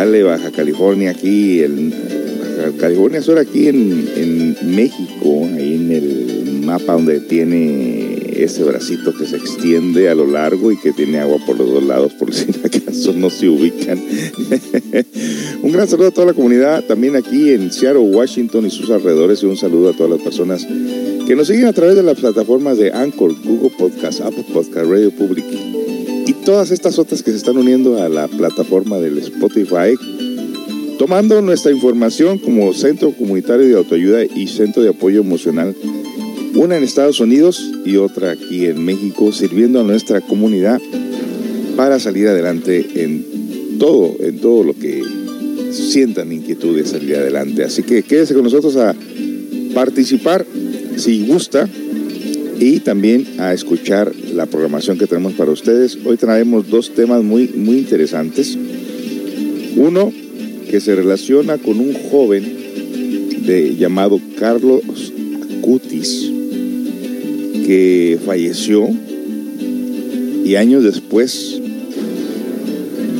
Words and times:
Chale, 0.00 0.22
Baja 0.22 0.50
California, 0.50 1.10
aquí, 1.10 1.62
en 1.62 1.90
Baja 1.90 2.72
California 2.78 3.20
Sur, 3.20 3.38
aquí 3.38 3.68
en, 3.68 4.56
México, 4.74 5.46
ahí 5.54 5.74
en 5.74 5.92
el 5.92 6.62
mapa 6.64 6.94
donde 6.94 7.20
tiene 7.20 8.18
ese 8.34 8.64
bracito 8.64 9.14
que 9.14 9.26
se 9.26 9.36
extiende 9.36 10.08
a 10.08 10.14
lo 10.14 10.26
largo 10.26 10.72
y 10.72 10.78
que 10.78 10.92
tiene 10.92 11.18
agua 11.18 11.36
por 11.44 11.58
los 11.58 11.70
dos 11.70 11.84
lados, 11.84 12.14
por 12.14 12.32
si 12.32 12.46
acaso 12.64 13.12
no 13.12 13.28
se 13.28 13.50
ubican. 13.50 14.02
un 15.62 15.70
gran 15.70 15.86
saludo 15.86 16.08
a 16.08 16.12
toda 16.12 16.28
la 16.28 16.32
comunidad, 16.32 16.82
también 16.84 17.14
aquí 17.14 17.50
en 17.50 17.70
Seattle, 17.70 18.00
Washington 18.00 18.64
y 18.64 18.70
sus 18.70 18.88
alrededores, 18.88 19.42
y 19.42 19.46
un 19.46 19.58
saludo 19.58 19.90
a 19.90 19.92
todas 19.92 20.12
las 20.12 20.22
personas 20.22 20.66
que 21.26 21.36
nos 21.36 21.46
siguen 21.46 21.66
a 21.66 21.74
través 21.74 21.96
de 21.96 22.02
las 22.02 22.18
plataformas 22.18 22.78
de 22.78 22.90
Anchor, 22.90 23.34
Google 23.44 23.72
Podcast, 23.78 24.22
Apple 24.22 24.46
Podcast, 24.50 24.86
Radio 24.86 25.10
Public 25.10 25.69
todas 26.44 26.70
estas 26.70 26.98
otras 26.98 27.22
que 27.22 27.30
se 27.30 27.36
están 27.36 27.56
uniendo 27.56 28.02
a 28.02 28.08
la 28.08 28.28
plataforma 28.28 28.98
del 28.98 29.18
Spotify 29.18 29.96
tomando 30.98 31.40
nuestra 31.40 31.72
información 31.72 32.38
como 32.38 32.72
Centro 32.74 33.12
Comunitario 33.12 33.66
de 33.66 33.76
Autoayuda 33.76 34.24
y 34.24 34.46
Centro 34.48 34.82
de 34.82 34.90
Apoyo 34.90 35.20
Emocional 35.20 35.74
una 36.54 36.76
en 36.76 36.82
Estados 36.82 37.20
Unidos 37.20 37.70
y 37.84 37.96
otra 37.96 38.32
aquí 38.32 38.66
en 38.66 38.84
México, 38.84 39.32
sirviendo 39.32 39.80
a 39.80 39.84
nuestra 39.84 40.20
comunidad 40.20 40.80
para 41.76 41.98
salir 42.00 42.28
adelante 42.28 42.86
en 42.96 43.78
todo, 43.78 44.16
en 44.20 44.38
todo 44.40 44.64
lo 44.64 44.74
que 44.74 45.02
sientan 45.72 46.32
inquietud 46.32 46.76
de 46.76 46.84
salir 46.84 47.16
adelante. 47.16 47.64
Así 47.64 47.82
que 47.82 48.02
quédese 48.02 48.34
con 48.34 48.44
nosotros 48.44 48.76
a 48.76 48.94
participar 49.74 50.44
si 50.96 51.24
gusta 51.26 51.68
y 52.58 52.80
también 52.80 53.26
a 53.38 53.52
escuchar 53.52 54.12
la 54.40 54.46
programación 54.46 54.96
que 54.96 55.06
tenemos 55.06 55.34
para 55.34 55.50
ustedes. 55.50 55.98
Hoy 56.02 56.16
traemos 56.16 56.70
dos 56.70 56.94
temas 56.94 57.22
muy, 57.22 57.48
muy 57.48 57.76
interesantes. 57.76 58.56
Uno 59.76 60.10
que 60.70 60.80
se 60.80 60.94
relaciona 60.94 61.58
con 61.58 61.78
un 61.78 61.92
joven 61.92 62.56
llamado 63.78 64.18
Carlos 64.38 65.12
Cutis, 65.60 66.32
que 67.66 68.18
falleció 68.24 68.88
y 70.42 70.54
años 70.54 70.84
después 70.84 71.60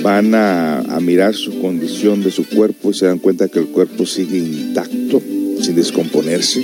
van 0.02 0.34
a, 0.34 0.82
mirar 1.02 1.34
su 1.34 1.60
condición 1.60 2.22
de 2.22 2.30
su 2.30 2.46
cuerpo 2.46 2.90
y 2.90 2.94
se 2.94 3.06
dan 3.06 3.18
cuenta 3.18 3.48
que 3.48 3.58
el 3.58 3.66
cuerpo 3.66 4.06
sigue 4.06 4.38
intacto, 4.38 5.20
sin 5.60 5.74
descomponerse. 5.74 6.62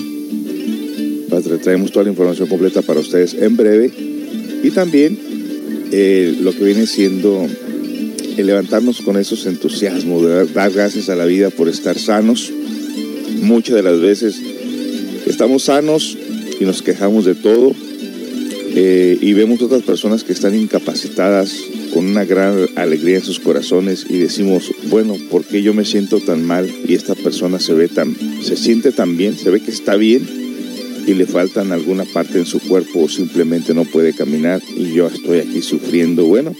Traemos 1.62 1.92
toda 1.92 2.04
la 2.04 2.10
información 2.10 2.48
completa 2.48 2.80
para 2.80 3.00
ustedes 3.00 3.34
en 3.34 3.56
breve 3.56 4.15
y 4.62 4.70
también 4.70 5.18
eh, 5.92 6.36
lo 6.40 6.52
que 6.52 6.64
viene 6.64 6.86
siendo 6.86 7.46
el 8.36 8.46
levantarnos 8.46 9.00
con 9.00 9.16
esos 9.16 9.46
entusiasmos, 9.46 10.22
de 10.22 10.46
dar 10.46 10.70
gracias 10.70 11.08
a 11.08 11.16
la 11.16 11.24
vida 11.24 11.50
por 11.50 11.68
estar 11.68 11.98
sanos. 11.98 12.52
Muchas 13.40 13.76
de 13.76 13.82
las 13.82 14.00
veces 14.00 14.40
estamos 15.26 15.64
sanos 15.64 16.16
y 16.60 16.64
nos 16.64 16.82
quejamos 16.82 17.24
de 17.24 17.34
todo 17.34 17.72
eh, 18.74 19.16
y 19.20 19.32
vemos 19.32 19.62
otras 19.62 19.82
personas 19.82 20.22
que 20.22 20.32
están 20.32 20.54
incapacitadas 20.54 21.54
con 21.94 22.06
una 22.06 22.24
gran 22.24 22.66
alegría 22.76 23.16
en 23.16 23.24
sus 23.24 23.40
corazones 23.40 24.04
y 24.08 24.18
decimos, 24.18 24.70
bueno, 24.90 25.16
¿por 25.30 25.44
qué 25.44 25.62
yo 25.62 25.72
me 25.72 25.86
siento 25.86 26.20
tan 26.20 26.44
mal 26.44 26.70
y 26.86 26.94
esta 26.94 27.14
persona 27.14 27.58
se 27.58 27.72
ve 27.72 27.88
tan, 27.88 28.14
se 28.42 28.56
siente 28.56 28.92
tan 28.92 29.16
bien, 29.16 29.36
se 29.36 29.50
ve 29.50 29.60
que 29.60 29.70
está 29.70 29.96
bien 29.96 30.45
y 31.06 31.14
le 31.14 31.26
faltan 31.26 31.72
alguna 31.72 32.04
parte 32.04 32.38
en 32.38 32.46
su 32.46 32.60
cuerpo 32.60 33.04
o 33.04 33.08
simplemente 33.08 33.72
no 33.74 33.84
puede 33.84 34.12
caminar 34.12 34.60
y 34.76 34.92
yo 34.92 35.06
estoy 35.06 35.38
aquí 35.38 35.62
sufriendo? 35.62 36.24
Bueno, 36.24 36.52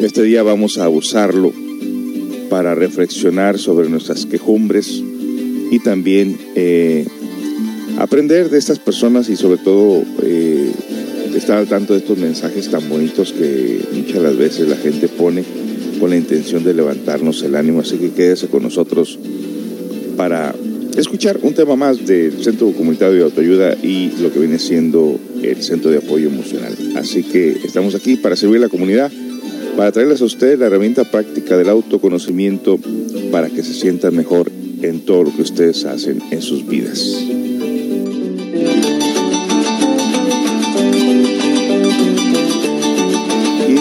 este 0.00 0.22
día 0.22 0.42
vamos 0.42 0.78
a 0.78 0.88
usarlo 0.88 1.52
para 2.50 2.74
reflexionar 2.74 3.58
sobre 3.58 3.88
nuestras 3.88 4.26
quejumbres 4.26 5.02
y 5.70 5.78
también 5.78 6.36
eh, 6.56 7.06
aprender 7.98 8.50
de 8.50 8.58
estas 8.58 8.78
personas 8.78 9.28
y 9.28 9.36
sobre 9.36 9.58
todo 9.58 10.02
eh, 10.22 10.72
estar 11.34 11.58
al 11.58 11.68
tanto 11.68 11.94
de 11.94 12.00
estos 12.00 12.18
mensajes 12.18 12.70
tan 12.70 12.88
bonitos 12.88 13.32
que 13.32 13.80
muchas 13.92 14.22
las 14.22 14.36
veces 14.36 14.68
la 14.68 14.76
gente 14.76 15.08
pone 15.08 15.44
con 16.00 16.10
la 16.10 16.16
intención 16.16 16.64
de 16.64 16.74
levantarnos 16.74 17.42
el 17.42 17.54
ánimo. 17.54 17.80
Así 17.80 17.96
que 17.96 18.10
quédese 18.10 18.48
con 18.48 18.62
nosotros 18.62 19.18
para 20.16 20.54
escuchar 20.96 21.38
un 21.42 21.54
tema 21.54 21.76
más 21.76 22.06
del 22.06 22.42
Centro 22.42 22.70
Comunitario 22.72 23.14
de 23.14 23.22
Autoayuda 23.24 23.76
y 23.82 24.12
lo 24.20 24.32
que 24.32 24.38
viene 24.38 24.58
siendo 24.58 25.18
el 25.42 25.62
Centro 25.62 25.90
de 25.90 25.98
Apoyo 25.98 26.28
Emocional. 26.28 26.74
Así 26.96 27.22
que 27.22 27.50
estamos 27.64 27.94
aquí 27.94 28.16
para 28.16 28.36
servir 28.36 28.58
a 28.58 28.62
la 28.62 28.68
comunidad, 28.68 29.10
para 29.76 29.92
traerles 29.92 30.22
a 30.22 30.24
ustedes 30.24 30.58
la 30.58 30.66
herramienta 30.66 31.04
práctica 31.04 31.56
del 31.56 31.68
autoconocimiento 31.68 32.78
para 33.30 33.48
que 33.50 33.62
se 33.62 33.74
sientan 33.74 34.14
mejor 34.14 34.50
en 34.82 35.00
todo 35.00 35.24
lo 35.24 35.34
que 35.34 35.42
ustedes 35.42 35.84
hacen 35.84 36.22
en 36.30 36.42
sus 36.42 36.66
vidas. 36.66 37.18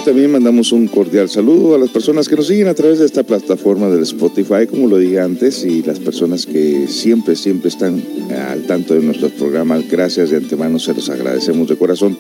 También 0.03 0.31
mandamos 0.31 0.71
un 0.71 0.87
cordial 0.87 1.29
saludo 1.29 1.75
a 1.75 1.77
las 1.77 1.89
personas 1.89 2.27
que 2.27 2.35
nos 2.35 2.47
siguen 2.47 2.67
a 2.67 2.73
través 2.73 2.99
de 2.99 3.05
esta 3.05 3.23
plataforma 3.23 3.89
del 3.89 4.03
Spotify, 4.03 4.67
como 4.69 4.87
lo 4.87 4.97
dije 4.97 5.19
antes, 5.19 5.63
y 5.63 5.81
las 5.81 5.99
personas 5.99 6.45
que 6.45 6.87
siempre, 6.87 7.35
siempre 7.35 7.69
están 7.69 8.01
al 8.49 8.63
tanto 8.63 8.93
de 8.93 9.01
nuestros 9.01 9.31
programas. 9.33 9.89
Gracias 9.89 10.29
de 10.29 10.37
antemano, 10.37 10.79
se 10.79 10.93
los 10.93 11.09
agradecemos 11.09 11.69
de 11.69 11.77
corazón. 11.77 12.17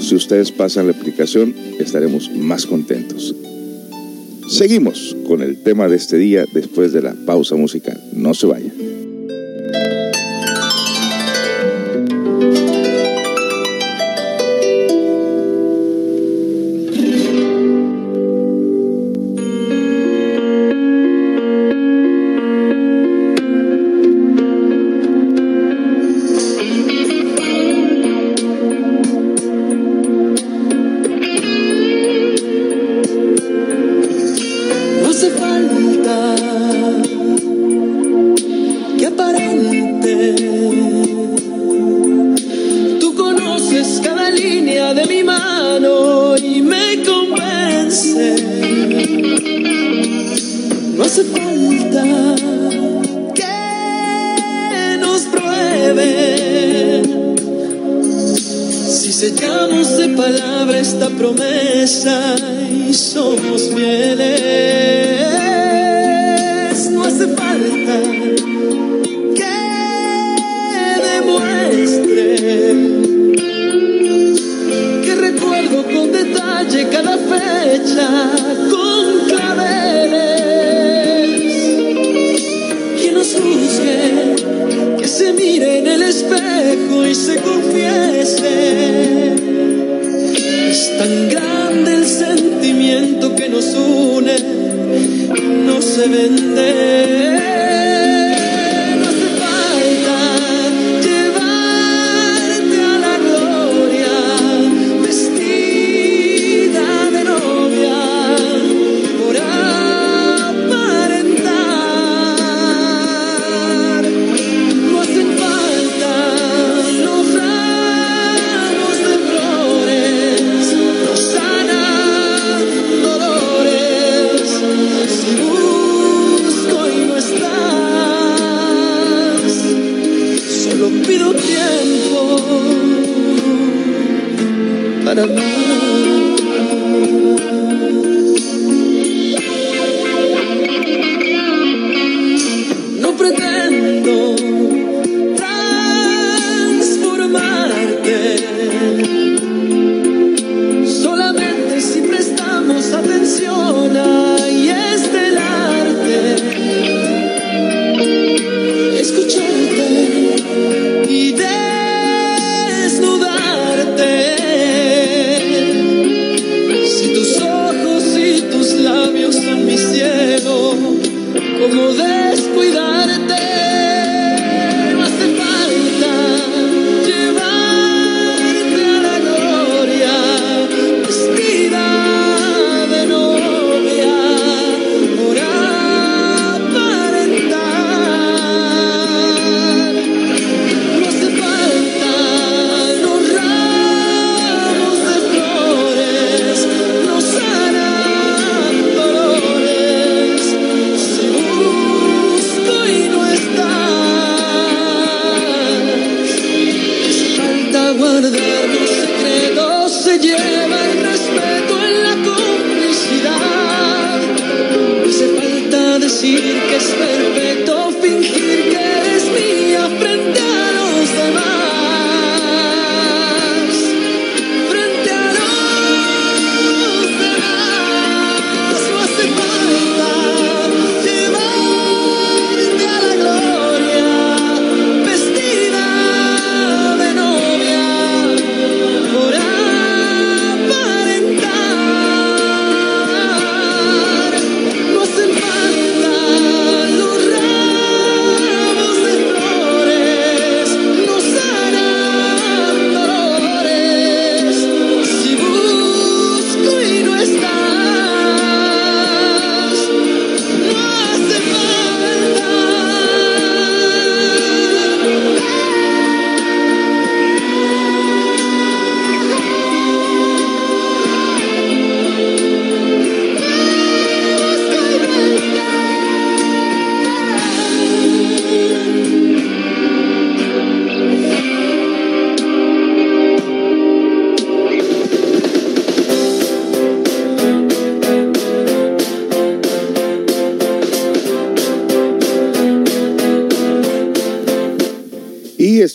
Si 0.00 0.14
ustedes 0.14 0.52
pasan 0.52 0.86
la 0.86 0.92
aplicación, 0.92 1.54
estaremos 1.78 2.30
más 2.30 2.66
contentos. 2.66 3.34
Seguimos 4.48 5.16
con 5.26 5.42
el 5.42 5.62
tema 5.62 5.88
de 5.88 5.96
este 5.96 6.16
día 6.16 6.44
después 6.52 6.92
de 6.92 7.02
la 7.02 7.14
pausa 7.26 7.56
musical. 7.56 8.00
No 8.12 8.34
se 8.34 8.46
vayan. 8.46 9.03
hecha 77.74 78.08
con 78.70 79.28
claveles. 79.28 80.20
Que 83.00 83.12
nos 83.12 83.34
juzgue, 83.34 84.96
que 84.98 85.08
se 85.08 85.32
mire 85.32 85.78
en 85.78 85.86
el 85.86 86.02
espejo 86.02 87.06
y 87.06 87.14
se 87.14 87.36
confiese. 87.36 88.54
Es 90.70 90.98
tan 90.98 91.28
grande 91.30 91.94
el 91.94 92.06
sentimiento 92.06 93.34
que 93.34 93.48
nos 93.48 93.66
une, 93.74 94.36
no 95.66 95.82
se 95.82 96.08
vende. 96.08 97.53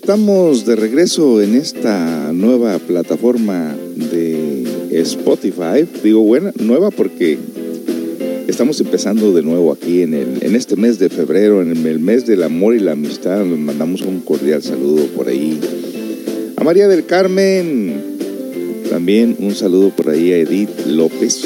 Estamos 0.09 0.65
de 0.65 0.75
regreso 0.75 1.39
en 1.39 1.53
esta 1.53 2.33
nueva 2.33 2.79
plataforma 2.79 3.75
de 3.95 4.63
Spotify. 5.01 5.87
Digo 6.03 6.21
buena, 6.21 6.51
nueva 6.57 6.89
porque 6.89 7.37
estamos 8.47 8.81
empezando 8.81 9.31
de 9.33 9.43
nuevo 9.43 9.71
aquí 9.71 10.01
en, 10.01 10.15
el, 10.15 10.39
en 10.41 10.55
este 10.55 10.75
mes 10.75 10.97
de 10.97 11.09
febrero, 11.09 11.61
en 11.61 11.85
el, 11.85 11.99
mes 11.99 12.25
del 12.25 12.41
amor 12.41 12.73
y 12.73 12.79
la 12.79 12.93
amistad. 12.93 13.45
Nos 13.45 13.59
mandamos 13.59 14.01
un 14.01 14.21
cordial 14.21 14.63
saludo 14.63 15.05
por 15.15 15.27
ahí. 15.27 15.59
A 16.55 16.63
María 16.63 16.87
del 16.87 17.05
Carmen, 17.05 18.01
también 18.89 19.35
un 19.37 19.53
saludo 19.53 19.91
por 19.91 20.09
ahí 20.09 20.33
a 20.33 20.37
Edith 20.37 20.87
López. 20.87 21.39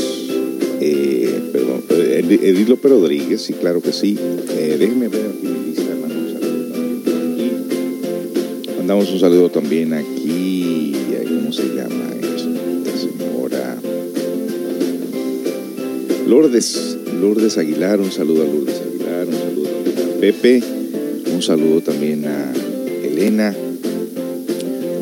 Eh, 0.80 1.50
perdón, 1.52 1.84
Edith 1.90 2.70
López 2.70 2.90
Rodríguez, 2.90 3.42
sí, 3.42 3.56
claro 3.56 3.82
que 3.82 3.92
sí. 3.92 4.18
Eh, 4.58 4.78
déjenme 4.80 5.10
ver 5.10 5.33
Un 8.96 9.20
saludo 9.20 9.50
también 9.50 9.92
aquí, 9.92 10.94
¿cómo 11.28 11.52
se 11.52 11.64
llama 11.64 12.12
esta 12.22 12.92
señora? 12.96 13.76
Lourdes, 16.28 16.98
Lourdes 17.20 17.58
Aguilar, 17.58 18.00
un 18.00 18.12
saludo 18.12 18.44
a 18.44 18.46
Lourdes 18.46 18.82
Aguilar, 18.82 19.28
un 19.28 19.34
saludo 19.34 19.70
a 19.70 20.20
Pepe, 20.20 20.64
un 21.34 21.42
saludo 21.42 21.82
también 21.82 22.26
a 22.28 22.54
Elena, 23.04 23.56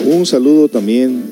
un 0.06 0.26
saludo 0.26 0.70
también 0.70 1.24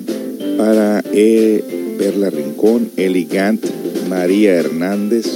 para 0.58 1.02
e. 1.14 1.64
Perla 1.98 2.30
Rincón, 2.30 2.92
Eligant, 2.98 3.66
María 4.10 4.56
Hernández, 4.56 5.28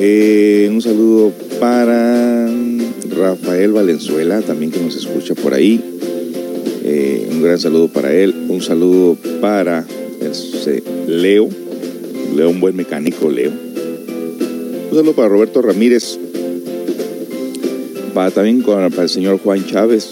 eh, 0.00 0.68
un 0.72 0.82
saludo 0.82 1.32
para 1.60 2.57
Rafael 3.18 3.72
Valenzuela, 3.72 4.40
también 4.42 4.70
que 4.70 4.80
nos 4.80 4.96
escucha 4.96 5.34
por 5.34 5.52
ahí. 5.52 5.82
Eh, 6.84 7.28
un 7.30 7.42
gran 7.42 7.58
saludo 7.58 7.88
para 7.88 8.14
él. 8.14 8.34
Un 8.48 8.62
saludo 8.62 9.16
para 9.40 9.84
Leo. 11.06 11.48
Leo, 12.36 12.50
un 12.50 12.60
buen 12.60 12.76
mecánico, 12.76 13.28
Leo. 13.30 13.50
Un 13.50 14.96
saludo 14.96 15.14
para 15.14 15.28
Roberto 15.28 15.60
Ramírez. 15.60 16.18
Para, 18.14 18.30
también 18.30 18.62
para 18.62 18.86
el 18.86 19.08
señor 19.08 19.38
Juan 19.38 19.66
Chávez. 19.66 20.08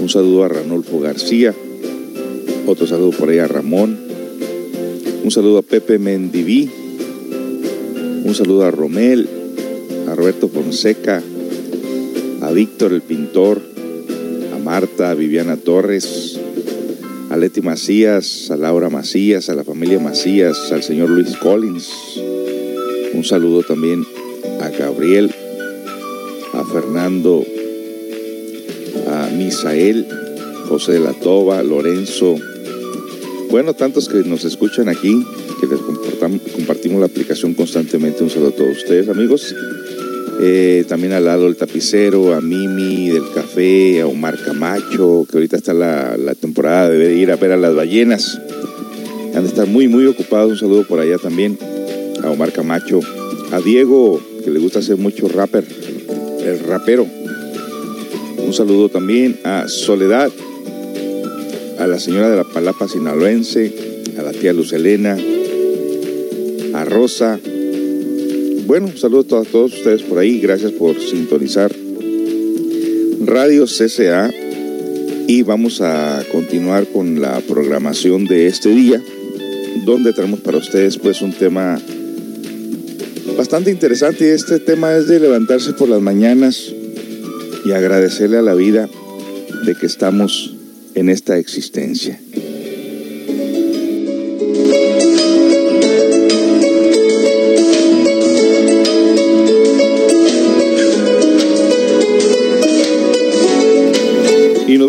Un 0.00 0.08
saludo 0.08 0.44
a 0.44 0.48
Ranolfo 0.48 1.00
García. 1.00 1.54
Otro 2.66 2.86
saludo 2.86 3.10
por 3.10 3.28
ahí 3.30 3.38
a 3.38 3.48
Ramón. 3.48 3.98
Un 5.24 5.30
saludo 5.30 5.58
a 5.58 5.62
Pepe 5.62 5.98
Mendiví. 5.98 6.70
Un 8.24 8.34
saludo 8.34 8.64
a 8.64 8.70
Romel, 8.70 9.28
a 10.08 10.14
Roberto 10.14 10.48
Fonseca, 10.48 11.22
Víctor 12.52 12.92
el 12.92 13.02
pintor, 13.02 13.62
a 14.54 14.58
Marta, 14.58 15.10
a 15.10 15.14
Viviana 15.14 15.56
Torres, 15.56 16.38
a 17.30 17.36
Leti 17.36 17.62
Macías, 17.62 18.50
a 18.50 18.56
Laura 18.56 18.90
Macías, 18.90 19.48
a 19.48 19.54
la 19.54 19.64
familia 19.64 19.98
Macías, 19.98 20.70
al 20.70 20.82
señor 20.82 21.08
Luis 21.08 21.36
Collins. 21.36 21.88
Un 23.14 23.24
saludo 23.24 23.62
también 23.62 24.04
a 24.60 24.68
Gabriel, 24.68 25.34
a 26.52 26.64
Fernando, 26.64 27.42
a 29.08 29.30
Misael, 29.34 30.06
José 30.68 30.92
de 30.92 31.00
la 31.00 31.14
Toba, 31.14 31.62
Lorenzo. 31.62 32.36
Bueno, 33.50 33.74
tantos 33.74 34.08
que 34.08 34.18
nos 34.18 34.44
escuchan 34.44 34.88
aquí, 34.90 35.24
que 35.60 35.66
les 35.66 35.80
compartimos 36.54 37.00
la 37.00 37.06
aplicación 37.06 37.54
constantemente. 37.54 38.22
Un 38.22 38.30
saludo 38.30 38.50
a 38.50 38.56
todos 38.56 38.76
ustedes, 38.76 39.08
amigos. 39.08 39.54
Eh, 40.44 40.84
también 40.88 41.12
al 41.12 41.26
lado 41.26 41.46
el 41.46 41.54
tapicero, 41.54 42.34
a 42.34 42.40
Mimi 42.40 43.10
del 43.10 43.30
café, 43.32 44.00
a 44.00 44.08
Omar 44.08 44.36
Camacho, 44.44 45.24
que 45.30 45.36
ahorita 45.36 45.56
está 45.56 45.72
la, 45.72 46.34
temporada 46.34 46.90
de 46.90 47.14
ir 47.14 47.30
a 47.30 47.36
ver 47.36 47.52
a 47.52 47.56
las 47.56 47.76
ballenas. 47.76 48.40
Han 49.36 49.44
de 49.44 49.48
estar 49.48 49.68
muy, 49.68 49.86
muy 49.86 50.04
ocupados. 50.04 50.50
Un 50.50 50.58
saludo 50.58 50.82
por 50.82 50.98
allá 50.98 51.16
también 51.18 51.56
a 52.24 52.30
Omar 52.30 52.50
Camacho, 52.50 52.98
a 53.52 53.60
Diego, 53.60 54.20
que 54.42 54.50
le 54.50 54.58
gusta 54.58 54.80
hacer 54.80 54.96
mucho 54.96 55.28
rapper, 55.28 55.64
el 56.44 56.58
rapero. 56.58 57.06
Un 58.44 58.52
saludo 58.52 58.88
también 58.88 59.38
a 59.44 59.68
Soledad, 59.68 60.32
a 61.78 61.86
la 61.86 62.00
señora 62.00 62.28
de 62.28 62.36
la 62.38 62.44
Palapa 62.44 62.88
Sinaloense, 62.88 63.72
a 64.18 64.22
la 64.22 64.32
tía 64.32 64.52
Luz 64.52 64.72
Elena, 64.72 65.16
a 66.74 66.84
Rosa. 66.84 67.38
Bueno, 68.66 68.96
saludos 68.96 69.46
a 69.46 69.50
todos 69.50 69.72
ustedes 69.74 70.02
por 70.02 70.18
ahí. 70.18 70.40
Gracias 70.40 70.72
por 70.72 70.98
sintonizar 70.98 71.74
Radio 73.24 73.66
CCA. 73.66 74.30
Y 75.26 75.42
vamos 75.42 75.80
a 75.80 76.22
continuar 76.30 76.86
con 76.86 77.20
la 77.20 77.40
programación 77.40 78.26
de 78.26 78.46
este 78.46 78.68
día, 78.68 79.02
donde 79.84 80.12
tenemos 80.12 80.40
para 80.40 80.58
ustedes 80.58 80.98
pues 80.98 81.22
un 81.22 81.32
tema 81.32 81.80
bastante 83.36 83.70
interesante. 83.70 84.32
Este 84.32 84.58
tema 84.58 84.94
es 84.96 85.08
de 85.08 85.20
levantarse 85.20 85.72
por 85.72 85.88
las 85.88 86.00
mañanas 86.00 86.72
y 87.64 87.72
agradecerle 87.72 88.38
a 88.38 88.42
la 88.42 88.54
vida 88.54 88.88
de 89.64 89.74
que 89.74 89.86
estamos 89.86 90.54
en 90.94 91.08
esta 91.08 91.38
existencia. 91.38 92.20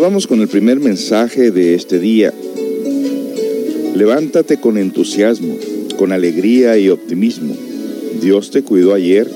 Vamos 0.04 0.26
con 0.26 0.42
el 0.42 0.48
primer 0.48 0.80
mensaje 0.80 1.50
de 1.50 1.74
este 1.74 1.98
día. 1.98 2.30
Levántate 3.94 4.58
con 4.58 4.76
entusiasmo, 4.76 5.56
con 5.96 6.12
alegría 6.12 6.76
y 6.76 6.90
optimismo. 6.90 7.56
Dios 8.20 8.50
te 8.50 8.62
cuidó 8.62 8.92
ayer 8.92 9.26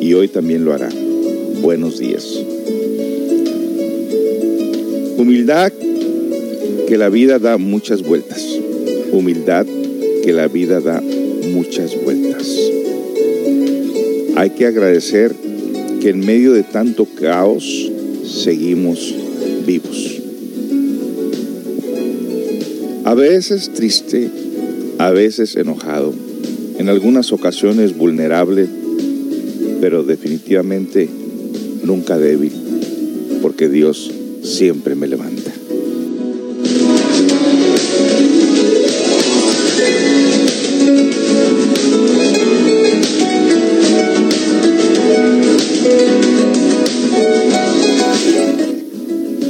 y 0.00 0.14
hoy 0.14 0.28
también 0.28 0.64
lo 0.64 0.74
hará. 0.74 0.90
Buenos 1.60 1.98
días. 1.98 2.38
Humildad 5.16 5.72
que 6.86 6.98
la 6.98 7.08
vida 7.08 7.40
da 7.40 7.58
muchas 7.58 8.04
vueltas. 8.04 8.46
Humildad 9.10 9.66
que 10.22 10.32
la 10.32 10.46
vida 10.46 10.78
da 10.80 11.02
muchas 11.52 12.00
vueltas. 12.00 12.46
Hay 14.36 14.50
que 14.50 14.66
agradecer 14.66 15.34
que 16.00 16.10
en 16.10 16.20
medio 16.20 16.52
de 16.52 16.62
tanto 16.62 17.06
caos 17.06 17.90
seguimos 18.24 19.16
vivos. 19.62 20.01
A 23.04 23.14
veces 23.14 23.72
triste, 23.74 24.30
a 24.98 25.10
veces 25.10 25.56
enojado, 25.56 26.14
en 26.78 26.88
algunas 26.88 27.32
ocasiones 27.32 27.96
vulnerable, 27.96 28.66
pero 29.80 30.04
definitivamente 30.04 31.08
nunca 31.82 32.16
débil, 32.16 32.52
porque 33.42 33.68
Dios 33.68 34.10
siempre 34.42 34.94
me 34.94 35.08
levanta. 35.08 35.52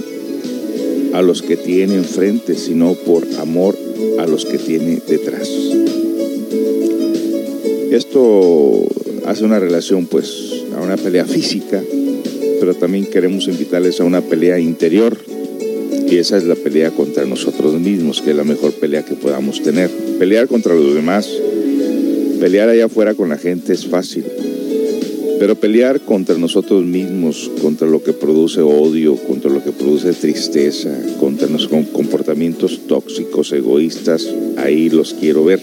a 1.12 1.20
los 1.20 1.42
que 1.42 1.58
tiene 1.58 1.96
enfrente, 1.96 2.56
sino 2.56 2.94
por 2.94 3.26
amor 3.38 3.76
a 4.18 4.26
los 4.26 4.44
que 4.44 4.58
tiene 4.58 5.00
detrás. 5.06 5.48
Esto 7.90 8.86
hace 9.26 9.44
una 9.44 9.58
relación 9.58 10.06
pues 10.06 10.64
a 10.76 10.80
una 10.80 10.96
pelea 10.96 11.24
física, 11.24 11.82
pero 12.60 12.74
también 12.74 13.06
queremos 13.06 13.48
invitarles 13.48 14.00
a 14.00 14.04
una 14.04 14.20
pelea 14.20 14.58
interior 14.58 15.16
y 16.10 16.16
esa 16.16 16.38
es 16.38 16.44
la 16.44 16.54
pelea 16.54 16.90
contra 16.90 17.24
nosotros 17.26 17.78
mismos, 17.78 18.22
que 18.22 18.30
es 18.30 18.36
la 18.36 18.44
mejor 18.44 18.72
pelea 18.72 19.04
que 19.04 19.14
podamos 19.14 19.62
tener. 19.62 19.90
Pelear 20.18 20.48
contra 20.48 20.74
los 20.74 20.94
demás, 20.94 21.28
pelear 22.40 22.68
allá 22.68 22.86
afuera 22.86 23.14
con 23.14 23.28
la 23.28 23.36
gente 23.36 23.74
es 23.74 23.86
fácil, 23.86 24.24
pero 25.38 25.54
pelear 25.54 26.00
contra 26.00 26.36
nosotros 26.36 26.84
mismos, 26.84 27.50
contra 27.62 27.86
lo 27.86 28.02
que 28.02 28.12
produce 28.12 28.60
odio, 28.60 29.14
contra 29.16 29.50
lo 29.50 29.62
que 29.62 29.70
produce 29.70 30.12
tristeza, 30.12 30.90
contra 31.20 31.46
nuestros 31.46 31.86
comportamientos 31.92 32.80
tóxicos, 32.88 33.52
egoístas, 33.52 34.26
ahí 34.56 34.90
los 34.90 35.14
quiero 35.14 35.44
ver. 35.44 35.62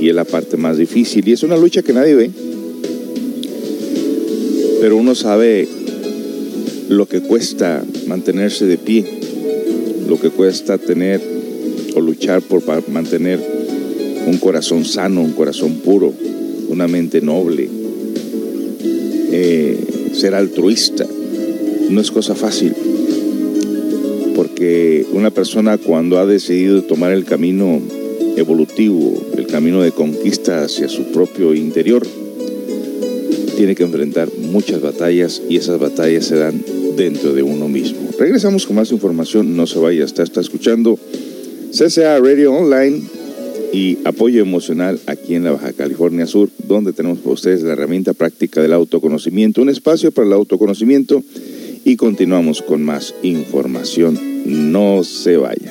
Y 0.00 0.10
es 0.10 0.14
la 0.14 0.24
parte 0.24 0.58
más 0.58 0.76
difícil. 0.76 1.26
Y 1.26 1.32
es 1.32 1.42
una 1.42 1.56
lucha 1.56 1.82
que 1.82 1.94
nadie 1.94 2.14
ve. 2.14 2.30
Pero 4.80 4.96
uno 4.96 5.14
sabe 5.14 5.66
lo 6.90 7.08
que 7.08 7.22
cuesta 7.22 7.82
mantenerse 8.06 8.66
de 8.66 8.76
pie, 8.76 9.04
lo 10.06 10.20
que 10.20 10.28
cuesta 10.28 10.76
tener 10.76 11.22
o 11.94 12.00
luchar 12.00 12.42
por 12.42 12.62
mantener 12.90 13.40
un 14.26 14.36
corazón 14.36 14.84
sano, 14.84 15.22
un 15.22 15.32
corazón 15.32 15.76
puro, 15.76 16.12
una 16.68 16.86
mente 16.86 17.22
noble, 17.22 17.70
eh, 19.32 19.78
ser 20.12 20.34
altruista. 20.34 21.06
No 21.90 22.00
es 22.00 22.10
cosa 22.10 22.34
fácil, 22.34 22.74
porque 24.34 25.06
una 25.12 25.30
persona 25.30 25.78
cuando 25.78 26.18
ha 26.18 26.26
decidido 26.26 26.82
tomar 26.82 27.12
el 27.12 27.24
camino 27.24 27.80
evolutivo, 28.36 29.14
el 29.36 29.46
camino 29.46 29.82
de 29.82 29.92
conquista 29.92 30.64
hacia 30.64 30.88
su 30.88 31.04
propio 31.12 31.54
interior, 31.54 32.06
tiene 33.56 33.74
que 33.74 33.84
enfrentar 33.84 34.28
muchas 34.50 34.82
batallas 34.82 35.40
y 35.48 35.56
esas 35.56 35.78
batallas 35.78 36.26
se 36.26 36.36
dan 36.36 36.62
dentro 36.96 37.32
de 37.32 37.42
uno 37.42 37.68
mismo. 37.68 38.10
Regresamos 38.18 38.66
con 38.66 38.76
más 38.76 38.92
información, 38.92 39.56
no 39.56 39.66
se 39.66 39.78
vaya, 39.78 40.04
está, 40.04 40.22
está 40.22 40.40
escuchando 40.40 40.98
CCA 41.72 42.18
Radio 42.18 42.52
Online 42.52 43.15
y 43.76 43.98
apoyo 44.06 44.40
emocional 44.40 44.98
aquí 45.06 45.34
en 45.34 45.44
la 45.44 45.52
Baja 45.52 45.74
California 45.74 46.26
Sur, 46.26 46.48
donde 46.66 46.94
tenemos 46.94 47.18
para 47.18 47.34
ustedes 47.34 47.62
la 47.62 47.74
herramienta 47.74 48.14
práctica 48.14 48.62
del 48.62 48.72
autoconocimiento, 48.72 49.60
un 49.60 49.68
espacio 49.68 50.12
para 50.12 50.26
el 50.26 50.32
autoconocimiento 50.32 51.22
y 51.84 51.96
continuamos 51.96 52.62
con 52.62 52.82
más 52.82 53.14
información. 53.22 54.18
No 54.72 55.04
se 55.04 55.36
vaya. 55.36 55.68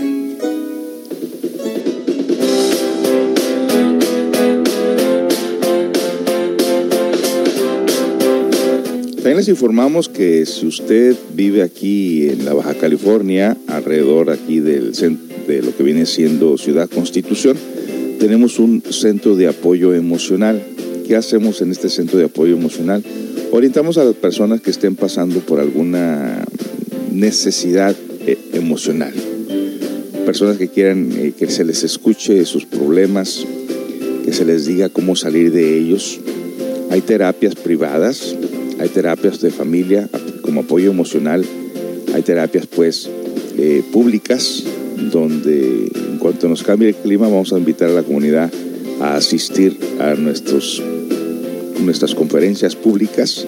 También 9.16 9.38
les 9.38 9.48
informamos 9.48 10.10
que 10.10 10.46
si 10.46 10.68
usted 10.68 11.16
vive 11.34 11.64
aquí 11.64 12.30
en 12.30 12.46
la 12.46 12.54
Baja 12.54 12.76
California, 12.76 13.58
alrededor 13.66 14.30
aquí 14.30 14.60
del 14.60 14.94
de 15.48 15.62
lo 15.62 15.76
que 15.76 15.84
viene 15.84 16.06
siendo 16.06 16.58
Ciudad 16.58 16.90
Constitución, 16.90 17.58
tenemos 18.20 18.60
un 18.60 18.82
centro 18.90 19.36
de 19.36 19.48
apoyo 19.48 19.94
emocional. 19.94 20.62
¿Qué 21.08 21.16
hacemos 21.16 21.62
en 21.62 21.72
este 21.72 21.90
centro 21.90 22.18
de 22.18 22.26
apoyo 22.26 22.56
emocional? 22.56 23.04
Orientamos 23.52 23.98
a 23.98 24.04
las 24.04 24.16
personas 24.16 24.62
que 24.62 24.72
estén 24.72 24.96
pasando 24.96 25.40
por 25.40 25.60
alguna 25.60 26.44
necesidad 27.12 27.96
eh, 28.26 28.38
emocional. 28.54 29.14
Personas 30.26 30.58
que 30.58 30.68
quieran 30.68 31.12
eh, 31.14 31.34
que 31.38 31.48
se 31.48 31.64
les 31.64 31.84
escuche 31.84 32.46
sus 32.46 32.66
problemas, 32.66 33.46
que 34.24 34.34
se 34.34 34.46
les 34.46 34.66
diga 34.66 34.90
cómo 34.90 35.16
salir 35.16 35.52
de 35.52 35.78
ellos. 35.78 36.20
Hay 36.90 37.02
terapias 37.02 37.56
privadas, 37.56 38.36
hay 38.80 38.90
terapias 38.90 39.42
de 39.42 39.52
familia 39.52 40.10
como 40.42 40.62
apoyo 40.62 40.90
emocional, 40.90 41.46
hay 42.14 42.22
terapias 42.24 42.66
pues 42.68 43.10
eh, 43.58 43.84
públicas 43.92 44.64
donde 45.12 45.92
en 45.94 46.18
cuanto 46.18 46.48
nos 46.48 46.64
cambie 46.64 46.90
el 46.90 46.96
clima 46.96 47.28
vamos 47.28 47.54
a 47.54 47.58
invitar 47.58 47.90
a 47.90 47.94
la 47.94 48.04
comunidad 48.04 48.52
a 49.02 49.16
asistir 49.16 49.78
a 50.00 50.16
nuestros, 50.16 50.82
nuestras 51.84 52.16
conferencias 52.16 52.76
públicas 52.76 53.46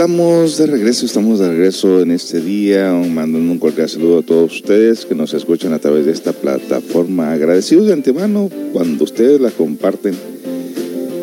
Estamos 0.00 0.56
de 0.56 0.64
regreso, 0.64 1.04
estamos 1.04 1.40
de 1.40 1.48
regreso 1.50 2.00
en 2.00 2.10
este 2.10 2.40
día, 2.40 2.90
mandando 2.90 3.52
un 3.52 3.58
cordial 3.58 3.86
saludo 3.86 4.20
a 4.20 4.22
todos 4.22 4.54
ustedes 4.54 5.04
que 5.04 5.14
nos 5.14 5.34
escuchan 5.34 5.74
a 5.74 5.78
través 5.78 6.06
de 6.06 6.12
esta 6.12 6.32
plataforma. 6.32 7.34
Agradecidos 7.34 7.86
de 7.86 7.92
antemano 7.92 8.48
cuando 8.72 9.04
ustedes 9.04 9.42
la 9.42 9.50
comparten 9.50 10.14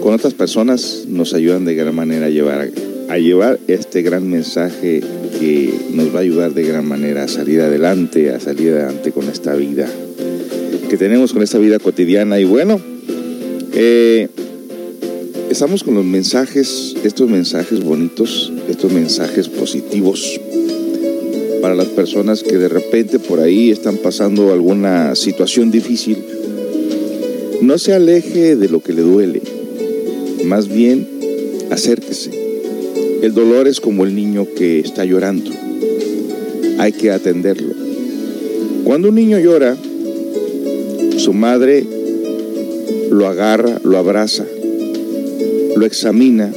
con 0.04 0.14
otras 0.14 0.36
personas, 0.36 1.06
nos 1.08 1.34
ayudan 1.34 1.66
de 1.66 1.74
gran 1.74 1.96
manera 1.96 2.28
a 2.28 2.30
llevar, 2.30 2.70
a 3.10 3.18
llevar 3.18 3.60
este 3.68 4.04
gran 4.04 4.30
mensaje 4.30 5.02
que 5.40 5.74
nos 5.94 6.14
va 6.14 6.20
a 6.20 6.22
ayudar 6.22 6.54
de 6.54 6.62
gran 6.62 6.88
manera 6.88 7.24
a 7.24 7.28
salir 7.28 7.62
adelante, 7.62 8.30
a 8.30 8.40
salir 8.40 8.74
adelante 8.74 9.12
con 9.12 9.28
esta 9.28 9.56
vida 9.56 9.90
que 10.88 10.98
tenemos, 10.98 11.34
con 11.34 11.42
esta 11.42 11.58
vida 11.58 11.80
cotidiana. 11.80 12.40
Y 12.40 12.44
bueno, 12.44 12.80
eh, 13.74 14.28
estamos 15.50 15.84
con 15.84 15.96
los 15.96 16.06
mensajes, 16.06 16.96
estos 17.04 17.28
mensajes 17.28 17.84
bonitos, 17.84 18.54
estos 18.68 18.92
mensajes 18.92 19.48
positivos 19.48 20.40
para 21.62 21.76
las 21.76 21.88
personas 21.88 22.44
que 22.44 22.58
de 22.58 22.70
repente 22.70 23.20
por 23.20 23.40
ahí 23.40 23.72
están 23.72 23.98
pasando 23.98 24.52
alguna 24.52 25.16
situación 25.16 25.72
difícil. 25.72 26.18
No 27.62 27.78
se 27.78 27.94
aleje 27.94 28.56
de 28.56 28.70
lo 28.70 28.82
que 28.82 28.94
le 28.94 29.02
duele, 29.02 29.42
más 30.46 30.68
bien 30.68 31.08
acérquese. 31.72 32.32
El 33.22 33.34
dolor 33.34 33.68
es 33.68 33.82
como 33.82 34.06
el 34.06 34.16
niño 34.16 34.48
que 34.56 34.80
está 34.80 35.04
llorando. 35.04 35.52
Hay 36.78 36.92
que 36.92 37.12
atenderlo. 37.12 37.74
Cuando 38.84 39.10
un 39.10 39.16
niño 39.16 39.40
llora, 39.40 39.76
su 41.18 41.34
madre 41.34 41.84
lo 43.10 43.28
agarra, 43.28 43.82
lo 43.84 43.98
abraza, 43.98 44.46
lo 45.76 45.86
examina, 45.86 46.54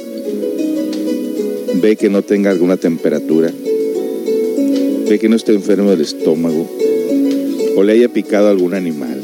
ve 1.80 1.96
que 1.96 2.08
no 2.08 2.22
tenga 2.22 2.50
alguna 2.50 2.76
temperatura, 2.76 3.52
ve 5.08 5.18
que 5.18 5.28
no 5.28 5.36
esté 5.36 5.54
enfermo 5.54 5.90
del 5.90 6.02
estómago 6.02 6.68
o 7.76 7.82
le 7.82 7.92
haya 7.92 8.08
picado 8.08 8.48
algún 8.48 8.74
animal. 8.74 9.20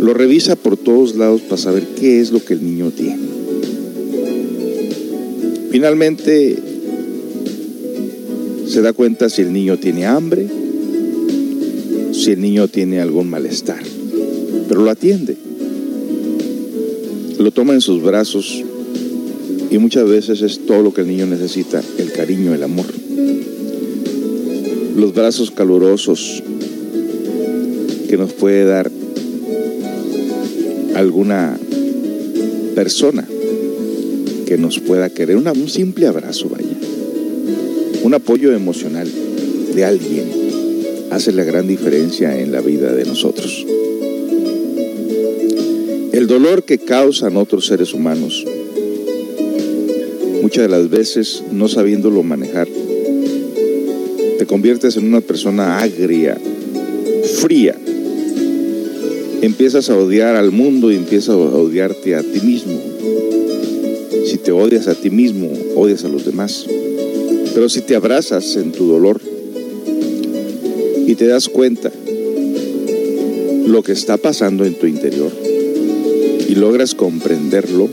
Lo 0.00 0.14
revisa 0.14 0.56
por 0.56 0.76
todos 0.76 1.16
lados 1.16 1.40
para 1.42 1.60
saber 1.60 1.84
qué 1.98 2.20
es 2.20 2.30
lo 2.30 2.44
que 2.44 2.54
el 2.54 2.64
niño 2.64 2.90
tiene. 2.90 3.26
Finalmente 5.70 6.56
se 8.66 8.82
da 8.82 8.92
cuenta 8.92 9.28
si 9.28 9.42
el 9.42 9.52
niño 9.52 9.78
tiene 9.78 10.06
hambre, 10.06 10.46
si 12.12 12.30
el 12.30 12.40
niño 12.40 12.68
tiene 12.68 13.00
algún 13.00 13.28
malestar, 13.28 13.82
pero 14.68 14.82
lo 14.82 14.90
atiende 14.90 15.36
lo 17.38 17.50
toma 17.50 17.74
en 17.74 17.80
sus 17.80 18.02
brazos 18.02 18.64
y 19.70 19.78
muchas 19.78 20.08
veces 20.08 20.42
es 20.42 20.66
todo 20.66 20.82
lo 20.82 20.94
que 20.94 21.02
el 21.02 21.08
niño 21.08 21.26
necesita, 21.26 21.82
el 21.98 22.12
cariño, 22.12 22.54
el 22.54 22.62
amor. 22.62 22.86
Los 24.96 25.12
brazos 25.12 25.50
calurosos 25.50 26.42
que 28.08 28.16
nos 28.16 28.32
puede 28.32 28.64
dar 28.64 28.90
alguna 30.94 31.58
persona 32.74 33.26
que 34.46 34.56
nos 34.56 34.78
pueda 34.78 35.10
querer, 35.10 35.36
un 35.36 35.68
simple 35.68 36.06
abrazo, 36.06 36.48
vaya, 36.48 36.68
un 38.02 38.14
apoyo 38.14 38.52
emocional 38.52 39.10
de 39.74 39.84
alguien 39.84 40.24
hace 41.10 41.32
la 41.32 41.44
gran 41.44 41.66
diferencia 41.66 42.40
en 42.40 42.52
la 42.52 42.60
vida 42.60 42.92
de 42.92 43.04
nosotros. 43.04 43.66
El 46.12 46.26
dolor 46.26 46.62
que 46.62 46.78
causan 46.78 47.36
otros 47.36 47.66
seres 47.66 47.92
humanos, 47.92 48.46
muchas 50.46 50.62
de 50.62 50.68
las 50.68 50.88
veces 50.88 51.42
no 51.50 51.66
sabiéndolo 51.66 52.22
manejar, 52.22 52.68
te 54.38 54.46
conviertes 54.46 54.96
en 54.96 55.08
una 55.08 55.20
persona 55.20 55.80
agria, 55.80 56.38
fría. 57.40 57.74
Empiezas 59.42 59.90
a 59.90 59.96
odiar 59.96 60.36
al 60.36 60.52
mundo 60.52 60.92
y 60.92 60.94
empiezas 60.94 61.30
a 61.30 61.36
odiarte 61.36 62.14
a 62.14 62.22
ti 62.22 62.40
mismo. 62.44 62.80
Si 64.24 64.38
te 64.38 64.52
odias 64.52 64.86
a 64.86 64.94
ti 64.94 65.10
mismo, 65.10 65.50
odias 65.74 66.04
a 66.04 66.08
los 66.08 66.24
demás. 66.24 66.64
Pero 67.52 67.68
si 67.68 67.80
te 67.80 67.96
abrazas 67.96 68.54
en 68.54 68.70
tu 68.70 68.86
dolor 68.86 69.20
y 71.08 71.16
te 71.16 71.26
das 71.26 71.48
cuenta 71.48 71.90
lo 73.66 73.82
que 73.82 73.90
está 73.90 74.16
pasando 74.16 74.64
en 74.64 74.74
tu 74.74 74.86
interior 74.86 75.32
y 76.48 76.54
logras 76.54 76.94
comprenderlo, 76.94 77.90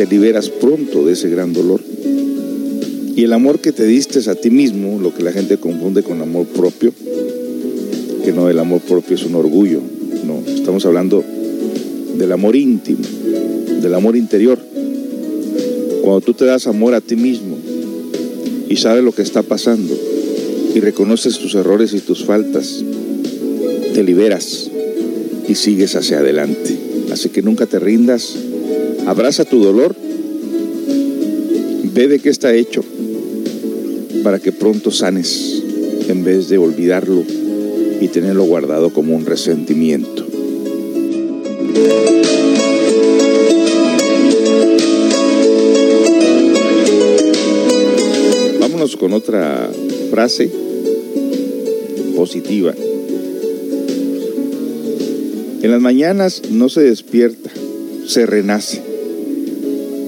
te 0.00 0.06
liberas 0.06 0.48
pronto 0.48 1.04
de 1.04 1.12
ese 1.12 1.28
gran 1.28 1.52
dolor. 1.52 1.82
Y 3.14 3.22
el 3.22 3.34
amor 3.34 3.58
que 3.58 3.70
te 3.70 3.84
diste 3.84 4.30
a 4.30 4.34
ti 4.34 4.48
mismo, 4.48 4.98
lo 4.98 5.12
que 5.12 5.22
la 5.22 5.30
gente 5.30 5.58
confunde 5.58 6.02
con 6.02 6.22
amor 6.22 6.46
propio, 6.46 6.94
que 8.24 8.32
no, 8.32 8.48
el 8.48 8.58
amor 8.60 8.80
propio 8.80 9.14
es 9.14 9.24
un 9.24 9.34
orgullo, 9.34 9.82
no, 10.24 10.42
estamos 10.50 10.86
hablando 10.86 11.22
del 12.16 12.32
amor 12.32 12.56
íntimo, 12.56 13.02
del 13.82 13.94
amor 13.94 14.16
interior. 14.16 14.58
Cuando 16.00 16.22
tú 16.22 16.32
te 16.32 16.46
das 16.46 16.66
amor 16.66 16.94
a 16.94 17.02
ti 17.02 17.16
mismo 17.16 17.58
y 18.70 18.76
sabes 18.76 19.04
lo 19.04 19.12
que 19.12 19.20
está 19.20 19.42
pasando 19.42 19.94
y 20.74 20.80
reconoces 20.80 21.38
tus 21.38 21.54
errores 21.56 21.92
y 21.92 22.00
tus 22.00 22.24
faltas, 22.24 22.82
te 23.92 24.02
liberas 24.02 24.70
y 25.46 25.54
sigues 25.56 25.94
hacia 25.94 26.20
adelante. 26.20 26.74
Así 27.12 27.28
que 27.28 27.42
nunca 27.42 27.66
te 27.66 27.78
rindas, 27.78 28.34
abraza 29.10 29.44
tu 29.44 29.58
dolor, 29.58 29.96
ve 31.92 32.06
de 32.06 32.20
qué 32.20 32.28
está 32.28 32.54
hecho 32.54 32.84
para 34.22 34.38
que 34.38 34.52
pronto 34.52 34.92
sanes 34.92 35.64
en 36.06 36.22
vez 36.22 36.48
de 36.48 36.58
olvidarlo 36.58 37.24
y 38.00 38.06
tenerlo 38.06 38.44
guardado 38.44 38.90
como 38.90 39.16
un 39.16 39.26
resentimiento. 39.26 40.24
Vámonos 48.60 48.94
con 48.94 49.12
otra 49.12 49.72
frase 50.12 50.52
positiva. 52.14 52.74
En 55.62 55.70
las 55.72 55.80
mañanas 55.80 56.42
no 56.48 56.68
se 56.68 56.82
despierta, 56.82 57.50
se 58.06 58.24
renace. 58.24 58.89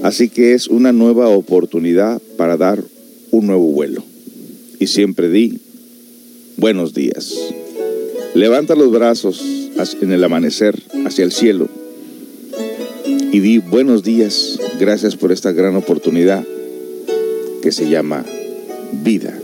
Así 0.03 0.29
que 0.29 0.53
es 0.53 0.67
una 0.67 0.91
nueva 0.91 1.29
oportunidad 1.29 2.21
para 2.37 2.57
dar 2.57 2.83
un 3.31 3.47
nuevo 3.47 3.67
vuelo. 3.67 4.03
Y 4.79 4.87
siempre 4.87 5.29
di, 5.29 5.59
buenos 6.57 6.93
días. 6.93 7.33
Levanta 8.35 8.75
los 8.75 8.91
brazos 8.91 9.41
en 10.01 10.11
el 10.11 10.23
amanecer 10.23 10.81
hacia 11.05 11.23
el 11.25 11.31
cielo 11.31 11.67
y 13.31 13.39
di 13.39 13.57
buenos 13.57 14.03
días, 14.03 14.59
gracias 14.79 15.15
por 15.15 15.31
esta 15.31 15.51
gran 15.51 15.75
oportunidad 15.75 16.45
que 17.63 17.71
se 17.71 17.89
llama 17.89 18.23
vida. 19.03 19.42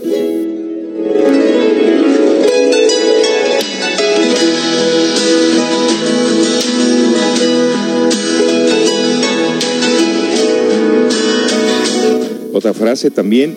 Otra 12.70 12.86
frase 12.86 13.10
también, 13.10 13.56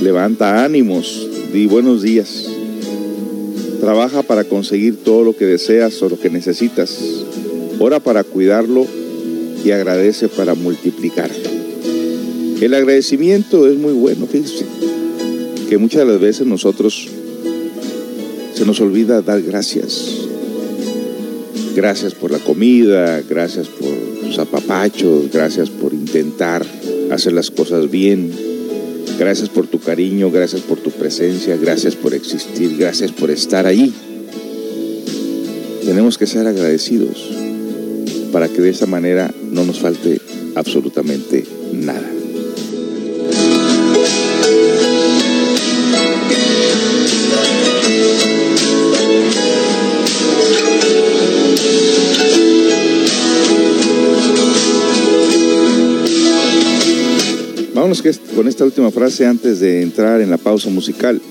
levanta 0.00 0.64
ánimos, 0.64 1.28
di 1.52 1.66
buenos 1.66 2.00
días. 2.00 2.44
Trabaja 3.80 4.22
para 4.22 4.44
conseguir 4.44 4.98
todo 5.02 5.24
lo 5.24 5.36
que 5.36 5.46
deseas 5.46 6.00
o 6.00 6.08
lo 6.08 6.16
que 6.16 6.30
necesitas. 6.30 6.96
Ora 7.80 7.98
para 7.98 8.22
cuidarlo 8.22 8.86
y 9.64 9.72
agradece 9.72 10.28
para 10.28 10.54
multiplicarlo. 10.54 11.34
El 12.60 12.72
agradecimiento 12.72 13.66
es 13.66 13.76
muy 13.76 13.94
bueno, 13.94 14.28
fíjense, 14.28 14.64
que 15.68 15.76
muchas 15.76 16.06
de 16.06 16.12
las 16.12 16.20
veces 16.20 16.46
nosotros 16.46 17.08
se 18.54 18.64
nos 18.64 18.80
olvida 18.80 19.22
dar 19.22 19.42
gracias. 19.42 20.12
Gracias 21.74 22.14
por 22.14 22.30
la 22.30 22.38
comida, 22.38 23.20
gracias 23.28 23.66
por 23.66 23.90
los 24.24 24.38
apapachos, 24.38 25.32
gracias 25.32 25.68
por 25.68 25.92
intentar 25.92 26.75
hacer 27.10 27.32
las 27.32 27.50
cosas 27.50 27.90
bien. 27.90 28.30
Gracias 29.18 29.48
por 29.48 29.66
tu 29.66 29.80
cariño, 29.80 30.30
gracias 30.30 30.62
por 30.62 30.78
tu 30.78 30.90
presencia, 30.90 31.56
gracias 31.56 31.94
por 31.94 32.14
existir, 32.14 32.76
gracias 32.76 33.12
por 33.12 33.30
estar 33.30 33.66
ahí. 33.66 33.92
Tenemos 35.84 36.18
que 36.18 36.26
ser 36.26 36.46
agradecidos 36.46 37.30
para 38.32 38.48
que 38.48 38.60
de 38.60 38.70
esa 38.70 38.86
manera 38.86 39.32
no 39.50 39.64
nos 39.64 39.78
falte 39.78 40.20
absolutamente 40.54 41.44
nada. 41.72 42.15
Con 58.34 58.48
esta 58.48 58.64
última 58.64 58.90
frase 58.90 59.26
antes 59.26 59.60
de 59.60 59.80
entrar 59.80 60.20
en 60.20 60.28
la 60.28 60.38
pausa 60.38 60.68
musical. 60.70 61.22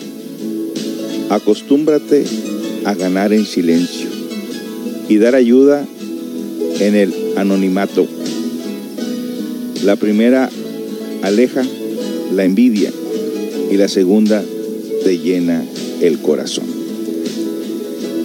Acostúmbrate 1.30 2.24
a 2.86 2.94
ganar 2.94 3.34
en 3.34 3.46
silencio 3.46 4.08
y 5.10 5.18
dar 5.18 5.36
ayuda 5.36 5.86
en 6.80 6.96
el 6.96 7.13
anonimato. 7.36 8.08
La 9.84 9.98
primera 9.98 10.50
aleja 11.24 11.62
la 12.34 12.46
envidia 12.46 12.89
y 13.70 13.76
la 13.76 13.89
segunda 13.89 14.41
te 15.04 15.20
llena 15.20 15.62
el 16.00 16.20
corazón. 16.20 16.75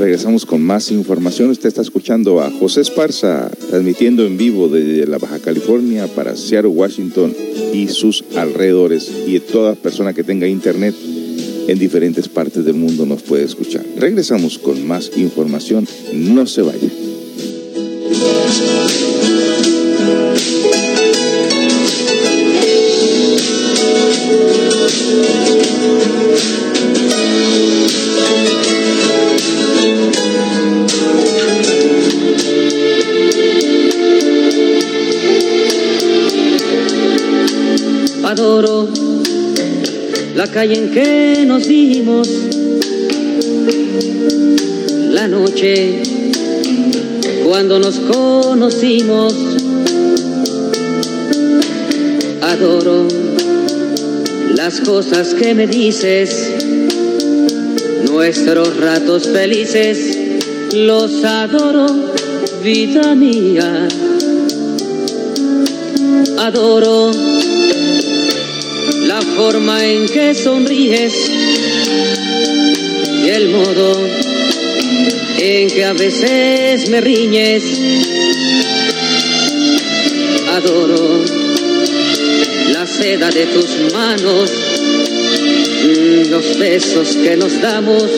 Regresamos 0.00 0.46
con 0.46 0.62
más 0.62 0.90
información. 0.90 1.50
Usted 1.50 1.68
está 1.68 1.82
escuchando 1.82 2.40
a 2.40 2.50
José 2.50 2.80
Esparza, 2.80 3.50
transmitiendo 3.68 4.24
en 4.24 4.38
vivo 4.38 4.66
desde 4.68 5.06
la 5.06 5.18
Baja 5.18 5.40
California 5.40 6.06
para 6.06 6.36
Seattle, 6.36 6.70
Washington 6.70 7.36
y 7.74 7.86
sus 7.88 8.24
alrededores. 8.34 9.12
Y 9.26 9.38
toda 9.40 9.74
persona 9.74 10.14
que 10.14 10.24
tenga 10.24 10.46
internet 10.46 10.94
en 11.68 11.78
diferentes 11.78 12.30
partes 12.30 12.64
del 12.64 12.76
mundo 12.76 13.04
nos 13.04 13.20
puede 13.20 13.44
escuchar. 13.44 13.84
Regresamos 13.98 14.56
con 14.56 14.88
más 14.88 15.10
información. 15.18 15.86
No 16.14 16.46
se 16.46 16.62
vaya. 16.62 16.88
Adoro 38.30 38.88
la 40.36 40.46
calle 40.46 40.76
en 40.76 40.90
que 40.92 41.44
nos 41.48 41.66
dimos, 41.66 42.28
la 45.10 45.26
noche 45.26 46.00
cuando 47.44 47.80
nos 47.80 47.96
conocimos. 47.98 49.34
Adoro 52.40 53.08
las 54.54 54.80
cosas 54.82 55.34
que 55.34 55.52
me 55.52 55.66
dices, 55.66 56.52
nuestros 58.08 58.76
ratos 58.76 59.26
felices, 59.26 60.16
los 60.72 61.24
adoro, 61.24 61.88
vida 62.62 63.12
mía. 63.16 63.88
Adoro 66.38 67.29
forma 69.42 69.82
en 69.82 70.06
que 70.06 70.34
sonríes 70.34 71.14
y 73.24 73.28
el 73.30 73.48
modo 73.48 74.06
en 75.38 75.70
que 75.70 75.82
a 75.82 75.94
veces 75.94 76.90
me 76.90 77.00
riñes. 77.00 77.64
Adoro 80.46 81.24
la 82.74 82.86
seda 82.86 83.30
de 83.30 83.46
tus 83.46 83.70
manos, 83.94 84.50
los 86.28 86.58
besos 86.58 87.16
que 87.16 87.34
nos 87.38 87.62
damos, 87.62 88.10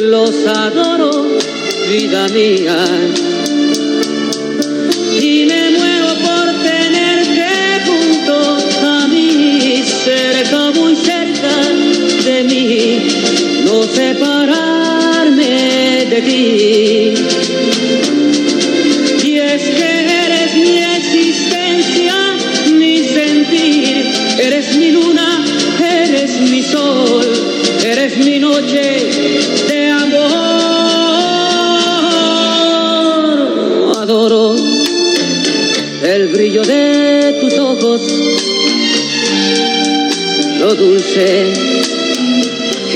los 0.00 0.34
adoro, 0.48 1.38
vida 1.88 2.26
mía. 2.26 2.86
Separarme 13.94 15.56
de 16.10 16.22
ti. 16.22 17.14
Y 19.22 19.38
es 19.38 19.62
que 19.62 19.90
eres 20.24 20.54
mi 20.56 20.78
existencia, 20.78 22.14
mi 22.72 23.04
sentir, 23.04 24.12
eres 24.38 24.76
mi 24.76 24.90
luna, 24.92 25.44
eres 25.78 26.40
mi 26.40 26.62
sol, 26.62 27.26
eres 27.84 28.16
mi 28.18 28.38
noche 28.38 29.08
de 29.68 29.90
amor. 29.90 30.30
Adoro 34.02 34.56
el 36.02 36.28
brillo 36.28 36.62
de 36.62 37.36
tus 37.40 37.58
ojos, 37.58 38.02
lo 40.58 40.74
dulce 40.74 41.52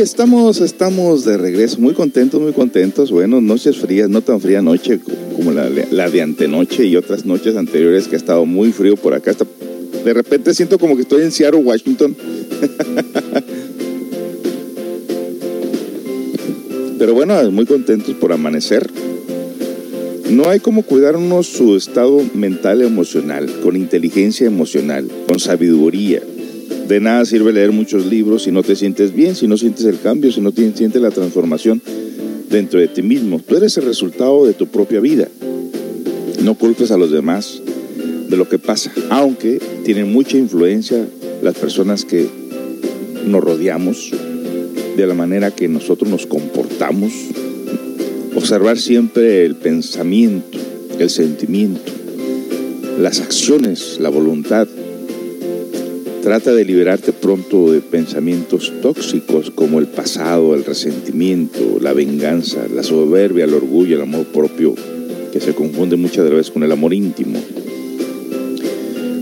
Estamos, 0.00 0.60
estamos 0.62 1.26
de 1.26 1.36
regreso, 1.36 1.78
muy 1.78 1.92
contentos, 1.92 2.40
muy 2.40 2.54
contentos. 2.54 3.10
Bueno, 3.10 3.42
noches 3.42 3.76
frías, 3.76 4.08
no 4.08 4.22
tan 4.22 4.40
fría 4.40 4.62
noche 4.62 4.98
como 5.36 5.52
la, 5.52 5.68
la 5.90 6.08
de 6.08 6.22
antenoche 6.22 6.86
y 6.86 6.96
otras 6.96 7.26
noches 7.26 7.54
anteriores 7.54 8.08
que 8.08 8.16
ha 8.16 8.18
estado 8.18 8.46
muy 8.46 8.72
frío 8.72 8.96
por 8.96 9.12
acá. 9.12 9.32
Hasta 9.32 9.44
de 10.02 10.14
repente 10.14 10.54
siento 10.54 10.78
como 10.78 10.96
que 10.96 11.02
estoy 11.02 11.20
en 11.22 11.30
Seattle, 11.30 11.60
Washington. 11.60 12.16
Pero 16.98 17.12
bueno, 17.12 17.50
muy 17.50 17.66
contentos 17.66 18.14
por 18.14 18.32
amanecer. 18.32 18.90
No 20.30 20.48
hay 20.48 20.60
como 20.60 20.82
cuidarnos 20.82 21.46
su 21.46 21.76
estado 21.76 22.22
mental 22.32 22.80
emocional, 22.80 23.52
con 23.62 23.76
inteligencia 23.76 24.46
emocional, 24.46 25.06
con 25.28 25.38
sabiduría. 25.40 26.22
De 26.90 26.98
nada 26.98 27.24
sirve 27.24 27.52
leer 27.52 27.70
muchos 27.70 28.04
libros 28.04 28.42
si 28.42 28.50
no 28.50 28.64
te 28.64 28.74
sientes 28.74 29.14
bien, 29.14 29.36
si 29.36 29.46
no 29.46 29.56
sientes 29.56 29.84
el 29.84 30.00
cambio, 30.00 30.32
si 30.32 30.40
no 30.40 30.50
te- 30.50 30.72
sientes 30.76 31.00
la 31.00 31.12
transformación 31.12 31.80
dentro 32.50 32.80
de 32.80 32.88
ti 32.88 33.00
mismo. 33.00 33.38
Tú 33.38 33.56
eres 33.56 33.76
el 33.76 33.84
resultado 33.84 34.44
de 34.44 34.54
tu 34.54 34.66
propia 34.66 34.98
vida. 34.98 35.28
No 36.42 36.56
culpes 36.56 36.90
a 36.90 36.96
los 36.96 37.12
demás 37.12 37.62
de 38.28 38.36
lo 38.36 38.48
que 38.48 38.58
pasa, 38.58 38.90
aunque 39.08 39.60
tienen 39.84 40.12
mucha 40.12 40.36
influencia 40.36 41.06
las 41.44 41.56
personas 41.56 42.04
que 42.04 42.26
nos 43.24 43.40
rodeamos, 43.40 44.10
de 44.96 45.06
la 45.06 45.14
manera 45.14 45.52
que 45.52 45.68
nosotros 45.68 46.10
nos 46.10 46.26
comportamos. 46.26 47.12
Observar 48.34 48.78
siempre 48.80 49.46
el 49.46 49.54
pensamiento, 49.54 50.58
el 50.98 51.08
sentimiento, 51.08 51.92
las 52.98 53.20
acciones, 53.20 53.98
la 54.00 54.08
voluntad. 54.08 54.66
Trata 56.22 56.52
de 56.52 56.66
liberarte 56.66 57.14
pronto 57.14 57.72
de 57.72 57.80
pensamientos 57.80 58.72
tóxicos 58.82 59.50
como 59.50 59.78
el 59.78 59.86
pasado, 59.86 60.54
el 60.54 60.66
resentimiento, 60.66 61.78
la 61.80 61.94
venganza, 61.94 62.66
la 62.68 62.82
soberbia, 62.82 63.44
el 63.44 63.54
orgullo, 63.54 63.96
el 63.96 64.02
amor 64.02 64.26
propio, 64.26 64.74
que 65.32 65.40
se 65.40 65.54
confunde 65.54 65.96
muchas 65.96 66.28
veces 66.28 66.50
con 66.50 66.62
el 66.62 66.72
amor 66.72 66.92
íntimo. 66.92 67.40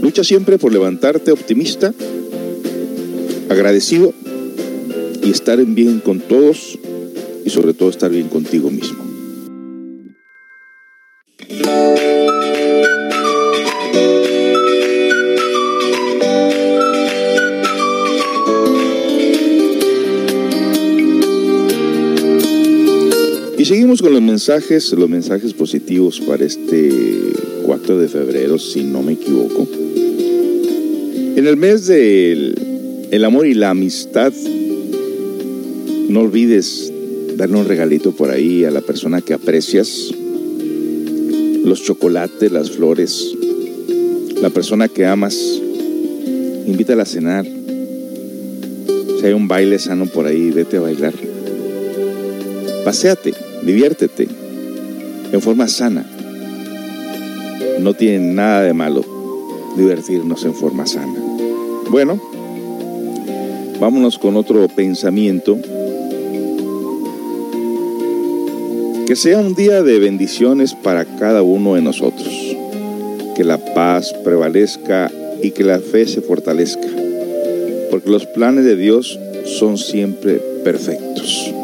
Lucha 0.02 0.24
siempre 0.24 0.58
por 0.58 0.72
levantarte 0.72 1.30
optimista, 1.30 1.94
agradecido 3.48 4.12
y 5.22 5.30
estar 5.30 5.60
en 5.60 5.76
bien 5.76 6.00
con 6.00 6.18
todos 6.18 6.78
y 7.44 7.50
sobre 7.50 7.74
todo 7.74 7.90
estar 7.90 8.10
bien 8.10 8.28
contigo 8.28 8.70
mismo. 8.70 9.07
Mensajes, 24.38 24.92
los 24.92 25.10
mensajes 25.10 25.52
positivos 25.52 26.20
para 26.20 26.44
este 26.44 26.92
4 27.64 27.98
de 27.98 28.06
febrero, 28.06 28.56
si 28.56 28.84
no 28.84 29.02
me 29.02 29.14
equivoco. 29.14 29.66
En 31.34 31.44
el 31.44 31.56
mes 31.56 31.88
del 31.88 32.54
el 33.10 33.24
amor 33.24 33.48
y 33.48 33.54
la 33.54 33.70
amistad, 33.70 34.32
no 36.08 36.20
olvides 36.20 36.92
darle 37.36 37.56
un 37.56 37.64
regalito 37.66 38.12
por 38.12 38.30
ahí 38.30 38.64
a 38.64 38.70
la 38.70 38.80
persona 38.80 39.22
que 39.22 39.34
aprecias. 39.34 40.14
Los 41.64 41.82
chocolates, 41.82 42.52
las 42.52 42.70
flores, 42.70 43.34
la 44.40 44.50
persona 44.50 44.86
que 44.86 45.04
amas, 45.04 45.36
invítala 46.64 47.02
a 47.02 47.06
cenar. 47.06 47.44
Si 49.18 49.26
hay 49.26 49.32
un 49.32 49.48
baile 49.48 49.80
sano 49.80 50.06
por 50.06 50.26
ahí, 50.26 50.52
vete 50.52 50.76
a 50.76 50.80
bailar. 50.82 51.14
Paseate, 52.84 53.47
diviértete 53.64 54.28
en 55.32 55.40
forma 55.40 55.68
sana. 55.68 56.04
No 57.80 57.94
tiene 57.94 58.32
nada 58.32 58.62
de 58.62 58.72
malo 58.72 59.04
divertirnos 59.76 60.44
en 60.44 60.54
forma 60.54 60.86
sana. 60.86 61.14
Bueno, 61.90 62.20
vámonos 63.80 64.18
con 64.18 64.36
otro 64.36 64.66
pensamiento. 64.68 65.58
Que 69.06 69.16
sea 69.16 69.38
un 69.38 69.54
día 69.54 69.82
de 69.82 69.98
bendiciones 69.98 70.74
para 70.74 71.04
cada 71.04 71.42
uno 71.42 71.76
de 71.76 71.82
nosotros. 71.82 72.28
Que 73.36 73.44
la 73.44 73.58
paz 73.74 74.12
prevalezca 74.24 75.10
y 75.42 75.52
que 75.52 75.64
la 75.64 75.78
fe 75.78 76.06
se 76.06 76.20
fortalezca. 76.20 76.88
Porque 77.90 78.10
los 78.10 78.26
planes 78.26 78.64
de 78.64 78.76
Dios 78.76 79.18
son 79.46 79.78
siempre 79.78 80.42
perfectos. 80.62 81.54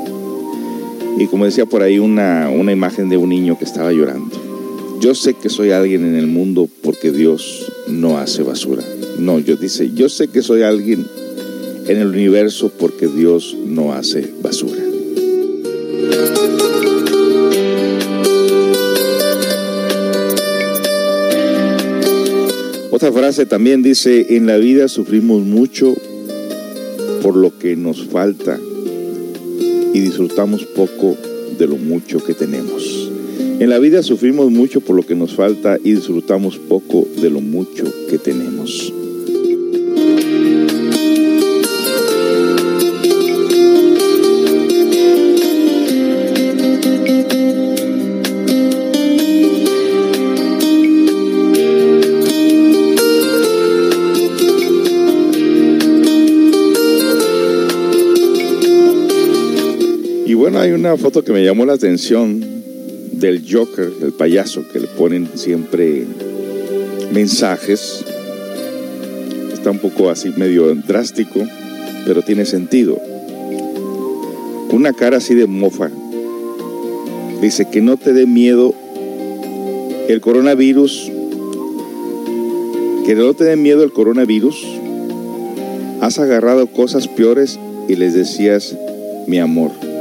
Y 1.17 1.27
como 1.27 1.45
decía 1.45 1.67
por 1.67 1.83
ahí 1.83 1.99
una, 1.99 2.51
una 2.51 2.73
imagen 2.73 3.09
de 3.09 3.17
un 3.17 3.29
niño 3.29 3.59
que 3.59 3.65
estaba 3.65 3.93
llorando. 3.93 4.35
Yo 5.01 5.15
sé 5.15 5.35
que 5.35 5.49
soy 5.49 5.71
alguien 5.71 6.05
en 6.05 6.17
el 6.17 6.27
mundo 6.27 6.69
porque 6.83 7.13
Dios 7.13 7.73
no 7.89 8.19
hace 8.19 8.43
basura. 8.43 8.83
No, 9.19 9.39
yo 9.39 9.57
dice, 9.57 9.91
yo 9.95 10.09
sé 10.09 10.29
que 10.29 10.43
soy 10.43 10.63
alguien 10.63 11.07
en 11.87 11.99
el 11.99 12.09
universo 12.09 12.73
porque 12.79 13.07
Dios 13.07 13.57
no 13.67 13.93
hace 13.93 14.33
basura. 14.43 14.83
Otra 22.91 23.13
frase 23.13 23.45
también 23.45 23.83
dice, 23.83 24.37
en 24.37 24.47
la 24.47 24.57
vida 24.57 24.89
sufrimos 24.89 25.43
mucho 25.43 25.95
por 27.23 27.37
lo 27.37 27.59
que 27.59 27.77
nos 27.77 28.07
falta 28.07 28.59
y 29.95 30.01
disfrutamos 30.01 30.67
poco 30.67 31.17
de 31.57 31.67
lo 31.67 31.77
mucho 31.77 32.23
que 32.23 32.35
tenemos. 32.35 33.11
En 33.61 33.71
la 33.71 33.79
vida 33.79 34.03
sufrimos 34.03 34.51
mucho 34.51 34.81
por 34.81 34.97
lo 34.97 35.07
que 35.07 35.15
nos 35.15 35.35
falta 35.35 35.79
y 35.83 35.93
disfrutamos 35.93 36.59
poco 36.59 37.07
de 37.23 37.31
lo 37.31 37.41
mucho 37.41 37.85
que 38.11 38.19
tenemos. 38.19 38.93
Hay 60.65 60.73
una 60.73 60.97
foto 60.97 61.23
que 61.23 61.33
me 61.35 61.45
llamó 61.45 61.67
la 61.67 61.75
atención 61.75 62.41
del 63.13 63.45
Joker, 63.47 63.93
el 64.01 64.13
payaso, 64.15 64.67
que 64.73 64.81
le 64.81 64.87
ponen 64.87 65.29
siempre 65.35 66.07
mensajes. 67.13 68.03
Está 69.53 69.71
un 69.71 69.79
poco 69.79 70.09
así 70.09 70.31
medio 70.39 70.75
drástico, 70.75 71.41
pero 72.07 72.23
tiene 72.23 72.47
sentido. 72.47 72.99
Una 74.71 74.95
cara 74.95 75.19
así 75.19 75.35
de 75.35 75.47
mofa. 75.47 75.91
Dice 77.43 77.69
que 77.71 77.83
no 77.83 77.99
te 77.99 78.15
dé 78.15 78.25
miedo 78.25 78.75
el 80.09 80.23
coronavirus. 80.23 81.13
Que 83.05 83.15
no 83.15 83.35
te 83.35 83.45
dé 83.45 83.57
miedo 83.57 83.85
el 83.85 83.93
coronavirus. 83.93 84.65
Has 86.01 86.19
agarrado 86.19 86.69
cosas 86.69 87.07
peores 87.07 87.61
y 87.87 87.97
les 87.97 88.15
decías 88.15 88.75
mi 89.27 89.39
amor. 89.39 89.94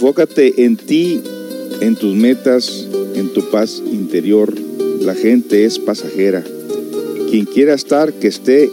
Enfócate 0.00 0.64
en 0.64 0.78
ti, 0.78 1.20
en 1.82 1.94
tus 1.94 2.16
metas, 2.16 2.88
en 3.14 3.34
tu 3.34 3.50
paz 3.50 3.82
interior. 3.92 4.50
La 5.02 5.14
gente 5.14 5.66
es 5.66 5.78
pasajera. 5.78 6.42
Quien 7.28 7.44
quiera 7.44 7.74
estar, 7.74 8.10
que 8.14 8.28
esté, 8.28 8.70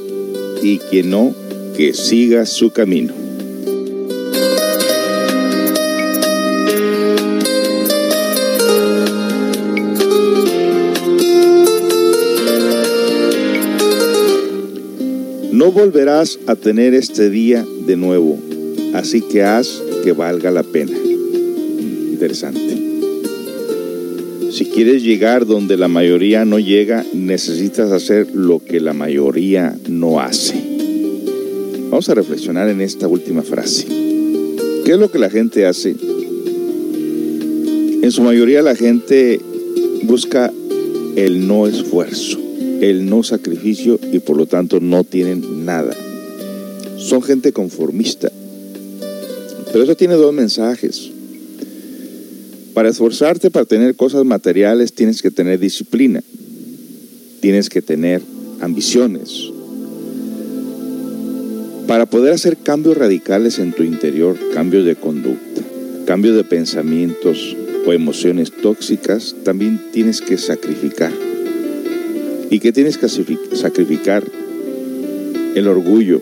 y 0.63 0.77
quien 0.77 1.09
no, 1.09 1.35
que 1.75 1.93
siga 1.93 2.45
su 2.45 2.71
camino. 2.71 3.13
No 15.51 15.73
volverás 15.73 16.39
a 16.47 16.55
tener 16.55 16.93
este 16.93 17.29
día 17.29 17.65
de 17.85 17.97
nuevo, 17.97 18.39
así 18.93 19.19
que 19.19 19.43
haz 19.43 19.83
que 20.05 20.13
valga 20.13 20.51
la 20.51 20.63
pena. 20.63 20.97
Interesante. 22.17 22.75
Si 24.51 24.65
quieres 24.65 25.03
llegar 25.03 25.45
donde 25.45 25.77
la 25.77 25.87
mayoría 25.87 26.45
no 26.45 26.57
llega, 26.57 27.05
necesitas 27.13 27.91
hacer 27.91 28.33
lo 28.33 28.57
que 28.57 28.79
la 28.79 28.93
mayoría 28.93 29.77
no 29.87 30.19
hace. 30.19 30.55
Vamos 31.91 32.09
a 32.09 32.15
reflexionar 32.15 32.69
en 32.69 32.81
esta 32.81 33.07
última 33.07 33.43
frase. 33.43 33.85
¿Qué 33.85 34.93
es 34.93 34.97
lo 34.97 35.11
que 35.11 35.19
la 35.19 35.29
gente 35.29 35.67
hace? 35.67 35.95
En 38.01 38.11
su 38.11 38.23
mayoría 38.23 38.63
la 38.63 38.75
gente 38.75 39.39
busca 40.01 40.51
el 41.15 41.47
no 41.47 41.67
esfuerzo, 41.67 42.39
el 42.81 43.07
no 43.07 43.21
sacrificio 43.21 43.99
y 44.11 44.17
por 44.17 44.37
lo 44.37 44.47
tanto 44.47 44.79
no 44.79 45.03
tienen 45.03 45.65
nada. 45.65 45.95
Son 46.97 47.21
gente 47.21 47.51
conformista. 47.51 48.31
Pero 49.71 49.83
eso 49.83 49.95
tiene 49.95 50.15
dos 50.15 50.33
mensajes. 50.33 51.11
Para 52.77 52.89
esforzarte 52.89 53.49
para 53.49 53.65
tener 53.65 53.95
cosas 53.95 54.23
materiales 54.23 54.93
tienes 54.93 55.23
que 55.23 55.31
tener 55.31 55.57
disciplina, 55.57 56.21
tienes 57.39 57.69
que 57.69 57.81
tener 57.81 58.21
ambiciones. 58.61 59.49
Para 61.87 62.05
poder 62.05 62.35
hacer 62.35 62.55
cambios 62.55 62.95
radicales 62.95 63.57
en 63.57 63.73
tu 63.73 63.81
interior, 63.81 64.37
cambios 64.53 64.85
de 64.85 64.95
conducta, 64.95 65.63
cambios 66.05 66.35
de 66.35 66.43
pensamientos 66.43 67.57
o 67.87 67.93
emociones 67.93 68.51
tóxicas, 68.51 69.35
también 69.43 69.81
tienes 69.91 70.21
que 70.21 70.37
sacrificar. 70.37 71.11
¿Y 72.51 72.59
qué 72.59 72.71
tienes 72.71 72.99
que 72.99 73.09
sacrificar? 73.09 74.23
El 75.55 75.67
orgullo, 75.67 76.21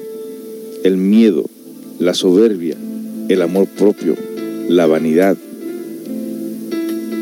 el 0.86 0.96
miedo, 0.96 1.50
la 2.00 2.14
soberbia, 2.14 2.78
el 3.28 3.42
amor 3.42 3.68
propio, 3.68 4.16
la 4.70 4.86
vanidad. 4.86 5.36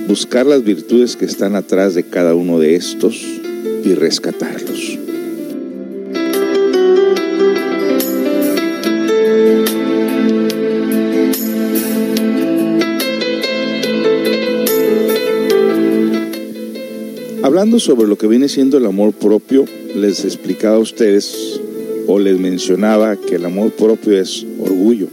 Buscar 0.08 0.46
las 0.46 0.64
virtudes 0.64 1.16
que 1.16 1.26
están 1.26 1.56
atrás 1.56 1.96
de 1.96 2.04
cada 2.04 2.36
uno 2.36 2.60
de 2.60 2.76
estos 2.76 3.24
y 3.84 3.94
rescatarlos. 3.94 5.00
Hablando 17.42 17.80
sobre 17.80 18.08
lo 18.08 18.18
que 18.18 18.28
viene 18.28 18.50
siendo 18.50 18.78
el 18.78 18.86
amor 18.86 19.14
propio, 19.14 19.66
les 19.96 20.26
explicaba 20.26 20.76
a 20.76 20.80
ustedes 20.80 21.60
o 22.08 22.20
les 22.20 22.40
mencionaba 22.40 23.16
que 23.16 23.36
el 23.36 23.46
amor 23.46 23.72
propio 23.72 24.20
es 24.20 24.46
orgullo. 24.60 25.08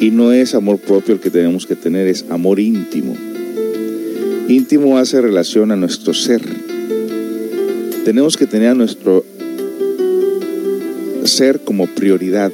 Y 0.00 0.10
no 0.10 0.32
es 0.32 0.54
amor 0.54 0.78
propio 0.78 1.14
el 1.14 1.20
que 1.20 1.30
tenemos 1.30 1.66
que 1.66 1.74
tener, 1.74 2.06
es 2.06 2.24
amor 2.30 2.60
íntimo. 2.60 3.16
Íntimo 4.48 4.96
hace 4.96 5.20
relación 5.20 5.72
a 5.72 5.76
nuestro 5.76 6.14
ser. 6.14 6.40
Tenemos 8.04 8.36
que 8.36 8.46
tener 8.46 8.68
a 8.68 8.74
nuestro 8.74 9.24
ser 11.24 11.60
como 11.60 11.86
prioridad. 11.86 12.52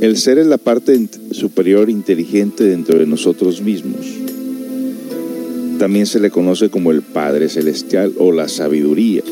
El 0.00 0.16
ser 0.16 0.38
es 0.38 0.46
la 0.46 0.58
parte 0.58 1.08
superior 1.30 1.88
inteligente 1.88 2.64
dentro 2.64 2.98
de 2.98 3.06
nosotros 3.06 3.62
mismos. 3.62 4.06
También 5.78 6.06
se 6.06 6.20
le 6.20 6.30
conoce 6.30 6.68
como 6.68 6.90
el 6.90 7.02
Padre 7.02 7.48
Celestial 7.48 8.12
o 8.18 8.32
la 8.32 8.48
sabiduría. 8.48 9.22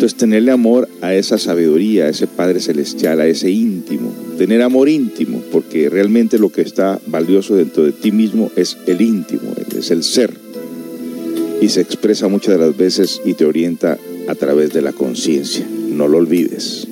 Entonces, 0.00 0.16
tenerle 0.16 0.50
amor 0.50 0.88
a 1.02 1.12
esa 1.12 1.36
sabiduría, 1.36 2.06
a 2.06 2.08
ese 2.08 2.26
Padre 2.26 2.60
Celestial, 2.60 3.20
a 3.20 3.26
ese 3.26 3.50
íntimo. 3.50 4.10
Tener 4.38 4.62
amor 4.62 4.88
íntimo, 4.88 5.42
porque 5.52 5.90
realmente 5.90 6.38
lo 6.38 6.48
que 6.48 6.62
está 6.62 6.98
valioso 7.06 7.54
dentro 7.54 7.84
de 7.84 7.92
ti 7.92 8.10
mismo 8.10 8.50
es 8.56 8.78
el 8.86 9.02
íntimo, 9.02 9.52
es 9.76 9.90
el 9.90 10.02
ser. 10.02 10.32
Y 11.60 11.68
se 11.68 11.82
expresa 11.82 12.28
muchas 12.28 12.58
de 12.58 12.66
las 12.66 12.74
veces 12.78 13.20
y 13.26 13.34
te 13.34 13.44
orienta 13.44 13.98
a 14.26 14.34
través 14.36 14.72
de 14.72 14.80
la 14.80 14.94
conciencia. 14.94 15.66
No 15.68 16.08
lo 16.08 16.16
olvides. 16.16 16.88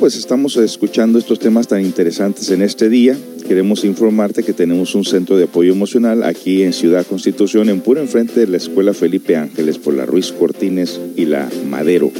Pues 0.00 0.16
estamos 0.16 0.56
escuchando 0.56 1.18
estos 1.18 1.38
temas 1.38 1.68
tan 1.68 1.84
interesantes 1.84 2.50
en 2.50 2.62
este 2.62 2.88
día. 2.88 3.14
Queremos 3.46 3.84
informarte 3.84 4.42
que 4.42 4.54
tenemos 4.54 4.94
un 4.94 5.04
centro 5.04 5.36
de 5.36 5.44
apoyo 5.44 5.74
emocional 5.74 6.22
aquí 6.22 6.62
en 6.62 6.72
Ciudad 6.72 7.06
Constitución, 7.06 7.68
en 7.68 7.82
puro 7.82 8.00
enfrente 8.00 8.40
de 8.40 8.46
la 8.46 8.56
Escuela 8.56 8.94
Felipe 8.94 9.36
Ángeles, 9.36 9.76
por 9.76 9.92
la 9.92 10.06
Ruiz 10.06 10.32
Cortines 10.32 10.98
y 11.16 11.26
la 11.26 11.50
Madero. 11.68 12.10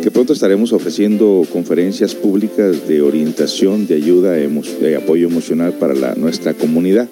Que 0.00 0.12
pronto 0.12 0.32
estaremos 0.32 0.72
ofreciendo 0.72 1.44
conferencias 1.52 2.14
públicas 2.14 2.86
de 2.86 3.02
orientación, 3.02 3.88
de 3.88 3.96
ayuda, 3.96 4.30
de 4.30 4.96
apoyo 4.96 5.26
emocional 5.26 5.72
para 5.72 5.94
la, 5.94 6.14
nuestra 6.14 6.54
comunidad. 6.54 7.08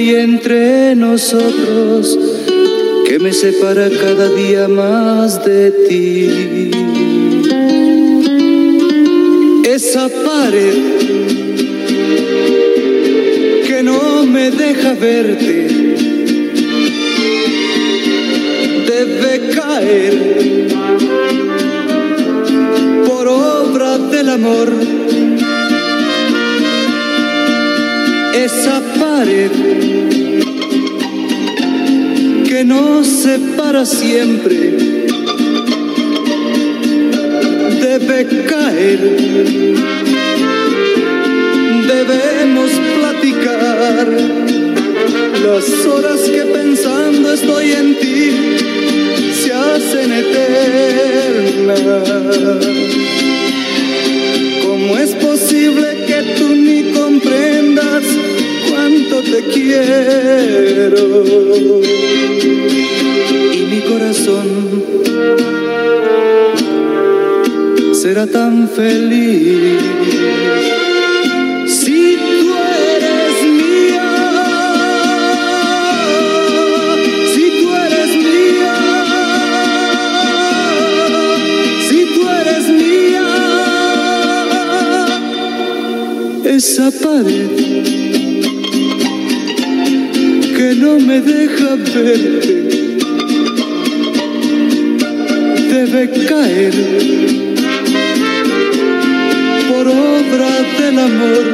Hay 0.00 0.14
entre 0.14 0.96
nosotros 0.96 2.18
que 3.06 3.18
me 3.18 3.34
separa 3.34 3.90
cada 3.90 4.30
día 4.30 4.66
más 4.66 5.44
de 5.44 5.70
ti. 5.88 6.70
Esa 9.68 10.08
pared 10.08 10.78
que 13.66 13.82
no 13.82 14.24
me 14.24 14.50
deja 14.50 14.94
verte 14.94 15.56
debe 18.90 19.50
caer 19.54 20.68
por 23.06 23.28
obra 23.28 23.98
del 23.98 24.28
amor. 24.30 25.09
Esa 28.44 28.80
pared 28.98 29.50
que 32.48 32.64
nos 32.64 33.06
separa 33.06 33.84
siempre 33.84 34.56
debe 37.82 38.18
caer. 38.46 39.00
Debemos 41.92 42.70
platicar 42.96 44.08
las 45.44 45.66
horas 45.84 46.20
que 46.22 46.42
pensando 46.44 47.34
estoy 47.34 47.72
en 47.72 47.94
ti 47.98 48.56
se 49.34 49.52
hacen 49.52 50.12
eternas. 50.14 51.80
¿Cómo 54.64 54.96
es 54.96 55.14
posible 55.16 56.06
que 56.06 56.18
tú 56.38 56.48
ni 56.54 56.84
comprendas 56.92 58.29
te 59.18 59.42
quiero? 59.52 61.02
Y 63.52 63.66
mi 63.70 63.80
corazón 63.80 64.48
será 67.92 68.26
tan 68.26 68.68
feliz. 68.68 69.80
Si 71.66 72.16
tú 72.16 72.54
eres 72.94 73.42
mía, 73.60 74.10
si 77.34 77.44
tú 77.60 77.68
eres 77.86 78.10
mía, 78.16 78.76
si 81.88 81.98
tú 82.14 82.22
eres 82.40 82.64
mía, 82.68 83.28
esa 86.44 86.90
pared 86.90 87.79
no 90.80 90.98
me 90.98 91.20
deja 91.20 91.76
verte 91.76 92.70
debe 95.70 96.10
caer 96.26 96.74
por 99.68 99.86
obra 99.88 100.52
del 100.78 100.98
amor. 100.98 101.46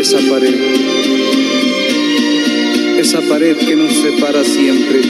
Esa 0.00 0.18
pared, 0.30 0.60
esa 2.98 3.20
pared 3.22 3.56
que 3.56 3.76
nos 3.76 3.92
separa 3.92 4.44
siempre, 4.44 5.00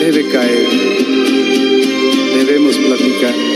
debe 0.00 0.28
caer, 0.28 0.68
debemos 2.38 2.76
platicar. 2.76 3.53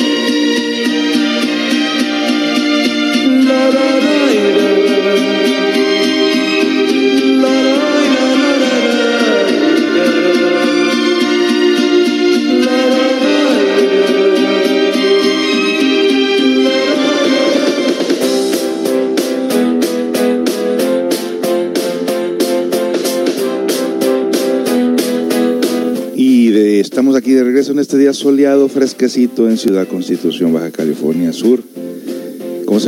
Estamos 26.98 27.14
aquí 27.14 27.32
de 27.32 27.44
regreso 27.44 27.72
en 27.72 27.78
este 27.78 27.96
día 27.96 28.12
soleado, 28.12 28.68
fresquecito 28.68 29.48
en 29.48 29.56
Ciudad 29.56 29.86
Constitución, 29.86 30.52
Baja 30.52 30.70
California 30.72 31.32
Sur. 31.32 31.62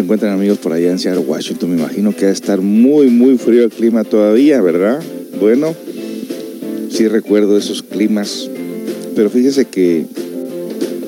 ¿Cómo 0.00 0.06
se 0.06 0.14
encuentran 0.14 0.32
amigos 0.32 0.56
por 0.56 0.72
allá 0.72 0.90
en 0.90 0.98
Seattle, 0.98 1.26
Washington? 1.26 1.72
Me 1.72 1.76
imagino 1.76 2.16
que 2.16 2.24
va 2.24 2.30
a 2.30 2.32
estar 2.32 2.62
muy, 2.62 3.08
muy 3.08 3.36
frío 3.36 3.64
el 3.64 3.70
clima 3.70 4.02
todavía, 4.02 4.62
¿verdad? 4.62 5.02
Bueno, 5.38 5.76
sí 6.88 7.06
recuerdo 7.06 7.58
esos 7.58 7.82
climas, 7.82 8.48
pero 9.14 9.28
fíjese 9.28 9.66
que 9.66 10.06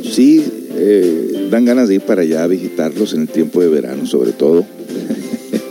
sí 0.04 0.44
eh, 0.76 1.48
dan 1.50 1.64
ganas 1.64 1.88
de 1.88 1.94
ir 1.94 2.00
para 2.02 2.20
allá 2.20 2.44
a 2.44 2.46
visitarlos 2.48 3.14
en 3.14 3.22
el 3.22 3.28
tiempo 3.28 3.62
de 3.62 3.68
verano, 3.68 4.04
sobre 4.04 4.32
todo. 4.32 4.66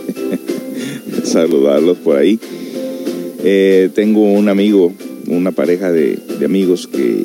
Saludarlos 1.22 1.98
por 1.98 2.16
ahí. 2.16 2.40
Eh, 3.44 3.88
tengo 3.94 4.32
un 4.32 4.48
amigo, 4.48 4.92
una 5.28 5.52
pareja 5.52 5.92
de, 5.92 6.18
de 6.40 6.44
amigos 6.44 6.88
que 6.88 7.24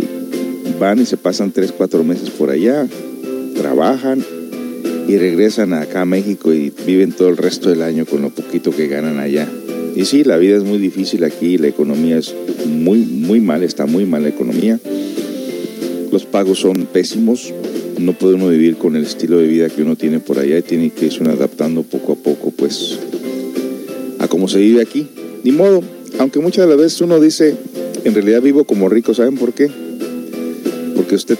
van 0.79 1.01
y 1.01 1.07
se 1.07 1.17
pasan 1.17 1.51
tres, 1.51 1.71
cuatro 1.71 2.03
meses 2.03 2.29
por 2.29 2.51
allá, 2.51 2.87
trabajan 3.55 4.23
y 5.07 5.17
regresan 5.17 5.73
acá 5.73 6.01
a 6.01 6.05
México 6.05 6.53
y 6.53 6.73
viven 6.85 7.13
todo 7.13 7.29
el 7.29 7.37
resto 7.37 7.69
del 7.69 7.81
año 7.81 8.05
con 8.05 8.21
lo 8.21 8.29
poquito 8.29 8.71
que 8.71 8.87
ganan 8.87 9.19
allá. 9.19 9.47
Y 9.95 10.05
sí, 10.05 10.23
la 10.23 10.37
vida 10.37 10.57
es 10.57 10.63
muy 10.63 10.77
difícil 10.77 11.23
aquí, 11.23 11.57
la 11.57 11.67
economía 11.67 12.17
es 12.17 12.35
muy, 12.65 12.99
muy 12.99 13.39
mal, 13.39 13.63
está 13.63 13.85
muy 13.85 14.05
mal 14.05 14.23
la 14.23 14.29
economía. 14.29 14.79
Los 16.11 16.25
pagos 16.25 16.59
son 16.59 16.87
pésimos, 16.91 17.53
no 17.99 18.13
puede 18.13 18.35
uno 18.35 18.49
vivir 18.49 18.77
con 18.77 18.95
el 18.95 19.03
estilo 19.03 19.37
de 19.37 19.47
vida 19.47 19.69
que 19.69 19.81
uno 19.81 19.95
tiene 19.95 20.19
por 20.19 20.39
allá 20.39 20.57
y 20.57 20.61
tiene 20.61 20.89
que 20.89 21.05
irse 21.05 21.23
adaptando 21.23 21.83
poco 21.83 22.13
a 22.13 22.15
poco, 22.15 22.51
pues, 22.51 22.99
a 24.19 24.27
cómo 24.27 24.49
se 24.49 24.59
vive 24.59 24.81
aquí. 24.81 25.07
Ni 25.43 25.51
modo, 25.51 25.81
aunque 26.19 26.39
muchas 26.39 26.65
de 26.65 26.69
las 26.69 26.77
veces 26.77 26.99
uno 26.99 27.19
dice, 27.19 27.55
en 28.03 28.13
realidad 28.13 28.41
vivo 28.41 28.65
como 28.65 28.89
rico, 28.89 29.13
¿saben 29.13 29.35
por 29.35 29.53
qué? 29.53 29.69
Porque 30.95 31.15
usted, 31.15 31.37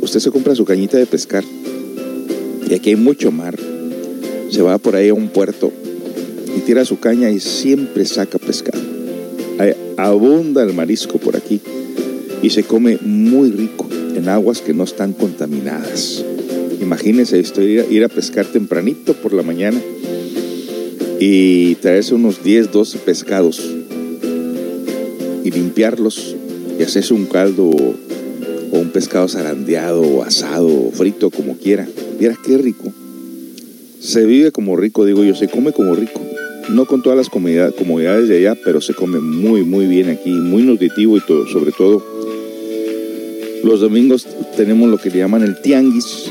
usted 0.00 0.20
se 0.20 0.30
compra 0.30 0.54
su 0.54 0.64
cañita 0.66 0.98
de 0.98 1.06
pescar 1.06 1.44
aquí 2.74 2.90
hay 2.90 2.96
mucho 2.96 3.30
mar. 3.32 3.58
Se 4.50 4.62
va 4.62 4.78
por 4.78 4.96
ahí 4.96 5.08
a 5.08 5.14
un 5.14 5.28
puerto 5.28 5.72
y 6.56 6.60
tira 6.60 6.84
su 6.84 6.98
caña 6.98 7.30
y 7.30 7.40
siempre 7.40 8.04
saca 8.04 8.38
pescado. 8.38 8.82
Abunda 9.96 10.62
el 10.62 10.74
marisco 10.74 11.18
por 11.18 11.36
aquí 11.36 11.60
y 12.42 12.50
se 12.50 12.64
come 12.64 12.98
muy 13.00 13.50
rico 13.50 13.88
en 13.90 14.28
aguas 14.28 14.60
que 14.60 14.74
no 14.74 14.84
están 14.84 15.12
contaminadas. 15.12 16.24
Imagínense 16.80 17.38
esto, 17.38 17.62
ir 17.62 17.80
a, 17.80 17.84
ir 17.86 18.04
a 18.04 18.08
pescar 18.08 18.46
tempranito 18.46 19.14
por 19.14 19.32
la 19.32 19.42
mañana 19.42 19.80
y 21.20 21.76
traerse 21.76 22.14
unos 22.14 22.42
10, 22.44 22.72
12 22.72 22.98
pescados 22.98 23.62
y 25.44 25.50
limpiarlos 25.50 26.36
y 26.78 26.82
hacerse 26.82 27.14
un 27.14 27.26
caldo 27.26 27.70
o, 28.74 28.78
un 28.78 28.90
pescado 28.90 29.28
zarandeado 29.28 30.02
o 30.02 30.22
asado 30.22 30.66
o 30.66 30.90
frito 30.92 31.30
como 31.30 31.56
quiera. 31.56 31.86
Viera 32.18 32.36
qué 32.44 32.58
rico. 32.58 32.92
Se 34.00 34.24
vive 34.26 34.52
como 34.52 34.76
rico, 34.76 35.04
digo 35.04 35.24
yo, 35.24 35.34
se 35.34 35.48
come 35.48 35.72
como 35.72 35.94
rico. 35.94 36.20
No 36.68 36.86
con 36.86 37.02
todas 37.02 37.18
las 37.18 37.28
comodidad- 37.28 37.74
comodidades 37.74 38.28
de 38.28 38.38
allá, 38.38 38.58
pero 38.64 38.80
se 38.80 38.94
come 38.94 39.20
muy, 39.20 39.64
muy 39.64 39.86
bien 39.86 40.08
aquí, 40.10 40.30
muy 40.30 40.62
nutritivo 40.62 41.16
y 41.16 41.20
todo, 41.20 41.46
sobre 41.46 41.72
todo 41.72 42.02
los 43.64 43.80
domingos 43.80 44.26
tenemos 44.58 44.90
lo 44.90 44.98
que 44.98 45.08
le 45.08 45.18
llaman 45.18 45.42
el 45.42 45.60
tianguis, 45.62 46.30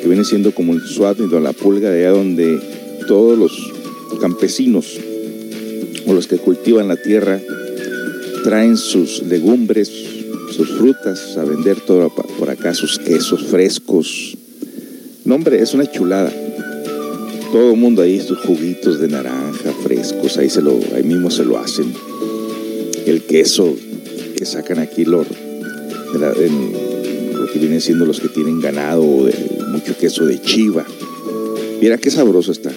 que 0.00 0.06
viene 0.08 0.24
siendo 0.24 0.52
como 0.52 0.72
el 0.72 0.80
y 0.80 1.40
la 1.42 1.52
pulga 1.52 1.90
de 1.90 2.06
allá 2.06 2.16
donde 2.16 2.60
todos 3.08 3.36
los 3.36 3.72
campesinos 4.20 4.98
o 6.06 6.12
los 6.12 6.28
que 6.28 6.38
cultivan 6.38 6.86
la 6.86 6.96
tierra 6.96 7.40
traen 8.44 8.76
sus 8.76 9.22
legumbres, 9.24 9.90
sus 10.50 10.70
frutas 10.78 11.36
a 11.36 11.44
vender 11.44 11.80
todo 11.80 12.08
por 12.10 12.50
acá, 12.50 12.74
sus 12.74 12.98
quesos 12.98 13.44
frescos. 13.44 14.36
No, 15.24 15.34
hombre, 15.36 15.60
es 15.62 15.74
una 15.74 15.90
chulada. 15.90 16.32
Todo 17.52 17.72
el 17.72 17.76
mundo 17.76 18.02
ahí, 18.02 18.20
sus 18.20 18.38
juguitos 18.38 19.00
de 19.00 19.08
naranja 19.08 19.72
frescos, 19.82 20.36
ahí, 20.38 20.48
se 20.48 20.62
lo, 20.62 20.78
ahí 20.94 21.02
mismo 21.02 21.30
se 21.30 21.44
lo 21.44 21.58
hacen. 21.58 21.92
El 23.06 23.22
queso 23.22 23.74
que 24.36 24.44
sacan 24.44 24.78
aquí, 24.78 25.04
lo, 25.04 25.24
que 27.52 27.58
vienen 27.58 27.80
siendo 27.80 28.06
los 28.06 28.20
que 28.20 28.28
tienen 28.28 28.60
ganado, 28.60 29.24
de- 29.24 29.34
mucho 29.68 29.96
queso 29.96 30.26
de 30.26 30.40
chiva. 30.40 30.84
Mira 31.80 31.98
qué 31.98 32.10
sabroso 32.10 32.52
está. 32.52 32.70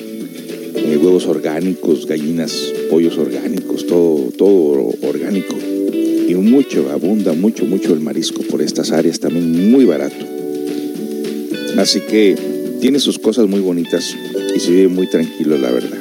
huevos 1.02 1.26
orgánicos, 1.26 2.06
gallinas, 2.06 2.54
pollos 2.90 3.18
orgánicos, 3.18 3.86
todo, 3.86 4.30
todo 4.38 4.92
orgánico. 5.04 5.56
Y 6.34 6.36
mucho, 6.36 6.90
abunda 6.90 7.34
mucho, 7.34 7.64
mucho 7.66 7.94
el 7.94 8.00
marisco 8.00 8.42
por 8.42 8.64
estas 8.64 8.92
áreas, 8.92 9.20
también 9.20 9.70
muy 9.70 9.86
barato. 9.86 10.26
Así 11.78 12.00
que 12.00 12.36
tiene 12.82 12.98
sus 12.98 13.20
cosas 13.20 13.48
muy 13.48 13.60
bonitas 13.60 14.16
y 14.56 14.60
se 14.60 14.72
vive 14.72 14.88
muy 14.88 15.08
tranquilo, 15.08 15.60
la 15.60 15.70
verdad. 15.70 16.00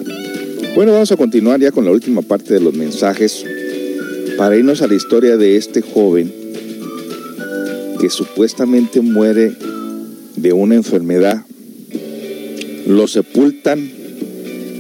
Bueno, 0.75 0.93
vamos 0.93 1.13
a 1.13 1.19
continuar 1.19 1.61
ya 1.61 1.71
con 1.71 1.85
la 1.85 1.91
última 1.91 2.23
parte 2.23 2.55
de 2.55 2.61
los 2.61 2.73
mensajes 2.73 3.45
para 4.39 4.57
irnos 4.57 4.81
a 4.81 4.87
la 4.87 4.95
historia 4.95 5.37
de 5.37 5.59
este 5.59 5.83
joven 5.83 6.33
que 8.01 8.09
supuestamente 8.09 9.03
muere 9.03 9.53
de 10.37 10.53
una 10.55 10.77
enfermedad. 10.77 11.45
Lo 12.87 13.07
sepultan 13.07 13.87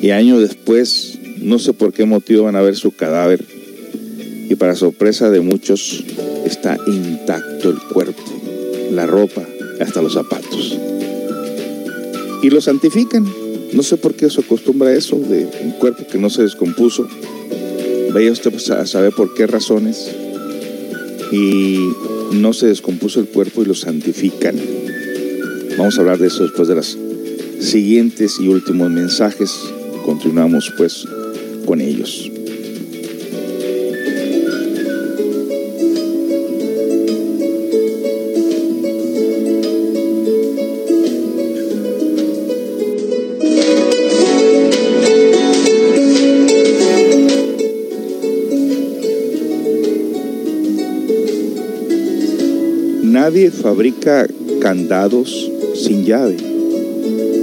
y 0.00 0.10
años 0.12 0.40
después, 0.40 1.18
no 1.42 1.58
sé 1.58 1.74
por 1.74 1.92
qué 1.92 2.06
motivo 2.06 2.44
van 2.44 2.56
a 2.56 2.62
ver 2.62 2.74
su 2.74 2.92
cadáver 2.92 3.51
y 4.52 4.54
para 4.54 4.76
sorpresa 4.76 5.30
de 5.30 5.40
muchos 5.40 6.04
está 6.44 6.76
intacto 6.86 7.70
el 7.70 7.78
cuerpo, 7.90 8.22
la 8.90 9.06
ropa, 9.06 9.42
hasta 9.80 10.02
los 10.02 10.12
zapatos. 10.12 10.78
Y 12.42 12.50
lo 12.50 12.60
santifican. 12.60 13.24
No 13.72 13.82
sé 13.82 13.96
por 13.96 14.12
qué 14.12 14.28
se 14.28 14.42
acostumbra 14.42 14.90
a 14.90 14.94
eso 14.94 15.16
de 15.16 15.48
un 15.64 15.70
cuerpo 15.72 16.06
que 16.06 16.18
no 16.18 16.28
se 16.28 16.42
descompuso. 16.42 17.08
Vaya 18.12 18.30
usted 18.30 18.52
a 18.72 18.84
saber 18.84 19.14
por 19.16 19.32
qué 19.32 19.46
razones. 19.46 20.10
Y 21.32 21.78
no 22.32 22.52
se 22.52 22.66
descompuso 22.66 23.20
el 23.20 23.28
cuerpo 23.28 23.62
y 23.62 23.64
lo 23.64 23.74
santifican. 23.74 24.56
Vamos 25.78 25.96
a 25.96 26.02
hablar 26.02 26.18
de 26.18 26.26
eso 26.26 26.42
después 26.42 26.68
de 26.68 26.74
las 26.74 26.98
siguientes 27.58 28.38
y 28.38 28.48
últimos 28.48 28.90
mensajes. 28.90 29.50
Continuamos 30.04 30.70
pues 30.76 31.06
con 31.64 31.80
ellos. 31.80 32.31
Nadie 53.24 53.52
fabrica 53.52 54.26
candados 54.60 55.48
sin 55.76 56.04
llave. 56.04 56.38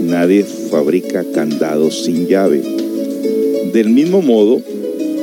Nadie 0.04 0.44
fabrica 0.44 1.24
candados 1.34 2.04
sin 2.04 2.28
llave. 2.28 2.62
Del 3.72 3.88
mismo 3.88 4.22
modo, 4.22 4.62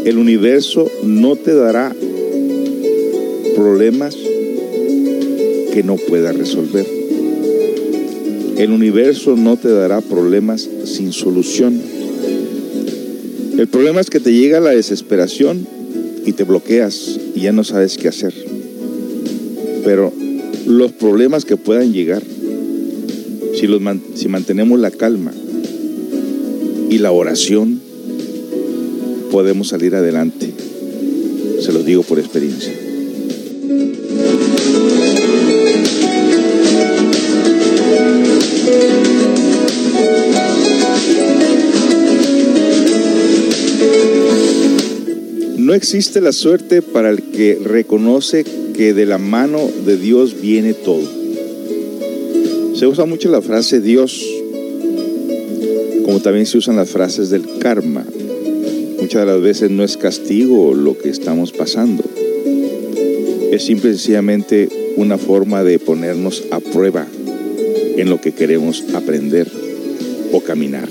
el 0.06 0.16
universo 0.16 0.90
no 1.02 1.36
te 1.36 1.52
dará 1.52 1.94
problemas 3.54 4.16
que 5.74 5.82
no 5.84 5.96
pueda 5.96 6.32
resolver. 6.32 6.86
El 8.56 8.70
universo 8.70 9.36
no 9.36 9.58
te 9.58 9.68
dará 9.68 10.00
problemas 10.00 10.66
sin 10.86 11.12
solución. 11.12 11.78
El 13.58 13.68
problema 13.68 14.00
es 14.00 14.08
que 14.08 14.20
te 14.20 14.32
llega 14.32 14.60
la 14.60 14.70
desesperación 14.70 15.66
y 16.24 16.32
te 16.32 16.44
bloqueas 16.44 17.20
y 17.34 17.42
ya 17.42 17.52
no 17.52 17.62
sabes 17.62 17.98
qué 17.98 18.08
hacer. 18.08 18.32
Pero 19.84 20.14
los 20.76 20.92
problemas 20.92 21.44
que 21.44 21.56
puedan 21.56 21.92
llegar, 21.92 22.22
si, 23.54 23.66
los 23.66 23.80
si 24.14 24.28
mantenemos 24.28 24.78
la 24.78 24.90
calma 24.90 25.32
y 26.90 26.98
la 26.98 27.10
oración, 27.12 27.80
podemos 29.30 29.68
salir 29.68 29.94
adelante. 29.94 30.52
Se 31.60 31.72
los 31.72 31.84
digo 31.84 32.02
por 32.02 32.18
experiencia. 32.18 32.72
No 45.56 45.74
existe 45.74 46.20
la 46.20 46.32
suerte 46.32 46.80
para 46.82 47.10
el 47.10 47.22
que 47.24 47.58
reconoce 47.64 48.44
que 48.76 48.92
de 48.92 49.06
la 49.06 49.18
mano 49.18 49.70
de 49.86 49.96
Dios 49.96 50.40
viene 50.40 50.74
todo. 50.74 51.08
Se 52.74 52.86
usa 52.86 53.06
mucho 53.06 53.30
la 53.30 53.40
frase 53.40 53.80
Dios, 53.80 54.22
como 56.04 56.20
también 56.20 56.46
se 56.46 56.58
usan 56.58 56.76
las 56.76 56.90
frases 56.90 57.30
del 57.30 57.58
karma. 57.58 58.04
Muchas 59.00 59.22
de 59.22 59.32
las 59.32 59.40
veces 59.40 59.70
no 59.70 59.82
es 59.82 59.96
castigo 59.96 60.74
lo 60.74 60.98
que 60.98 61.08
estamos 61.08 61.52
pasando. 61.52 62.04
Es 63.50 63.64
simple 63.64 63.90
y 63.90 63.94
sencillamente 63.94 64.68
una 64.96 65.16
forma 65.16 65.64
de 65.64 65.78
ponernos 65.78 66.44
a 66.50 66.60
prueba 66.60 67.06
en 67.96 68.10
lo 68.10 68.20
que 68.20 68.32
queremos 68.32 68.84
aprender 68.94 69.50
o 70.32 70.40
caminar. 70.40 70.88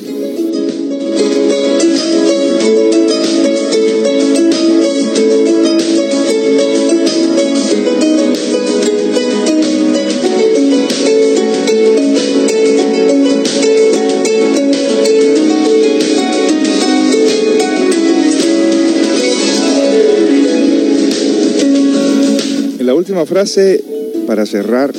Frase 23.24 23.84
para 24.26 24.48
cerrar 24.48 24.92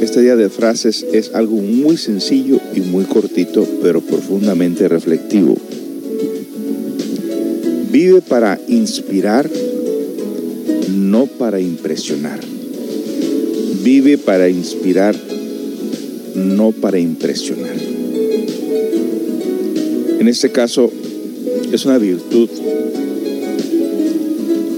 este 0.00 0.22
día 0.22 0.34
de 0.34 0.48
frases 0.48 1.06
es 1.12 1.34
algo 1.34 1.56
muy 1.56 1.96
sencillo 1.96 2.58
y 2.74 2.80
muy 2.80 3.04
cortito, 3.04 3.66
pero 3.82 4.00
profundamente 4.00 4.88
reflectivo. 4.88 5.56
Vive 7.90 8.20
para 8.20 8.58
inspirar, 8.68 9.48
no 10.94 11.26
para 11.26 11.60
impresionar. 11.60 12.40
Vive 13.84 14.18
para 14.18 14.48
inspirar, 14.48 15.14
no 16.34 16.72
para 16.72 16.98
impresionar. 16.98 17.76
En 20.18 20.28
este 20.28 20.50
caso, 20.50 20.90
es 21.72 21.84
una 21.86 21.98
virtud 21.98 22.48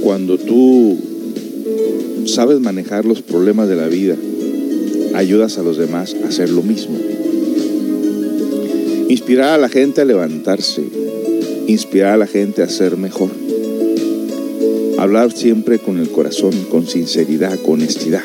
cuando 0.03 0.39
tú 0.39 1.16
sabes 2.27 2.61
manejar 2.61 3.05
los 3.05 3.23
problemas 3.23 3.69
de 3.69 3.77
la 3.77 3.87
vida, 3.87 4.17
ayudas 5.15 5.59
a 5.59 5.63
los 5.63 5.79
demás 5.79 6.15
a 6.25 6.29
hacer 6.29 6.51
lo 6.51 6.63
mismo. 6.63 6.99
Inspirar 9.09 9.55
a 9.55 9.59
la 9.59 9.69
gente 9.69 10.01
a 10.01 10.05
levantarse, 10.05 10.83
inspirar 11.67 12.15
a 12.15 12.17
la 12.19 12.27
gente 12.27 12.63
a 12.63 12.69
ser 12.69 12.97
mejor. 12.97 13.31
Hablar 14.99 15.33
siempre 15.33 15.79
con 15.79 15.99
el 15.99 16.11
corazón, 16.11 16.53
con 16.71 16.87
sinceridad, 16.87 17.59
con 17.61 17.75
honestidad, 17.75 18.25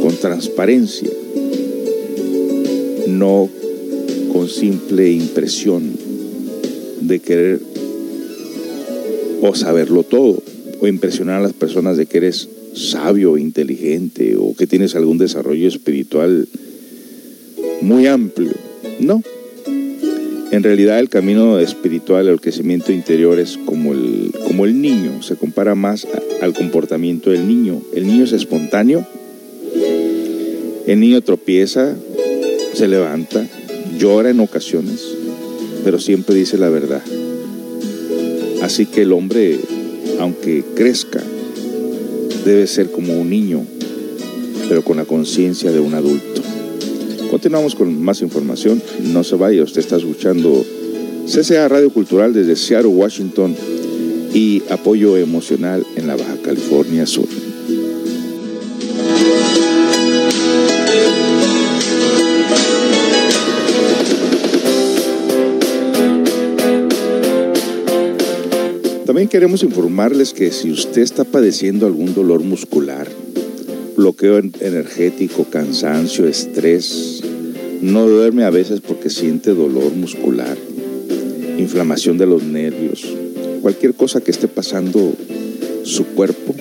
con 0.00 0.14
transparencia, 0.16 1.10
no 3.08 3.48
con 4.32 4.48
simple 4.48 5.10
impresión 5.10 5.92
de 7.00 7.18
querer 7.20 7.60
o 9.42 9.54
saberlo 9.54 10.02
todo 10.02 10.42
o 10.80 10.86
impresionar 10.86 11.40
a 11.40 11.42
las 11.42 11.52
personas 11.52 11.96
de 11.96 12.06
que 12.06 12.18
eres 12.18 12.48
sabio, 12.78 13.36
inteligente 13.36 14.36
o 14.38 14.54
que 14.54 14.66
tienes 14.66 14.94
algún 14.94 15.18
desarrollo 15.18 15.68
espiritual 15.68 16.48
muy 17.80 18.06
amplio. 18.06 18.52
No. 19.00 19.22
En 20.50 20.62
realidad 20.62 20.98
el 20.98 21.10
camino 21.10 21.58
espiritual, 21.58 22.26
el 22.28 22.40
crecimiento 22.40 22.90
interior 22.90 23.38
es 23.38 23.58
como 23.58 23.92
el, 23.92 24.32
como 24.46 24.64
el 24.64 24.80
niño, 24.80 25.22
se 25.22 25.36
compara 25.36 25.74
más 25.74 26.06
al 26.40 26.54
comportamiento 26.54 27.30
del 27.30 27.46
niño. 27.46 27.82
El 27.94 28.06
niño 28.06 28.24
es 28.24 28.32
espontáneo, 28.32 29.06
el 30.86 31.00
niño 31.00 31.20
tropieza, 31.20 31.94
se 32.72 32.88
levanta, 32.88 33.46
llora 33.98 34.30
en 34.30 34.40
ocasiones, 34.40 35.04
pero 35.84 35.98
siempre 35.98 36.34
dice 36.34 36.56
la 36.56 36.70
verdad. 36.70 37.02
Así 38.62 38.86
que 38.86 39.02
el 39.02 39.12
hombre, 39.12 39.58
aunque 40.18 40.64
crezca, 40.74 41.22
debe 42.48 42.66
ser 42.66 42.90
como 42.90 43.12
un 43.12 43.28
niño, 43.28 43.64
pero 44.68 44.82
con 44.82 44.96
la 44.96 45.04
conciencia 45.04 45.70
de 45.70 45.80
un 45.80 45.92
adulto. 45.92 46.40
Continuamos 47.30 47.74
con 47.74 48.02
más 48.02 48.22
información. 48.22 48.82
No 49.02 49.22
se 49.22 49.36
vaya, 49.36 49.62
usted 49.62 49.80
está 49.80 49.96
escuchando 49.96 50.64
CCA 51.26 51.68
Radio 51.68 51.90
Cultural 51.90 52.32
desde 52.32 52.56
Seattle, 52.56 52.88
Washington 52.88 53.54
y 54.32 54.62
apoyo 54.70 55.18
emocional 55.18 55.84
en 55.96 56.06
la 56.06 56.16
Baja 56.16 56.36
California 56.42 57.06
Sur. 57.06 57.28
También 69.18 69.30
queremos 69.30 69.64
informarles 69.64 70.32
que 70.32 70.52
si 70.52 70.70
usted 70.70 71.02
está 71.02 71.24
padeciendo 71.24 71.86
algún 71.86 72.14
dolor 72.14 72.44
muscular, 72.44 73.08
bloqueo 73.96 74.38
energético, 74.38 75.42
cansancio, 75.42 76.28
estrés, 76.28 77.20
no 77.82 78.06
duerme 78.06 78.44
a 78.44 78.50
veces 78.50 78.80
porque 78.80 79.10
siente 79.10 79.54
dolor 79.54 79.92
muscular, 79.96 80.56
inflamación 81.58 82.16
de 82.16 82.26
los 82.26 82.44
nervios, 82.44 83.12
cualquier 83.60 83.94
cosa 83.94 84.20
que 84.20 84.30
esté 84.30 84.46
pasando 84.46 85.12
su 85.82 86.06
cuerpo, 86.14 86.54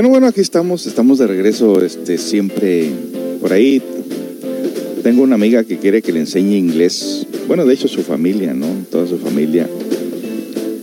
Bueno, 0.08 0.26
aquí 0.26 0.40
estamos, 0.40 0.86
estamos 0.86 1.18
de 1.18 1.26
regreso, 1.26 1.82
este, 1.84 2.18
siempre 2.18 2.90
por 3.40 3.52
ahí. 3.52 3.82
Tengo 5.02 5.22
una 5.22 5.34
amiga 5.36 5.64
que 5.64 5.78
quiere 5.78 6.02
que 6.02 6.12
le 6.12 6.20
enseñe 6.20 6.56
inglés. 6.56 7.26
Bueno, 7.46 7.64
de 7.64 7.74
hecho 7.74 7.88
su 7.88 8.02
familia, 8.02 8.54
¿no? 8.54 8.66
Toda 8.90 9.06
su 9.06 9.18
familia. 9.18 9.68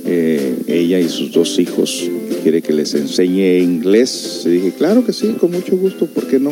Eh, 0.06 0.56
ella 0.68 1.00
y 1.00 1.10
sus 1.10 1.32
dos 1.32 1.60
hijos 1.60 2.10
quiere 2.42 2.62
que 2.62 2.74
les 2.74 2.94
enseñe 2.96 3.60
inglés. 3.60 4.44
Y 4.46 4.50
dije, 4.50 4.74
claro 4.78 5.06
que 5.06 5.14
sí, 5.14 5.36
con 5.40 5.52
mucho 5.52 5.78
gusto, 5.78 6.06
¿por 6.08 6.28
qué 6.28 6.40
no? 6.40 6.52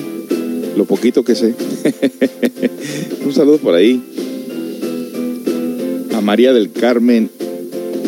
Lo 0.77 0.85
poquito 0.85 1.23
que 1.23 1.35
sé. 1.35 1.53
Un 3.25 3.33
saludo 3.33 3.57
por 3.57 3.75
ahí. 3.75 4.01
A 6.13 6.21
María 6.21 6.53
del 6.53 6.71
Carmen 6.71 7.29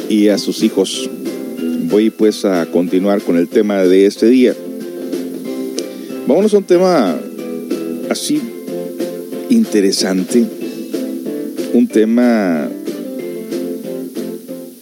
y 0.10 0.28
a 0.30 0.38
sus 0.38 0.64
hijos. 0.64 1.10
Voy 1.94 2.10
pues 2.10 2.44
a 2.44 2.66
continuar 2.72 3.22
con 3.22 3.38
el 3.38 3.48
tema 3.48 3.84
de 3.84 4.08
este 4.08 4.26
día. 4.26 4.56
Vámonos 6.26 6.52
a 6.56 6.58
un 6.58 6.64
tema 6.64 7.16
así 8.10 8.42
interesante. 9.52 10.44
Un 11.72 11.88
tema 11.88 12.68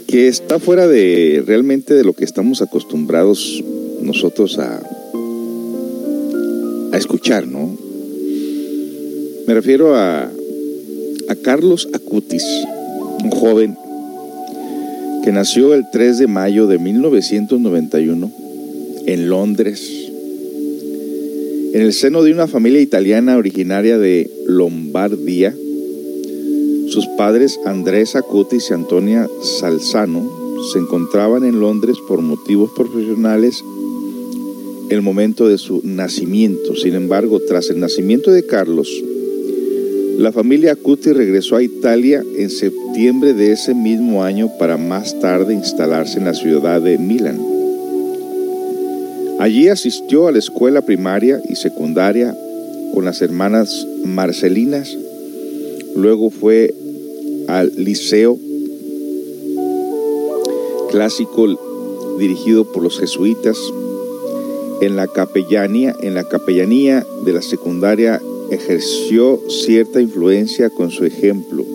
que 0.08 0.30
está 0.30 0.58
fuera 0.58 0.88
de 0.88 1.44
realmente 1.46 1.94
de 1.96 2.06
lo 2.06 2.14
que 2.14 2.24
estamos 2.24 2.62
acostumbrados 2.62 3.62
nosotros 4.00 4.58
a, 4.58 4.82
a 6.94 6.98
escuchar, 6.98 7.46
¿no? 7.46 7.78
Me 9.48 9.54
refiero 9.54 9.98
a, 9.98 10.22
a 10.22 11.36
Carlos 11.44 11.90
Acutis, 11.92 12.46
un 13.22 13.32
joven 13.32 13.76
que 15.24 15.32
nació 15.32 15.76
el 15.76 15.86
3 15.92 16.18
de 16.18 16.28
mayo 16.28 16.66
de 16.66 16.80
1991 16.80 18.32
en 19.06 19.30
Londres, 19.30 20.10
en 21.74 21.82
el 21.82 21.94
seno 21.94 22.24
de 22.24 22.34
una 22.34 22.48
familia 22.48 22.82
italiana 22.82 23.38
originaria 23.38 24.00
de 24.00 24.30
Lombardía. 24.48 25.56
Sus 26.88 27.06
padres 27.18 27.60
Andrés 27.66 28.16
Acutis 28.16 28.72
y 28.72 28.74
Antonia 28.74 29.30
Salzano 29.44 30.28
se 30.74 30.80
encontraban 30.80 31.44
en 31.46 31.60
Londres 31.60 31.98
por 32.08 32.22
motivos 32.22 32.72
profesionales 32.76 33.64
el 34.90 35.02
momento 35.02 35.48
de 35.48 35.58
su 35.58 35.82
nacimiento. 35.84 36.76
Sin 36.76 36.96
embargo, 36.96 37.40
tras 37.40 37.70
el 37.70 37.80
nacimiento 37.80 38.32
de 38.32 38.46
Carlos, 38.46 38.90
la 40.18 40.32
familia 40.32 40.74
Acuti 40.74 41.14
regresó 41.14 41.56
a 41.56 41.64
Italia 41.64 42.24
en 42.36 42.50
septiembre 42.50 42.81
de 43.02 43.52
ese 43.52 43.74
mismo 43.74 44.24
año 44.24 44.52
para 44.60 44.78
más 44.78 45.20
tarde 45.20 45.56
instalarse 45.56 46.20
en 46.20 46.26
la 46.26 46.36
ciudad 46.36 46.80
de 46.80 47.00
Milán. 47.00 47.40
Allí 49.40 49.70
asistió 49.70 50.28
a 50.28 50.32
la 50.32 50.38
escuela 50.38 50.84
primaria 50.84 51.42
y 51.50 51.56
secundaria 51.56 52.38
con 52.94 53.04
las 53.04 53.24
hermanas 53.24 53.88
Marcelinas, 54.06 54.96
luego 55.96 56.30
fue 56.30 56.76
al 57.48 57.72
liceo 57.76 58.38
clásico 60.92 61.48
dirigido 62.20 62.72
por 62.72 62.84
los 62.84 63.00
jesuitas 63.00 63.58
en 64.82 64.96
la 64.96 65.08
capellanía, 65.08 65.96
en 66.02 66.14
la 66.14 66.24
capellanía 66.24 67.04
de 67.26 67.34
la 67.34 67.42
secundaria 67.42 68.22
ejerció 68.52 69.42
cierta 69.50 70.02
influencia 70.02 70.70
con 70.70 70.92
su 70.92 71.04
ejemplo, 71.04 71.66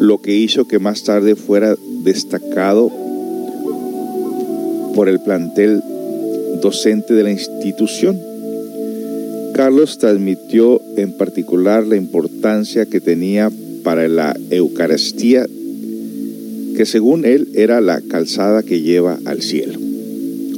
lo 0.00 0.18
que 0.18 0.34
hizo 0.34 0.66
que 0.66 0.78
más 0.78 1.04
tarde 1.04 1.36
fuera 1.36 1.74
destacado 2.02 2.90
por 4.94 5.08
el 5.08 5.20
plantel 5.20 5.82
docente 6.62 7.14
de 7.14 7.22
la 7.22 7.30
institución. 7.30 8.20
Carlos 9.54 9.98
transmitió 9.98 10.80
en 10.96 11.16
particular 11.16 11.86
la 11.86 11.96
importancia 11.96 12.86
que 12.86 13.00
tenía 13.00 13.50
para 13.82 14.08
la 14.08 14.36
Eucaristía, 14.50 15.46
que 16.76 16.86
según 16.86 17.24
él 17.24 17.48
era 17.54 17.80
la 17.80 18.00
calzada 18.00 18.62
que 18.62 18.80
lleva 18.80 19.18
al 19.24 19.42
cielo. 19.42 19.78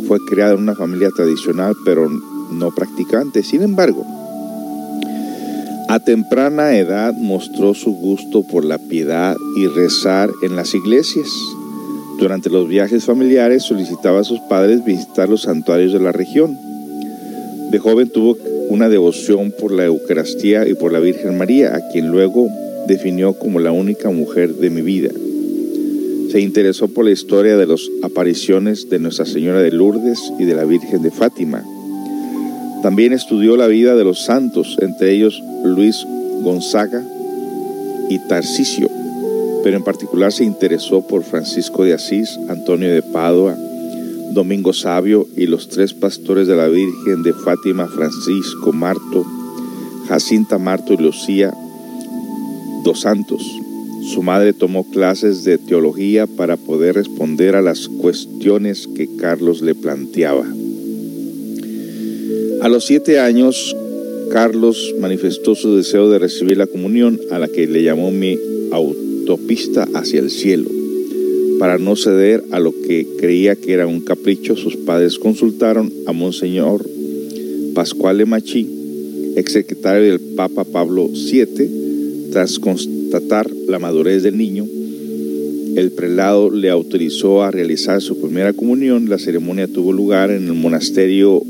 Fue 0.07 0.19
criado 0.29 0.55
en 0.55 0.63
una 0.63 0.75
familia 0.75 1.11
tradicional 1.15 1.75
pero 1.85 2.11
no 2.53 2.75
practicante. 2.75 3.43
Sin 3.43 3.63
embargo, 3.63 4.05
a 5.91 5.99
temprana 5.99 6.79
edad 6.79 7.15
mostró 7.15 7.75
su 7.75 7.93
gusto 7.93 8.45
por 8.45 8.65
la 8.65 8.79
piedad 8.79 9.35
y 9.57 9.67
rezar 9.67 10.31
en 10.45 10.55
las 10.55 10.73
iglesias. 10.73 11.27
Durante 12.21 12.49
los 12.49 12.69
viajes 12.69 13.07
familiares 13.07 13.65
solicitaba 13.65 14.21
a 14.21 14.25
sus 14.25 14.39
padres 14.49 14.85
visitar 14.85 15.29
los 15.29 15.43
santuarios 15.43 15.93
de 15.93 15.99
la 15.99 16.13
región. 16.13 16.57
De 17.73 17.81
joven 17.81 18.09
tuvo 18.09 18.37
una 18.69 18.89
devoción 18.89 19.51
por 19.51 19.73
la 19.73 19.87
Eucaristía 19.87 20.69
y 20.69 20.75
por 20.75 20.93
la 20.93 21.01
Virgen 21.01 21.37
María, 21.37 21.75
a 21.75 21.89
quien 21.89 22.13
luego 22.13 22.47
definió 22.87 23.33
como 23.33 23.59
la 23.59 23.73
única 23.73 24.11
mujer 24.11 24.55
de 24.55 24.71
mi 24.71 24.83
vida. 24.83 25.11
Se 26.31 26.39
interesó 26.39 26.87
por 26.87 27.05
la 27.05 27.11
historia 27.11 27.57
de 27.57 27.67
las 27.67 27.81
apariciones 28.05 28.89
de 28.89 29.01
Nuestra 29.01 29.27
Señora 29.27 29.61
de 29.61 29.73
Lourdes 29.73 30.21
y 30.39 30.45
de 30.45 30.55
la 30.55 30.65
Virgen 30.65 31.03
de 31.03 31.11
Fátima. 31.11 31.65
También 32.83 33.13
estudió 33.13 33.57
la 33.57 33.67
vida 33.67 33.95
de 33.95 34.05
los 34.05 34.21
santos, 34.21 34.79
entre 34.81 35.13
ellos 35.13 35.43
Luis 35.65 36.07
Gonzaga 36.43 37.05
y 38.09 38.19
Tarcisio, 38.27 38.89
pero 39.63 39.77
en 39.77 39.85
particular 39.85 40.33
se 40.33 40.45
interesó 40.45 41.07
por 41.07 41.23
Francisco 41.23 41.85
de 41.85 41.93
Asís, 41.93 42.39
Antonio 42.49 42.91
de 42.91 43.03
Padua, 43.03 43.55
Domingo 44.33 44.73
Sabio 44.73 45.27
y 45.37 45.47
los 45.47 45.69
tres 45.69 45.93
pastores 45.93 46.49
de 46.49 46.57
la 46.57 46.69
Virgen 46.69 47.23
de 47.23 47.35
Fátima, 47.35 47.87
Francisco 47.87 48.73
Marto, 48.73 49.27
Jacinta 50.09 50.57
Marto 50.57 50.95
y 50.95 50.97
Lucía, 50.97 51.53
dos 52.83 53.01
santos. 53.01 53.43
Su 54.15 54.23
madre 54.23 54.55
tomó 54.55 54.89
clases 54.91 55.45
de 55.45 55.59
teología 55.59 56.27
para 56.27 56.57
poder 56.57 56.95
responder 56.95 57.55
a 57.55 57.63
las 57.63 57.89
cuestiones 57.89 58.89
que 58.97 59.09
Carlos 59.17 59.61
le 59.61 59.75
planteaba. 59.75 60.47
A 62.63 62.69
los 62.69 62.85
siete 62.85 63.19
años, 63.19 63.75
Carlos 64.31 64.95
manifestó 65.01 65.55
su 65.55 65.77
deseo 65.77 66.11
de 66.11 66.19
recibir 66.19 66.59
la 66.59 66.67
comunión 66.67 67.19
a 67.31 67.39
la 67.39 67.49
que 67.49 67.67
le 67.67 67.83
llamó 67.83 68.11
mi 68.11 68.39
autopista 68.71 69.89
hacia 69.95 70.21
el 70.21 70.31
cielo. 70.31 70.69
Para 71.59 71.79
no 71.79 71.97
ceder 71.97 72.45
a 72.51 72.61
lo 72.61 72.73
que 72.73 73.07
creía 73.19 73.57
que 73.57 73.73
era 73.73 73.87
un 73.87 74.03
capricho, 74.03 74.57
sus 74.57 74.77
padres 74.77 75.19
consultaron 75.19 75.91
a 76.05 76.13
Monseñor 76.13 76.87
Pascual 77.75 78.27
Machi, 78.27 78.69
exsecretario 79.37 80.03
del 80.03 80.21
Papa 80.21 80.65
Pablo 80.65 81.09
VII, 81.09 82.29
tras 82.31 82.59
constatar 82.59 83.51
la 83.69 83.79
madurez 83.79 84.23
del 84.23 84.37
niño. 84.37 84.67
El 85.77 85.93
prelado 85.93 86.51
le 86.51 86.69
autorizó 86.69 87.43
a 87.43 87.51
realizar 87.51 88.03
su 88.03 88.21
primera 88.21 88.53
comunión. 88.53 89.09
La 89.09 89.19
ceremonia 89.19 89.67
tuvo 89.67 89.95
lugar 89.95 90.31
en 90.31 90.47
el 90.47 90.55
monasterio 90.55 91.43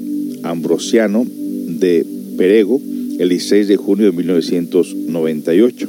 ambrosiano 0.42 1.26
de 1.26 2.06
Perego 2.36 2.80
el 3.20 3.28
16 3.28 3.68
de 3.68 3.76
junio 3.76 4.06
de 4.06 4.12
1998. 4.12 5.88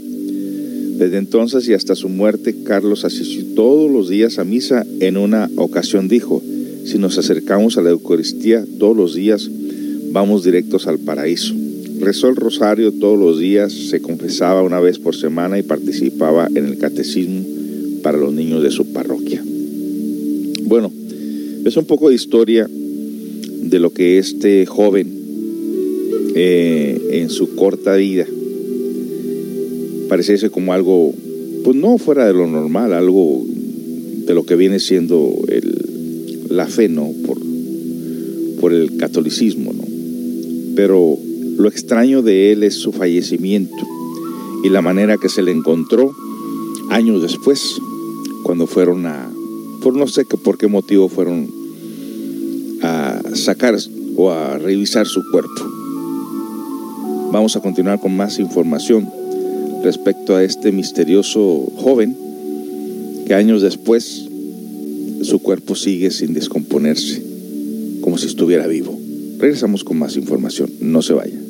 Desde 0.97 1.17
entonces 1.17 1.67
y 1.69 1.73
hasta 1.73 1.95
su 1.95 2.09
muerte, 2.09 2.53
Carlos 2.63 3.05
asistió 3.05 3.45
todos 3.55 3.89
los 3.89 4.09
días 4.09 4.37
a 4.37 4.43
misa. 4.43 4.85
En 4.99 5.15
una 5.15 5.49
ocasión 5.55 6.09
dijo, 6.09 6.43
si 6.83 6.97
nos 6.97 7.17
acercamos 7.17 7.77
a 7.77 7.81
la 7.81 7.91
Eucaristía 7.91 8.65
todos 8.77 8.97
los 8.97 9.15
días, 9.15 9.49
vamos 10.11 10.43
directos 10.43 10.87
al 10.87 10.99
paraíso. 10.99 11.55
Rezó 12.01 12.27
el 12.27 12.35
rosario 12.35 12.91
todos 12.91 13.17
los 13.17 13.39
días, 13.39 13.71
se 13.71 14.01
confesaba 14.01 14.61
una 14.61 14.81
vez 14.81 14.99
por 14.99 15.15
semana 15.15 15.57
y 15.57 15.63
participaba 15.63 16.49
en 16.53 16.65
el 16.65 16.77
catecismo 16.77 17.45
para 18.03 18.17
los 18.17 18.33
niños 18.33 18.61
de 18.61 18.71
su 18.71 18.91
parroquia. 18.91 19.41
Bueno, 20.63 20.91
es 21.63 21.77
un 21.77 21.85
poco 21.85 22.09
de 22.09 22.15
historia 22.15 22.69
de 23.61 23.79
lo 23.79 23.93
que 23.93 24.17
este 24.17 24.65
joven 24.65 25.07
eh, 26.35 26.99
en 27.11 27.29
su 27.29 27.55
corta 27.55 27.95
vida 27.95 28.25
pareciese 30.09 30.49
como 30.49 30.73
algo, 30.73 31.13
pues 31.63 31.77
no 31.77 31.97
fuera 31.97 32.25
de 32.25 32.33
lo 32.33 32.47
normal, 32.47 32.93
algo 32.93 33.45
de 34.25 34.33
lo 34.33 34.45
que 34.45 34.55
viene 34.55 34.79
siendo 34.79 35.33
el, 35.47 36.47
la 36.49 36.67
fe, 36.67 36.89
¿no? 36.89 37.11
Por, 37.25 37.37
por 38.59 38.73
el 38.73 38.97
catolicismo, 38.97 39.71
¿no? 39.71 39.83
Pero 40.75 41.17
lo 41.57 41.69
extraño 41.69 42.21
de 42.21 42.51
él 42.51 42.63
es 42.63 42.75
su 42.75 42.91
fallecimiento 42.91 43.87
y 44.63 44.69
la 44.69 44.81
manera 44.81 45.17
que 45.17 45.29
se 45.29 45.41
le 45.41 45.51
encontró 45.51 46.11
años 46.89 47.21
después, 47.21 47.79
cuando 48.43 48.67
fueron 48.67 49.05
a, 49.05 49.31
por 49.81 49.95
no 49.95 50.07
sé 50.07 50.25
por 50.25 50.57
qué 50.57 50.67
motivo 50.67 51.07
fueron 51.07 51.60
a 52.83 53.21
sacar 53.33 53.77
o 54.15 54.31
a 54.31 54.57
revisar 54.57 55.05
su 55.05 55.21
cuerpo. 55.31 55.61
Vamos 57.31 57.55
a 57.55 57.61
continuar 57.61 57.99
con 57.99 58.15
más 58.15 58.39
información 58.39 59.09
respecto 59.83 60.35
a 60.35 60.43
este 60.43 60.71
misterioso 60.71 61.71
joven 61.77 62.15
que 63.25 63.33
años 63.33 63.61
después 63.61 64.27
su 65.23 65.39
cuerpo 65.39 65.75
sigue 65.75 66.11
sin 66.11 66.33
descomponerse. 66.33 67.21
como 68.01 68.17
si 68.17 68.27
estuviera 68.27 68.67
vivo. 68.67 68.97
Regresamos 69.37 69.83
con 69.83 69.97
más 69.97 70.17
información. 70.17 70.69
No 70.81 71.01
se 71.01 71.13
vaya. 71.13 71.40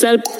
Que 0.00 0.39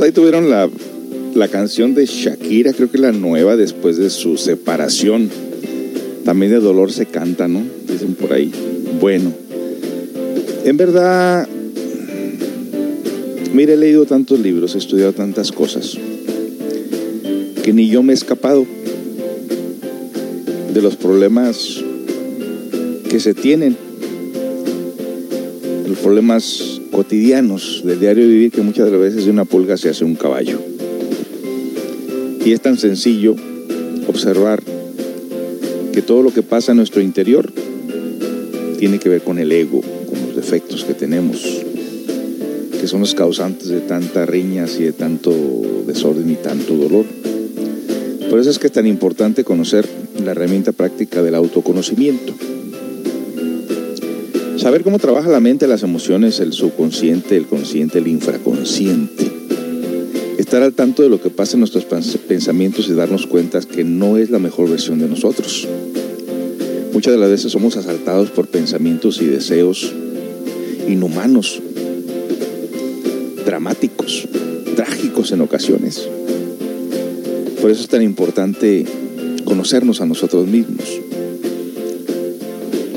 Pues 0.00 0.08
ahí 0.08 0.14
tuvieron 0.14 0.48
la, 0.48 0.66
la 1.34 1.48
canción 1.48 1.94
de 1.94 2.06
Shakira, 2.06 2.72
creo 2.72 2.90
que 2.90 2.96
la 2.96 3.12
nueva 3.12 3.54
después 3.56 3.98
de 3.98 4.08
su 4.08 4.38
separación. 4.38 5.28
También 6.24 6.52
de 6.52 6.58
dolor 6.58 6.90
se 6.90 7.04
canta, 7.04 7.48
¿no? 7.48 7.62
Dicen 7.86 8.14
por 8.14 8.32
ahí. 8.32 8.50
Bueno, 8.98 9.30
en 10.64 10.76
verdad, 10.78 11.46
mire, 13.52 13.74
he 13.74 13.76
leído 13.76 14.06
tantos 14.06 14.40
libros, 14.40 14.74
he 14.74 14.78
estudiado 14.78 15.12
tantas 15.12 15.52
cosas, 15.52 15.98
que 17.62 17.74
ni 17.74 17.90
yo 17.90 18.02
me 18.02 18.14
he 18.14 18.16
escapado 18.16 18.64
de 20.72 20.80
los 20.80 20.96
problemas 20.96 21.84
que 23.10 23.20
se 23.20 23.34
tienen, 23.34 23.76
los 25.86 25.98
problemas 25.98 26.79
cotidianos 27.00 27.80
del 27.82 27.98
diario 27.98 28.28
vivir 28.28 28.52
que 28.52 28.60
muchas 28.60 28.84
de 28.84 28.90
las 28.90 29.00
veces 29.00 29.24
de 29.24 29.30
una 29.30 29.46
pulga 29.46 29.78
se 29.78 29.88
hace 29.88 30.04
un 30.04 30.16
caballo. 30.16 30.60
Y 32.44 32.52
es 32.52 32.60
tan 32.60 32.76
sencillo 32.76 33.34
observar 34.06 34.62
que 35.94 36.02
todo 36.02 36.22
lo 36.22 36.30
que 36.30 36.42
pasa 36.42 36.72
en 36.72 36.76
nuestro 36.76 37.00
interior 37.00 37.50
tiene 38.78 38.98
que 38.98 39.08
ver 39.08 39.22
con 39.22 39.38
el 39.38 39.50
ego, 39.50 39.80
con 39.80 40.26
los 40.26 40.36
defectos 40.36 40.84
que 40.84 40.92
tenemos, 40.92 41.42
que 42.78 42.86
son 42.86 43.00
los 43.00 43.14
causantes 43.14 43.68
de 43.68 43.80
tantas 43.80 44.28
riñas 44.28 44.76
y 44.78 44.82
de 44.82 44.92
tanto 44.92 45.32
desorden 45.86 46.28
y 46.28 46.34
tanto 46.34 46.76
dolor. 46.76 47.06
Por 48.28 48.38
eso 48.38 48.50
es 48.50 48.58
que 48.58 48.66
es 48.66 48.74
tan 48.74 48.86
importante 48.86 49.42
conocer 49.42 49.88
la 50.22 50.32
herramienta 50.32 50.72
práctica 50.72 51.22
del 51.22 51.34
autoconocimiento 51.34 52.34
Saber 54.60 54.84
cómo 54.84 54.98
trabaja 54.98 55.30
la 55.30 55.40
mente, 55.40 55.66
las 55.66 55.82
emociones, 55.84 56.38
el 56.38 56.52
subconsciente, 56.52 57.34
el 57.34 57.46
consciente, 57.46 57.96
el 57.96 58.08
infraconsciente. 58.08 59.32
Estar 60.36 60.62
al 60.62 60.74
tanto 60.74 61.02
de 61.02 61.08
lo 61.08 61.18
que 61.18 61.30
pasa 61.30 61.54
en 61.54 61.60
nuestros 61.60 61.86
pensamientos 61.86 62.86
y 62.90 62.92
darnos 62.92 63.26
cuenta 63.26 63.58
que 63.62 63.84
no 63.84 64.18
es 64.18 64.28
la 64.28 64.38
mejor 64.38 64.68
versión 64.68 64.98
de 64.98 65.08
nosotros. 65.08 65.66
Muchas 66.92 67.14
de 67.14 67.18
las 67.18 67.30
veces 67.30 67.52
somos 67.52 67.78
asaltados 67.78 68.28
por 68.28 68.48
pensamientos 68.48 69.22
y 69.22 69.28
deseos 69.28 69.94
inhumanos, 70.86 71.62
dramáticos, 73.46 74.28
trágicos 74.76 75.32
en 75.32 75.40
ocasiones. 75.40 76.06
Por 77.62 77.70
eso 77.70 77.80
es 77.80 77.88
tan 77.88 78.02
importante 78.02 78.84
conocernos 79.46 80.02
a 80.02 80.06
nosotros 80.06 80.46
mismos. 80.46 80.99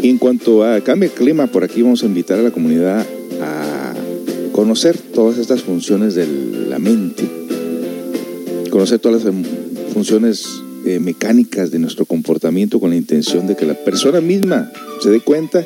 Y 0.03 0.09
en 0.09 0.17
cuanto 0.17 0.65
a 0.65 0.81
cambio 0.81 1.07
de 1.07 1.15
clima, 1.15 1.47
por 1.47 1.63
aquí 1.63 1.81
vamos 1.81 2.03
a 2.03 2.07
invitar 2.07 2.37
a 2.37 2.41
la 2.41 2.51
comunidad 2.51 3.07
a 3.41 3.93
conocer 4.51 4.97
todas 4.97 5.37
estas 5.37 5.61
funciones 5.61 6.13
de 6.13 6.27
la 6.67 6.77
mente, 6.77 7.23
conocer 8.69 8.99
todas 8.99 9.23
las 9.23 9.33
funciones 9.93 10.61
eh, 10.85 10.99
mecánicas 10.99 11.71
de 11.71 11.79
nuestro 11.79 12.03
comportamiento 12.03 12.81
con 12.81 12.89
la 12.89 12.97
intención 12.97 13.47
de 13.47 13.55
que 13.55 13.65
la 13.65 13.75
persona 13.75 14.19
misma 14.19 14.69
se 14.99 15.09
dé 15.09 15.21
cuenta 15.21 15.63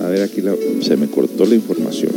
A 0.00 0.06
ver, 0.06 0.22
aquí 0.22 0.44
se 0.80 0.96
me 0.96 1.08
cortó 1.08 1.44
la 1.44 1.56
información. 1.56 2.12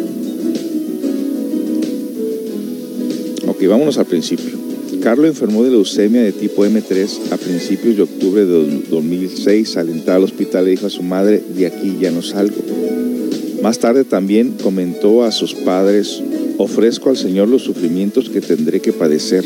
Ok, 3.47 3.67
vámonos 3.67 3.97
al 3.97 4.05
principio. 4.05 4.62
Carlos 5.03 5.27
enfermó 5.27 5.65
de 5.65 5.71
leucemia 5.71 6.21
de 6.21 6.31
tipo 6.31 6.65
M3 6.65 7.31
a 7.31 7.37
principios 7.37 7.97
de 7.97 8.03
octubre 8.03 8.45
de 8.45 8.83
2006. 8.89 9.75
Al 9.75 9.89
entrar 9.89 10.15
al 10.15 10.23
hospital 10.23 10.63
le 10.63 10.71
dijo 10.71 10.87
a 10.87 10.89
su 10.89 11.03
madre, 11.03 11.43
de 11.57 11.67
aquí 11.67 11.97
ya 11.99 12.09
no 12.09 12.21
salgo. 12.21 12.55
Más 13.61 13.79
tarde 13.79 14.05
también 14.05 14.55
comentó 14.63 15.25
a 15.25 15.33
sus 15.33 15.55
padres, 15.55 16.23
ofrezco 16.57 17.09
al 17.09 17.17
Señor 17.17 17.49
los 17.49 17.63
sufrimientos 17.63 18.29
que 18.29 18.39
tendré 18.39 18.79
que 18.79 18.93
padecer 18.93 19.43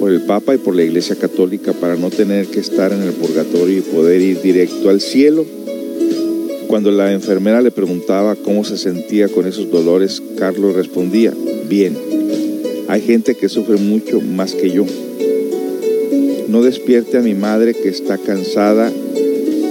por 0.00 0.10
el 0.10 0.22
Papa 0.22 0.56
y 0.56 0.58
por 0.58 0.74
la 0.74 0.82
Iglesia 0.82 1.14
Católica 1.14 1.72
para 1.72 1.94
no 1.94 2.10
tener 2.10 2.48
que 2.48 2.58
estar 2.58 2.92
en 2.92 3.02
el 3.02 3.12
purgatorio 3.12 3.78
y 3.78 3.82
poder 3.82 4.20
ir 4.20 4.42
directo 4.42 4.90
al 4.90 5.00
cielo. 5.00 5.46
Cuando 6.66 6.90
la 6.90 7.12
enfermera 7.12 7.62
le 7.62 7.70
preguntaba 7.70 8.34
cómo 8.34 8.64
se 8.64 8.76
sentía 8.76 9.28
con 9.28 9.46
esos 9.46 9.70
dolores, 9.70 10.20
Carlos 10.36 10.74
respondía, 10.74 11.32
bien, 11.68 11.96
hay 12.88 13.00
gente 13.02 13.36
que 13.36 13.48
sufre 13.48 13.76
mucho 13.76 14.20
más 14.20 14.54
que 14.54 14.70
yo. 14.70 14.84
No 16.48 16.62
despierte 16.62 17.18
a 17.18 17.22
mi 17.22 17.34
madre 17.34 17.74
que 17.74 17.88
está 17.88 18.18
cansada 18.18 18.90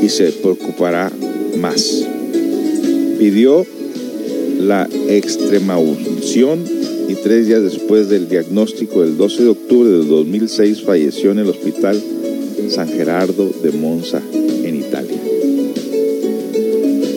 y 0.01 0.09
se 0.09 0.31
preocupará 0.31 1.11
más 1.57 2.07
pidió 3.17 3.65
la 4.59 4.87
extrema 5.07 5.77
unción 5.77 6.63
y 7.07 7.15
tres 7.15 7.47
días 7.47 7.63
después 7.63 8.09
del 8.09 8.29
diagnóstico, 8.29 9.03
el 9.03 9.17
12 9.17 9.43
de 9.43 9.49
octubre 9.49 9.89
del 9.89 10.07
2006, 10.07 10.83
falleció 10.83 11.31
en 11.31 11.39
el 11.39 11.49
hospital 11.49 12.01
San 12.69 12.89
Gerardo 12.89 13.49
de 13.63 13.71
Monza, 13.71 14.21
en 14.33 14.75
Italia. 14.75 15.17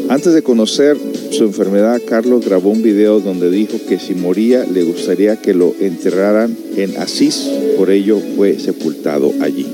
Antes 0.08 0.32
de 0.32 0.42
conocer 0.42 0.96
su 1.30 1.44
enfermedad, 1.44 2.00
Carlos 2.06 2.44
grabó 2.44 2.70
un 2.70 2.82
video 2.82 3.20
donde 3.20 3.50
dijo 3.50 3.78
que 3.88 3.98
si 3.98 4.14
moría 4.14 4.64
le 4.64 4.82
gustaría 4.82 5.36
que 5.36 5.54
lo 5.54 5.74
enterraran 5.80 6.56
en 6.76 6.96
Asís, 6.98 7.48
por 7.76 7.90
ello 7.90 8.20
fue 8.36 8.58
sepultado 8.58 9.32
allí. 9.40 9.66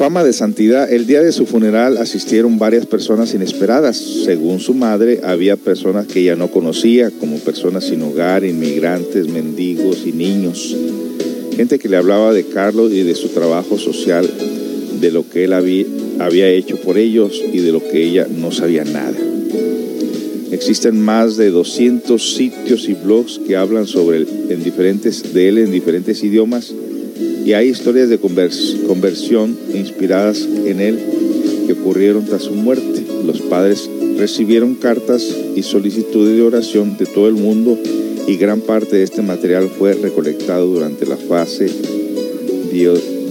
fama 0.00 0.24
de 0.24 0.32
santidad, 0.32 0.90
el 0.90 1.06
día 1.06 1.20
de 1.20 1.30
su 1.30 1.44
funeral 1.44 1.98
asistieron 1.98 2.58
varias 2.58 2.86
personas 2.86 3.34
inesperadas. 3.34 3.98
Según 3.98 4.58
su 4.58 4.72
madre, 4.72 5.20
había 5.22 5.58
personas 5.58 6.06
que 6.06 6.20
ella 6.20 6.36
no 6.36 6.50
conocía, 6.50 7.10
como 7.10 7.36
personas 7.36 7.84
sin 7.84 8.00
hogar, 8.00 8.42
inmigrantes, 8.42 9.28
mendigos 9.28 10.06
y 10.06 10.12
niños. 10.12 10.74
Gente 11.54 11.78
que 11.78 11.90
le 11.90 11.98
hablaba 11.98 12.32
de 12.32 12.46
Carlos 12.46 12.90
y 12.94 13.02
de 13.02 13.14
su 13.14 13.28
trabajo 13.28 13.76
social, 13.76 14.26
de 15.02 15.10
lo 15.10 15.28
que 15.28 15.44
él 15.44 15.52
había, 15.52 15.84
hecho 16.28 16.76
por 16.76 16.98
ellos 16.98 17.42
y 17.52 17.58
de 17.58 17.72
lo 17.72 17.80
que 17.82 18.02
ella 18.02 18.26
no 18.28 18.52
sabía 18.52 18.84
nada. 18.84 19.16
Existen 20.52 21.00
más 21.00 21.36
de 21.36 21.50
200 21.50 22.34
sitios 22.34 22.88
y 22.88 22.94
blogs 22.94 23.38
que 23.38 23.56
hablan 23.56 23.86
sobre 23.86 24.18
en 24.18 24.62
diferentes, 24.64 25.32
de 25.32 25.48
él 25.48 25.58
en 25.58 25.70
diferentes 25.70 26.22
idiomas 26.22 26.74
y 27.44 27.52
hay 27.52 27.68
historias 27.68 28.08
de 28.08 28.18
conversión 28.18 29.56
inspiradas 29.74 30.46
en 30.66 30.80
él 30.80 30.98
que 31.66 31.72
ocurrieron 31.72 32.24
tras 32.24 32.42
su 32.42 32.52
muerte. 32.52 33.04
Los 33.24 33.40
padres 33.40 33.88
recibieron 34.18 34.74
cartas 34.74 35.24
y 35.56 35.62
solicitudes 35.62 36.36
de 36.36 36.42
oración 36.42 36.96
de 36.98 37.06
todo 37.06 37.28
el 37.28 37.34
mundo 37.34 37.78
y 38.26 38.36
gran 38.36 38.60
parte 38.60 38.96
de 38.96 39.04
este 39.04 39.22
material 39.22 39.68
fue 39.68 39.94
recolectado 39.94 40.66
durante 40.66 41.06
la 41.06 41.16
fase 41.16 41.68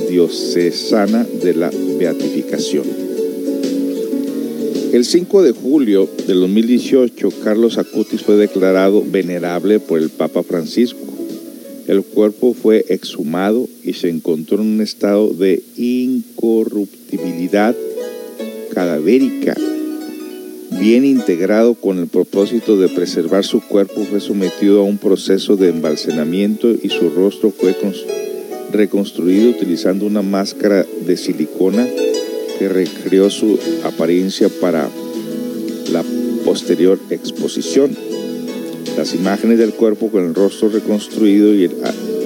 diocesana 0.10 1.26
de 1.44 1.54
la 1.54 1.72
beatificación. 1.98 2.86
El 4.92 5.06
5 5.06 5.44
de 5.44 5.52
julio 5.52 6.10
del 6.26 6.40
2018, 6.40 7.30
Carlos 7.44 7.78
Acutis 7.78 8.22
fue 8.22 8.36
declarado 8.36 9.04
venerable 9.06 9.80
por 9.80 10.00
el 10.00 10.10
Papa 10.10 10.42
Francisco 10.42 11.10
el 11.90 12.04
cuerpo 12.04 12.54
fue 12.54 12.86
exhumado 12.90 13.68
y 13.84 13.94
se 13.94 14.10
encontró 14.10 14.62
en 14.62 14.76
un 14.76 14.82
estado 14.82 15.30
de 15.30 15.64
incorruptibilidad 15.76 17.76
cadavérica. 18.72 19.56
Bien 20.80 21.04
integrado 21.04 21.74
con 21.74 21.98
el 21.98 22.06
propósito 22.06 22.78
de 22.78 22.90
preservar 22.90 23.44
su 23.44 23.62
cuerpo, 23.62 24.06
fue 24.08 24.20
sometido 24.20 24.82
a 24.82 24.84
un 24.84 25.00
proceso 25.00 25.56
de 25.56 25.70
embalsenamiento 25.70 26.70
y 26.70 26.90
su 26.90 27.10
rostro 27.10 27.50
fue 27.50 27.74
reconstruido 28.72 29.50
utilizando 29.50 30.06
una 30.06 30.22
máscara 30.22 30.86
de 31.06 31.18
silicona 31.18 31.88
que 32.58 32.70
recreó 32.70 33.30
su 33.30 33.58
apariencia 33.84 34.50
para 34.62 34.90
la 35.92 36.04
posterior 36.44 37.00
exposición. 37.10 37.96
Las 38.98 39.14
imágenes 39.14 39.58
del 39.60 39.74
cuerpo 39.74 40.10
con 40.10 40.26
el 40.26 40.36
rostro 40.36 40.70
reconstruido 40.70 41.54
y 41.54 41.66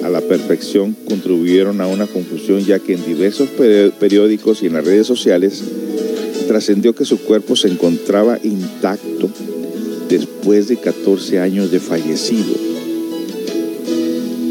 a, 0.04 0.10
la 0.10 0.22
perfección 0.22 0.96
contribuyeron 1.08 1.80
a 1.82 1.88
una 1.88 2.08
confusión 2.08 2.64
ya 2.66 2.80
que 2.80 2.94
en 2.94 3.06
diversos 3.06 3.50
periódicos 4.00 4.62
y 4.62 4.68
en 4.68 4.74
las 4.74 4.86
redes 4.86 5.08
sociales 5.08 5.64
trascendió 6.48 6.94
que 6.94 7.06
su 7.06 7.20
cuerpo 7.20 7.56
se 7.56 7.70
encontraba 7.70 8.38
intacto 8.44 9.30
después 10.10 10.68
de 10.68 10.78
14 10.78 11.40
años 11.40 11.72
de 11.72 11.80
fallecido. 11.80 12.73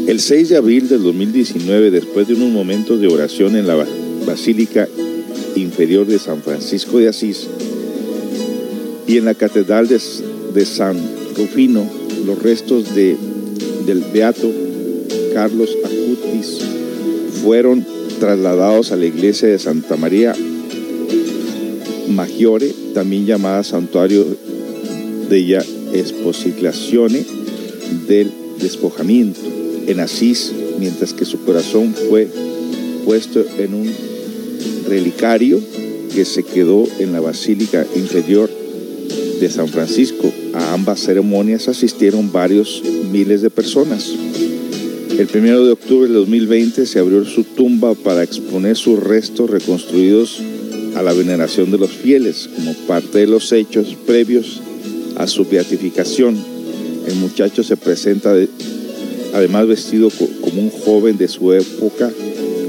El 0.07 0.19
6 0.19 0.49
de 0.49 0.57
abril 0.57 0.89
del 0.89 1.01
2019, 1.01 1.89
después 1.89 2.27
de 2.27 2.33
unos 2.33 2.51
momentos 2.51 2.99
de 2.99 3.07
oración 3.07 3.55
en 3.55 3.65
la 3.65 3.85
Basílica 4.27 4.87
Inferior 5.55 6.05
de 6.05 6.19
San 6.19 6.41
Francisco 6.41 6.99
de 6.99 7.07
Asís 7.07 7.47
y 9.07 9.17
en 9.17 9.25
la 9.25 9.33
Catedral 9.33 9.87
de, 9.87 10.65
San 10.65 10.97
Rufino, 11.37 11.89
los 12.25 12.41
restos 12.43 12.93
de, 12.93 13.15
del 13.85 14.03
Beato 14.13 14.51
Carlos 15.33 15.69
Acutis 15.83 16.59
fueron 17.41 17.85
trasladados 18.19 18.91
a 18.91 18.97
la 18.97 19.05
iglesia 19.05 19.47
de 19.47 19.57
Santa 19.57 19.95
María 19.95 20.35
Maggiore, 22.09 22.73
también 22.93 23.25
llamada 23.25 23.63
Santuario 23.63 24.25
de 25.29 25.41
la 25.41 25.65
Esposizione 25.93 27.25
del 28.07 28.31
Despojamiento, 28.59 29.39
en 29.87 29.99
Asís, 29.99 30.51
mientras 30.79 31.13
que 31.13 31.25
su 31.25 31.43
corazón 31.43 31.93
fue 32.09 32.27
puesto 33.05 33.43
en 33.57 33.73
un 33.73 33.89
relicario 34.87 35.59
que 36.13 36.25
se 36.25 36.43
quedó 36.43 36.87
en 36.99 37.11
la 37.11 37.19
Basílica 37.19 37.85
Inferior 37.95 38.49
de 39.39 39.49
San 39.49 39.67
Francisco. 39.67 40.31
A 40.53 40.73
ambas 40.73 40.99
ceremonias 40.99 41.67
asistieron 41.67 42.31
varios 42.31 42.81
miles 43.11 43.41
de 43.41 43.49
personas. 43.49 44.13
El 45.17 45.27
1 45.33 45.65
de 45.65 45.71
octubre 45.71 46.07
de 46.07 46.15
2020 46.15 46.85
se 46.85 46.99
abrió 46.99 47.23
su 47.25 47.43
tumba 47.43 47.93
para 47.93 48.23
exponer 48.23 48.75
sus 48.75 48.99
restos 48.99 49.49
reconstruidos 49.49 50.41
a 50.95 51.01
la 51.01 51.13
veneración 51.13 51.71
de 51.71 51.77
los 51.77 51.91
fieles 51.91 52.49
como 52.55 52.73
parte 52.87 53.19
de 53.19 53.27
los 53.27 53.51
hechos 53.51 53.95
previos 54.05 54.61
a 55.17 55.27
su 55.27 55.45
beatificación. 55.45 56.37
El 57.07 57.15
muchacho 57.15 57.63
se 57.63 57.77
presenta 57.77 58.33
además 59.33 59.67
vestido 59.67 60.09
como 60.41 60.61
un 60.61 60.69
joven 60.69 61.17
de 61.17 61.27
su 61.27 61.53
época 61.53 62.11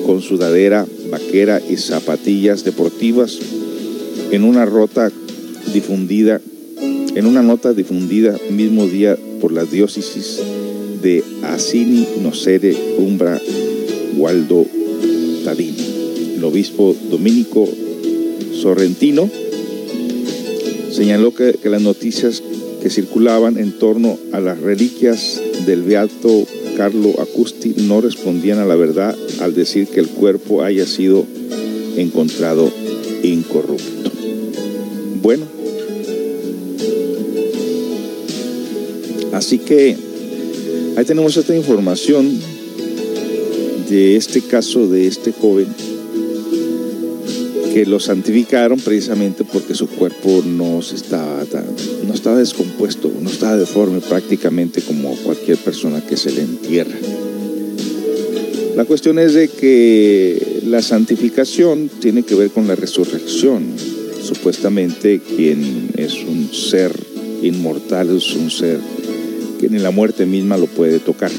con 0.07 0.21
sudadera 0.23 0.87
vaquera 1.11 1.61
y 1.69 1.77
zapatillas 1.77 2.65
deportivas 2.65 3.39
en 4.31 4.45
una 4.45 4.65
rota 4.65 5.11
difundida 5.73 6.41
en 7.15 7.27
una 7.27 7.43
nota 7.43 7.73
difundida 7.73 8.37
mismo 8.51 8.87
día 8.87 9.17
por 9.41 9.53
la 9.53 9.65
diócesis 9.65 10.41
de 11.01 11.23
Asini 11.43 12.09
Nocere 12.23 12.77
Umbra 12.99 13.41
Waldo 14.17 14.67
Tadini. 15.45 16.37
El 16.37 16.45
obispo 16.45 16.97
dominico 17.11 17.69
Sorrentino 18.53 19.31
señaló 20.91 21.35
que, 21.35 21.57
las 21.65 21.83
noticias 21.83 22.43
que 22.83 22.91
circulaban 22.91 23.59
en 23.59 23.73
torno 23.79 24.19
a 24.33 24.41
las 24.41 24.61
reliquias 24.61 25.41
del 25.67 25.83
beato 25.83 26.47
Carlo 26.77 27.21
Acusti 27.21 27.75
no 27.77 28.01
respondían 28.01 28.59
a 28.59 28.65
la 28.65 28.75
verdad 28.75 29.17
al 29.41 29.55
decir 29.55 29.87
que 29.87 30.01
el 30.01 30.09
cuerpo 30.09 30.63
haya 30.63 30.87
sido 30.87 31.25
encontrado 31.97 32.71
incorrupto. 33.23 34.11
Bueno, 35.23 35.47
así 39.33 39.59
que 39.59 39.97
ahí 40.97 41.05
tenemos 41.05 41.37
esta 41.37 41.55
información 41.55 42.41
de 43.89 44.17
este 44.17 44.41
caso 44.41 44.89
de 44.89 45.07
este 45.07 45.33
joven 45.33 45.69
que 47.73 47.87
lo 47.87 47.99
santificaron 47.99 48.79
precisamente 48.79 49.45
porque 49.45 49.75
su 49.75 49.89
cuerpo 49.89 50.43
no, 50.47 50.79
estaba, 50.79 51.45
no 52.05 52.15
estaba 52.15 52.39
descompuesto, 52.39 53.11
no 53.21 53.31
estaba 53.31 53.57
deforme 53.57 54.01
prácticamente 54.01 54.83
como 54.83 55.15
cualquier 55.17 55.59
persona 55.59 56.01
que 56.05 56.17
se 56.17 56.33
le 56.33 56.43
entierra. 56.43 56.97
La 58.77 58.85
cuestión 58.85 59.19
es 59.19 59.35
de 59.35 59.49
que 59.49 60.61
la 60.67 60.83
santificación 60.83 61.89
tiene 62.01 62.25
que 62.25 62.35
ver 62.35 62.51
con 62.51 62.67
la 62.67 62.75
resurrección. 62.75 63.63
Supuestamente 64.23 65.21
quien 65.21 65.91
es 65.97 66.15
un 66.25 66.53
ser 66.53 66.93
inmortal 67.43 68.17
es 68.17 68.35
un 68.35 68.51
ser 68.51 68.81
que 69.61 69.69
ni 69.69 69.79
la 69.79 69.91
muerte 69.91 70.27
misma 70.27 70.57
lo 70.57 70.67
puede 70.67 70.99
tocar. 70.99 71.31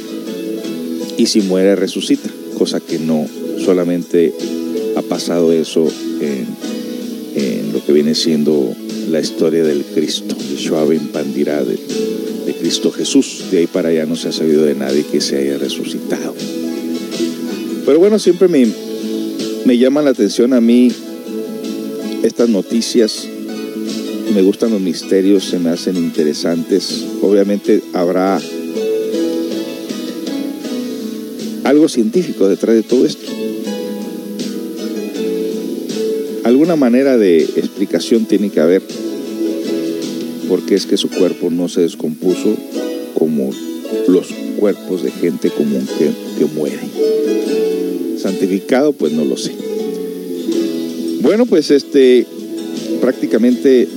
Y 1.18 1.26
si 1.26 1.42
muere 1.42 1.76
resucita, 1.76 2.30
cosa 2.58 2.80
que 2.80 3.00
no 3.00 3.28
solamente 3.64 4.34
ha 4.96 5.02
pasado 5.02 5.52
eso 5.52 5.88
en, 6.22 7.74
lo 7.74 7.86
que 7.86 7.92
viene 7.92 8.16
siendo 8.16 8.74
la 9.10 9.19
historia 9.19 9.64
del 9.64 9.84
Cristo, 9.84 10.36
de 10.36 10.57
Schwab 10.57 10.94
Pandirá, 11.11 11.64
de, 11.64 11.77
de 12.45 12.53
Cristo 12.53 12.91
Jesús. 12.91 13.45
De 13.52 13.60
ahí 13.60 13.68
para 13.68 13.90
allá 13.90 14.06
no 14.06 14.15
se 14.15 14.30
ha 14.30 14.32
sabido 14.32 14.64
de 14.64 14.76
nadie 14.76 15.06
que 15.06 15.22
se 15.22 15.38
haya 15.38 15.57
resucitado. 15.57 16.36
Pero 17.86 17.99
bueno, 17.99 18.18
siempre 18.19 18.48
me, 18.48 18.68
me 19.65 19.77
llama 19.77 20.02
la 20.02 20.11
atención 20.11 20.53
a 20.53 20.61
mí 20.61 20.91
estas 22.23 22.49
noticias. 22.49 23.27
Me 24.34 24.41
gustan 24.41 24.72
los 24.72 24.82
misterios, 24.82 25.45
se 25.45 25.60
me 25.60 25.69
hacen 25.69 25.95
interesantes. 25.95 27.06
Obviamente 27.22 27.82
habrá 27.94 28.41
algo 31.64 31.88
científico 31.90 32.48
detrás 32.48 32.76
de 32.76 32.84
todo 32.84 33.06
esto. 33.06 33.44
Alguna 36.56 36.77
manera 36.77 37.18
de 37.18 37.40
explicación 37.44 38.23
tiene 38.23 38.49
que 38.49 38.61
haber 38.61 38.82
porque 40.48 40.76
es 40.76 40.86
que 40.86 40.95
su 40.95 41.10
cuerpo 41.10 41.49
no 41.52 41.68
se 41.68 41.82
descompuso 41.82 42.56
como 43.14 43.52
los 44.07 44.27
cuerpos 44.57 45.03
de 45.03 45.11
gente 45.11 45.49
común 45.49 45.86
que, 45.98 46.10
que 46.40 46.45
muere. 46.45 46.80
Santificado, 48.18 48.94
pues 48.94 49.11
no 49.11 49.26
lo 49.26 49.36
sé. 49.36 49.52
Bueno, 51.19 51.45
pues 51.45 51.72
este 51.72 52.26
prácticamente 53.02 53.90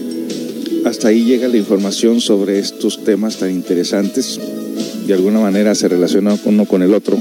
hasta 0.85 1.09
ahí 1.09 1.25
llega 1.25 1.47
la 1.47 1.59
información 1.59 2.21
sobre 2.21 2.59
estos 2.59 3.05
temas 3.05 3.37
tan 3.37 3.53
interesantes. 3.53 4.41
De 5.07 5.15
alguna 5.15 5.39
manera 5.39 5.77
se 5.77 5.87
relaciona 5.87 6.37
uno 6.45 6.65
con 6.65 6.83
el 6.83 6.93
otro. 6.93 7.17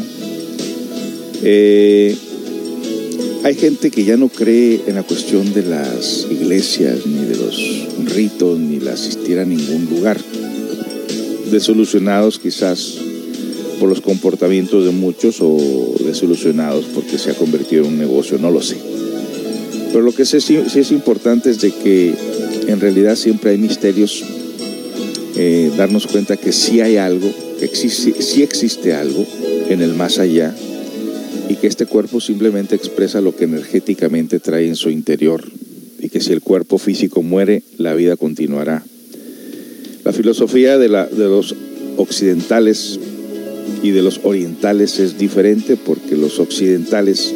Eh, 1.43 2.17
hay 3.47 3.55
gente 3.55 3.91
que 3.91 4.03
ya 4.03 4.17
no 4.17 4.27
cree 4.27 4.81
en 4.87 4.95
la 4.95 5.03
cuestión 5.03 5.53
de 5.53 5.63
las 5.63 6.27
iglesias, 6.29 7.05
ni 7.05 7.23
de 7.23 7.37
los 7.37 8.13
ritos, 8.13 8.59
ni 8.59 8.77
de 8.77 8.89
asistir 8.89 9.39
a 9.39 9.45
ningún 9.45 9.85
lugar. 9.85 10.17
Desolucionados 11.49 12.39
quizás 12.39 12.95
por 13.79 13.87
los 13.87 14.01
comportamientos 14.01 14.83
de 14.83 14.91
muchos 14.91 15.37
o 15.39 15.95
desolucionados 16.03 16.87
porque 16.93 17.17
se 17.17 17.31
ha 17.31 17.35
convertido 17.35 17.85
en 17.85 17.91
un 17.93 17.97
negocio, 17.97 18.37
no 18.37 18.51
lo 18.51 18.61
sé. 18.61 18.75
Pero 19.93 20.01
lo 20.01 20.13
que 20.13 20.25
sí, 20.25 20.57
es 20.57 20.91
importante 20.91 21.49
es 21.49 21.61
de 21.61 21.71
que 21.71 22.13
en 22.67 22.81
realidad 22.81 23.15
siempre 23.15 23.51
hay 23.51 23.57
misterios, 23.57 24.25
eh, 25.37 25.71
darnos 25.77 26.05
cuenta 26.07 26.35
que 26.35 26.51
sí 26.51 26.81
hay 26.81 26.97
algo, 26.97 27.31
existe, 27.61 28.21
sí 28.21 28.43
existe 28.43 28.93
algo 28.93 29.25
en 29.69 29.81
el 29.81 29.93
más 29.93 30.19
allá, 30.19 30.53
y 31.49 31.55
que 31.55 31.67
este 31.67 31.85
cuerpo 31.85 32.19
simplemente 32.19 32.75
expresa 32.75 33.21
lo 33.21 33.35
que 33.35 33.45
energéticamente 33.45 34.39
trae 34.39 34.67
en 34.67 34.75
su 34.75 34.89
interior 34.89 35.43
y 35.99 36.09
que 36.09 36.21
si 36.21 36.33
el 36.33 36.41
cuerpo 36.41 36.77
físico 36.77 37.23
muere, 37.23 37.63
la 37.77 37.95
vida 37.95 38.15
continuará. 38.17 38.83
La 40.03 40.13
filosofía 40.13 40.77
de, 40.77 40.87
los 40.87 41.55
occidentales 41.97 42.99
y 43.83 43.91
de 43.91 44.01
los 44.01 44.21
orientales 44.23 44.99
es 44.99 45.17
diferente 45.17 45.75
porque 45.75 46.15
los 46.15 46.39
occidentales 46.39 47.33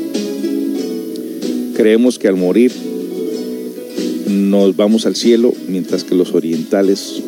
creemos 1.75 2.19
que 2.19 2.27
al 2.27 2.35
morir 2.35 2.71
nos 4.27 4.75
vamos 4.75 5.05
al 5.05 5.15
cielo, 5.15 5.53
mientras 5.67 6.03
que 6.03 6.15
los 6.15 6.33
orientales 6.33 7.21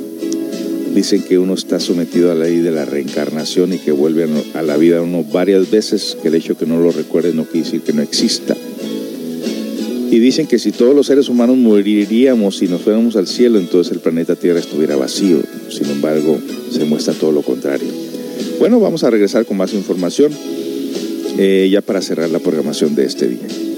dicen 0.94 1.24
que 1.24 1.40
uno 1.40 1.53
está 1.53 1.80
sometido 1.80 2.32
a 2.32 2.36
la 2.36 2.45
ley 2.45 2.60
de 2.60 2.72
la 2.72 2.86
reencarnación 2.86 3.74
y 3.74 3.78
que 3.80 3.91
vuelve 3.91 4.28
a 4.53 4.61
la 4.61 4.78
vida 4.78 5.02
uno 5.02 5.24
varias 5.24 5.70
veces, 5.72 6.18
que 6.22 6.28
el 6.28 6.36
hecho 6.36 6.57
que 6.57 6.65
no 6.65 6.80
lo 6.80 6.91
recuerde 6.91 7.34
no 7.34 7.45
quiere 7.45 7.65
decir 7.65 7.82
que 7.82 7.94
no 7.94 8.02
exista. 8.02 8.56
Y 10.11 10.20
dicen 10.20 10.45
que 10.45 10.60
si 10.60 10.72
todos 10.72 10.95
los 10.95 11.07
seres 11.07 11.28
humanos 11.28 11.57
moriríamos 11.57 12.61
y 12.61 12.68
nos 12.68 12.82
fuéramos 12.82 13.15
al 13.15 13.26
cielo, 13.26 13.57
entonces 13.57 13.91
el 13.94 13.99
planeta 13.99 14.36
Tierra 14.36 14.60
estuviera 14.60 14.95
vacío. 14.95 15.38
Sin 15.70 15.90
embargo, 15.90 16.38
se 16.70 16.86
muestra 16.86 17.15
todo 17.15 17.32
lo 17.32 17.41
contrario. 17.41 17.88
Bueno, 18.60 18.80
vamos 18.80 19.03
a 19.03 19.10
regresar 19.10 19.45
con 19.45 19.57
más 19.57 19.74
información 19.74 20.32
eh, 21.40 21.68
ya 21.72 21.82
para 21.82 22.02
cerrar 22.02 22.30
la 22.30 22.38
programación 22.38 22.94
de 22.94 23.06
este 23.06 23.28
día. 23.28 23.73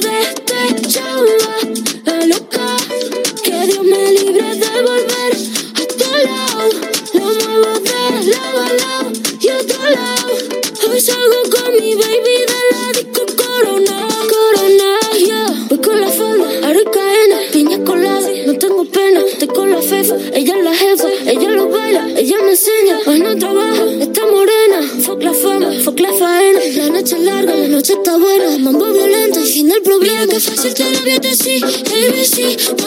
day 0.00 0.35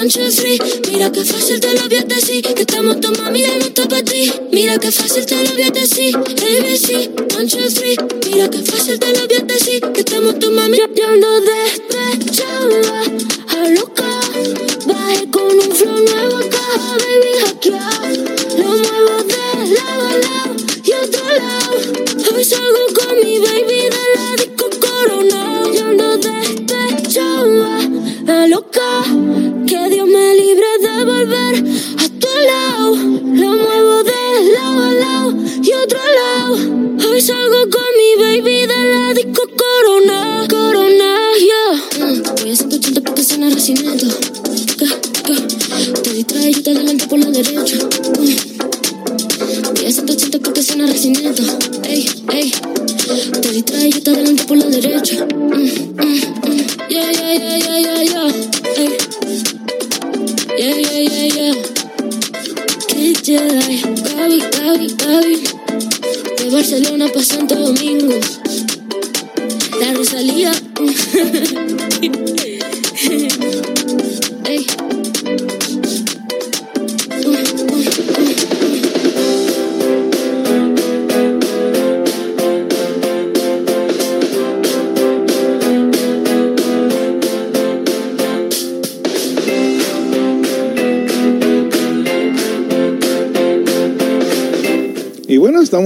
Two, 0.10 0.32
three. 0.32 0.58
Mira 0.92 1.12
que 1.12 1.24
fácil 1.24 1.60
te 1.60 1.72
lo 1.76 1.88
voy 1.88 1.98
a 1.98 2.02
decir. 2.02 2.42
Que 2.42 2.62
estamos 2.62 3.00
tu 3.00 3.12
mami, 3.12 3.44
y 3.44 3.46
no 3.46 3.88
para 3.88 4.04
ti. 4.04 4.32
Mira 4.52 4.80
que 4.80 4.92
fácil 4.92 5.24
te 5.24 5.36
lo 5.44 5.52
voy 5.52 5.62
a 5.62 5.70
decir. 5.70 6.16
ABC, 6.16 7.14
two, 7.28 7.70
three. 7.70 7.96
Mira 8.26 8.50
que 8.50 8.58
fácil 8.64 8.98
te 8.98 9.14
lo 9.14 9.28
voy 9.28 9.38
a 9.38 9.44
decir. 9.44 9.82
Que 9.94 10.00
estamos 10.00 10.40
tu 10.40 10.50
mami. 10.50 10.78
Yo 10.78 11.08
ando 11.08 11.42
despechada, 11.42 11.89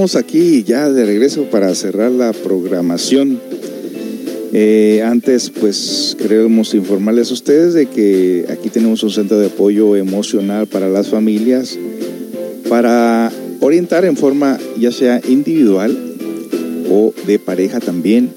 estamos 0.04 0.22
aquí 0.22 0.64
ya 0.64 0.90
de 0.90 1.06
regreso 1.06 1.46
para 1.50 1.74
cerrar 1.76 2.12
la 2.12 2.34
programación. 2.34 3.40
Eh, 4.52 5.02
antes, 5.02 5.50
pues 5.50 6.18
queremos 6.20 6.74
informarles 6.74 7.32
a 7.32 7.34
ustedes 7.34 7.74
de 7.74 7.86
que 7.86 8.46
aquí 8.50 8.68
tenemos 8.68 9.02
un 9.04 9.12
centro 9.12 9.40
de 9.40 9.46
apoyo 9.48 9.96
emocional 9.96 10.68
para 10.68 10.90
las 10.90 11.08
familias 11.08 11.80
para 12.68 13.32
orientar 13.62 14.04
en 14.04 14.18
forma 14.18 14.60
ya 14.78 14.92
sea 14.92 15.22
individual 15.26 15.98
o 16.92 17.14
de 17.26 17.40
pareja 17.40 17.80
también. 17.80 18.30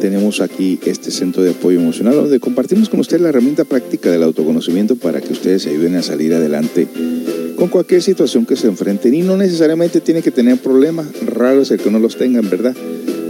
Tenemos 0.00 0.40
aquí 0.40 0.78
este 0.86 1.10
centro 1.10 1.42
de 1.42 1.50
apoyo 1.50 1.80
emocional 1.80 2.14
donde 2.14 2.38
compartimos 2.38 2.88
con 2.88 3.00
ustedes 3.00 3.20
la 3.20 3.30
herramienta 3.30 3.64
práctica 3.64 4.12
del 4.12 4.22
autoconocimiento 4.22 4.94
para 4.94 5.20
que 5.20 5.32
ustedes 5.32 5.62
se 5.62 5.70
ayuden 5.70 5.96
a 5.96 6.02
salir 6.04 6.32
adelante 6.34 6.86
con 7.60 7.68
cualquier 7.68 8.02
situación 8.02 8.46
que 8.46 8.56
se 8.56 8.68
enfrenten 8.68 9.12
y 9.12 9.20
no 9.20 9.36
necesariamente 9.36 10.00
tiene 10.00 10.22
que 10.22 10.30
tener 10.30 10.56
problemas, 10.56 11.08
raro 11.26 11.60
es 11.60 11.70
el 11.70 11.78
que 11.78 11.90
no 11.90 11.98
los 11.98 12.16
tengan, 12.16 12.48
¿verdad? 12.48 12.74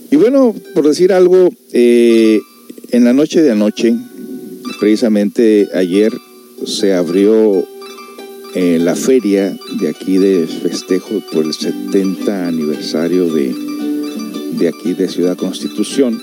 Y 0.09 0.15
bueno, 0.15 0.55
por 0.73 0.87
decir 0.87 1.13
algo, 1.13 1.51
eh, 1.73 2.39
en 2.89 3.03
la 3.03 3.13
noche 3.13 3.43
de 3.43 3.51
anoche, 3.51 3.95
precisamente 4.81 5.69
ayer 5.75 6.11
se 6.65 6.95
abrió 6.95 7.63
eh, 8.55 8.79
la 8.81 8.95
feria 8.95 9.55
de 9.79 9.87
aquí 9.87 10.17
de 10.17 10.47
festejo 10.47 11.21
por 11.31 11.45
el 11.45 11.53
70 11.53 12.47
aniversario 12.47 13.31
de, 13.31 13.53
de 14.57 14.67
aquí 14.67 14.95
de 14.95 15.07
Ciudad 15.07 15.37
Constitución, 15.37 16.19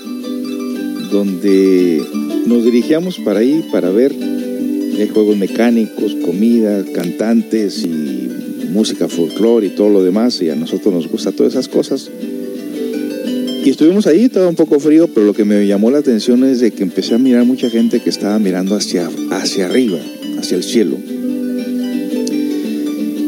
donde 1.09 2.03
nos 2.47 2.65
dirigíamos 2.65 3.17
para 3.19 3.39
ahí 3.39 3.65
para 3.71 3.91
ver 3.91 4.13
juegos 5.07 5.37
mecánicos, 5.37 6.13
comida, 6.25 6.83
cantantes 6.93 7.85
y 7.85 8.29
música 8.73 9.07
folclore 9.07 9.67
y 9.67 9.69
todo 9.69 9.87
lo 9.87 10.03
demás, 10.03 10.41
y 10.41 10.49
a 10.49 10.55
nosotros 10.55 10.93
nos 10.93 11.07
gusta 11.07 11.31
todas 11.31 11.53
esas 11.53 11.69
cosas. 11.69 12.11
Y 13.63 13.71
estuvimos 13.71 14.07
ahí, 14.07 14.25
estaba 14.25 14.47
un 14.47 14.55
poco 14.55 14.79
frío, 14.79 15.09
pero 15.13 15.25
lo 15.25 15.33
que 15.33 15.43
me 15.43 15.67
llamó 15.67 15.91
la 15.91 15.97
atención 15.97 16.45
es 16.45 16.61
de 16.61 16.71
que 16.71 16.81
empecé 16.81 17.15
a 17.15 17.17
mirar 17.17 17.43
mucha 17.45 17.69
gente 17.69 17.99
que 17.99 18.09
estaba 18.09 18.39
mirando 18.39 18.75
hacia, 18.75 19.09
hacia 19.31 19.65
arriba, 19.65 19.99
hacia 20.37 20.55
el 20.55 20.63
cielo. 20.63 20.95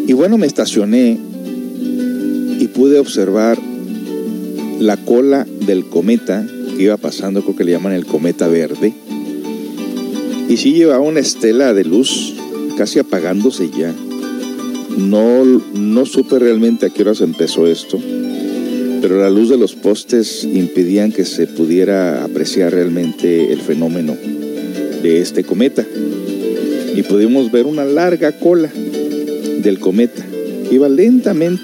Y 0.07 0.13
bueno, 0.13 0.37
me 0.37 0.47
estacioné 0.47 1.17
y 2.59 2.67
pude 2.67 2.99
observar 2.99 3.59
la 4.79 4.95
cola 4.97 5.45
del 5.65 5.85
cometa 5.85 6.47
que 6.77 6.83
iba 6.83 6.95
pasando, 6.95 7.41
creo 7.41 7.55
que 7.57 7.65
le 7.65 7.73
llaman 7.73 7.93
el 7.93 8.05
cometa 8.05 8.47
verde. 8.47 8.93
Y 10.47 10.57
sí 10.57 10.73
llevaba 10.73 11.01
una 11.01 11.19
estela 11.19 11.73
de 11.73 11.83
luz, 11.83 12.35
casi 12.77 12.99
apagándose 12.99 13.69
ya. 13.77 13.93
No, 14.97 15.43
no 15.43 16.05
supe 16.05 16.39
realmente 16.39 16.85
a 16.85 16.89
qué 16.89 17.01
horas 17.01 17.19
empezó 17.19 17.67
esto 17.67 17.99
pero 19.01 19.19
la 19.19 19.31
luz 19.31 19.49
de 19.49 19.57
los 19.57 19.73
postes 19.73 20.43
impedían 20.43 21.11
que 21.11 21.25
se 21.25 21.47
pudiera 21.47 22.23
apreciar 22.23 22.71
realmente 22.71 23.51
el 23.51 23.59
fenómeno 23.59 24.15
de 25.01 25.21
este 25.21 25.43
cometa. 25.43 25.85
Y 26.95 27.01
pudimos 27.03 27.51
ver 27.51 27.65
una 27.65 27.83
larga 27.83 28.31
cola 28.33 28.69
del 29.63 29.79
cometa. 29.79 30.23
Iba 30.71 30.87
lentamente. 30.87 31.63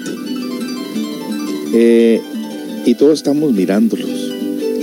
Eh, 1.74 2.20
y 2.84 2.94
todos 2.94 3.18
estamos 3.18 3.52
mirándolos. 3.52 4.32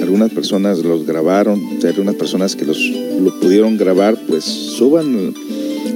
Algunas 0.02 0.32
personas 0.32 0.80
los 0.80 1.06
grabaron, 1.06 1.61
algunas 1.84 2.15
personas 2.15 2.56
que 2.56 2.64
los, 2.64 2.80
lo 2.80 3.38
pudieron 3.40 3.77
grabar, 3.77 4.18
pues 4.27 4.44
suban 4.44 5.34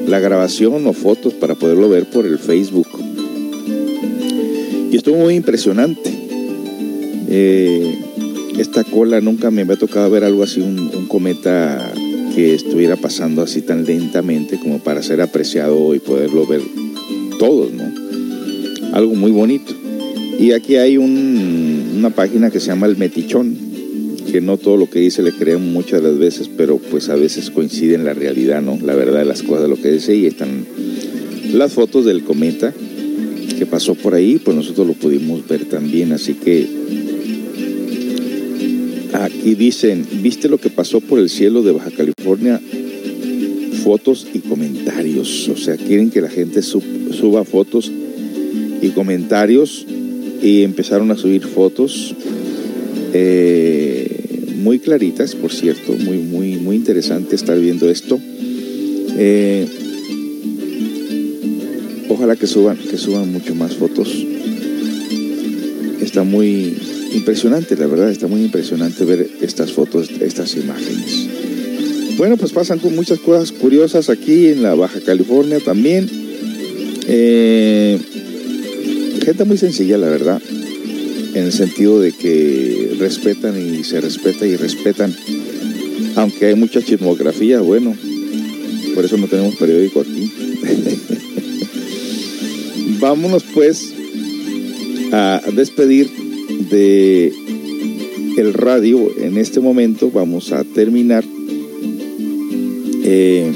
la 0.08 0.20
grabación 0.20 0.86
o 0.88 0.94
fotos 0.94 1.34
para 1.36 1.56
poderlo 1.56 1.88
ver 1.88 2.06
por 2.06 2.26
el 2.26 2.40
Facebook. 2.40 2.88
Y 4.92 4.98
estuvo 4.98 5.18
muy 5.18 5.36
impresionante. 5.36 6.19
Eh, 7.32 7.96
esta 8.58 8.84
cola 8.84 9.22
nunca 9.22 9.52
me 9.52 9.62
había 9.62 9.76
tocado 9.76 10.10
ver 10.10 10.24
algo 10.24 10.42
así, 10.42 10.62
un, 10.62 10.90
cometa 11.08 11.94
que 12.34 12.56
estuviera 12.56 12.96
pasando 12.96 13.44
así 13.44 13.62
tan 13.62 13.86
lentamente 13.86 14.60
como 14.60 14.80
para 14.80 15.04
ser 15.04 15.22
apreciado 15.22 15.94
y 15.94 16.00
poderlo 16.00 16.48
ver 16.48 16.62
todos, 17.38 17.72
¿no? 17.72 17.84
Algo 18.94 19.14
muy 19.14 19.32
bonito. 19.32 19.74
Y 20.40 20.54
aquí 20.54 20.78
hay 20.78 20.98
un, 20.98 21.94
una 21.98 22.10
página 22.10 22.50
que 22.50 22.60
se 22.60 22.68
llama 22.68 22.88
El 22.88 22.98
Metichón, 22.98 23.56
que 24.32 24.42
no 24.42 24.58
todo 24.58 24.78
lo 24.78 24.90
que 24.90 25.00
dice 25.00 25.22
le 25.22 25.32
creen 25.32 25.72
muchas 25.72 26.02
de 26.02 26.10
las 26.10 26.18
veces, 26.18 26.50
pero 26.50 26.78
pues 26.78 27.10
a 27.10 27.16
veces 27.16 27.52
coincide 27.52 27.94
en 27.94 28.06
la 28.06 28.14
realidad, 28.14 28.62
¿no? 28.62 28.80
La 28.84 28.96
verdad 28.96 29.20
de 29.20 29.26
las 29.26 29.44
cosas, 29.44 29.70
lo 29.70 29.76
que 29.76 29.92
dice, 29.92 30.16
y 30.16 30.26
están 30.26 30.66
las 31.54 31.74
fotos 31.74 32.06
del 32.06 32.24
cometa 32.24 32.74
que 33.58 33.66
pasó 33.66 33.94
por 33.94 34.16
ahí, 34.16 34.40
pues 34.44 34.56
nosotros 34.56 34.88
lo 34.88 34.94
pudimos 34.94 35.48
ver 35.48 35.66
también, 35.66 36.14
así 36.14 36.34
que 36.34 36.68
Aquí 39.20 39.54
dicen, 39.54 40.08
¿viste 40.22 40.48
lo 40.48 40.60
que 40.60 40.70
pasó 40.70 41.02
por 41.02 41.20
el 41.20 41.30
cielo 41.30 41.62
de 41.62 41.74
Baja 41.74 41.92
California? 41.92 42.62
Fotos 43.84 44.26
y 44.34 44.40
comentarios. 44.40 45.50
O 45.50 45.58
sea, 45.58 45.76
quieren 45.76 46.10
que 46.10 46.22
la 46.22 46.30
gente 46.30 46.62
sub, 46.62 46.82
suba 47.12 47.44
fotos 47.44 47.92
y 48.82 48.88
comentarios 48.92 49.86
y 50.42 50.64
empezaron 50.64 51.12
a 51.12 51.18
subir 51.18 51.42
fotos 51.42 52.16
eh, 53.14 54.54
muy 54.56 54.80
claritas, 54.80 55.36
por 55.36 55.52
cierto, 55.52 55.92
muy, 55.92 56.20
muy, 56.20 56.56
muy 56.56 56.78
interesante 56.78 57.36
estar 57.36 57.60
viendo 57.60 57.90
esto. 57.90 58.18
Eh, 59.18 59.68
ojalá 62.08 62.38
que 62.38 62.48
suban, 62.48 62.78
que 62.78 62.98
suban 62.98 63.34
mucho 63.34 63.54
más 63.54 63.76
fotos. 63.76 64.26
Está 66.00 66.24
muy 66.24 66.78
impresionante, 67.14 67.76
la 67.76 67.88
verdad, 67.88 68.12
está 68.12 68.28
muy 68.28 68.44
impresionante 68.44 69.06
ver 69.06 69.30
estas 69.42 69.72
fotos, 69.72 70.10
estas 70.22 70.56
imágenes. 70.56 71.28
Bueno, 72.18 72.38
pues 72.38 72.52
pasan 72.52 72.80
con 72.80 72.96
muchas 72.96 73.20
cosas 73.20 73.52
curiosas 73.52 74.10
aquí 74.10 74.48
en 74.48 74.62
la 74.62 74.76
Baja 74.76 75.00
California 75.02 75.60
también. 75.60 76.10
Eh, 77.08 77.98
gente 79.24 79.46
muy 79.46 79.58
sencilla, 79.58 79.98
la 79.98 80.10
verdad, 80.10 80.42
en 81.34 81.46
el 81.46 81.54
sentido 81.54 82.02
de 82.02 82.12
que 82.12 82.96
respetan 83.00 83.56
y 83.58 83.84
se 83.84 84.02
respeta 84.02 84.46
y 84.46 84.56
respetan, 84.56 85.16
aunque 86.16 86.48
hay 86.48 86.56
mucha 86.56 86.82
chismografía, 86.82 87.62
bueno, 87.62 87.96
por 88.96 89.06
eso 89.06 89.18
no 89.18 89.28
tenemos 89.28 89.56
periódico 89.56 90.02
aquí. 90.02 90.32
Vámonos 93.00 93.44
pues 93.54 93.94
a 95.12 95.42
despedir 95.54 96.29
de 96.70 97.34
el 98.38 98.54
radio 98.54 99.10
en 99.20 99.38
este 99.38 99.60
momento. 99.60 100.12
Vamos 100.12 100.52
a 100.52 100.64
terminar 100.64 101.24
eh, 103.04 103.52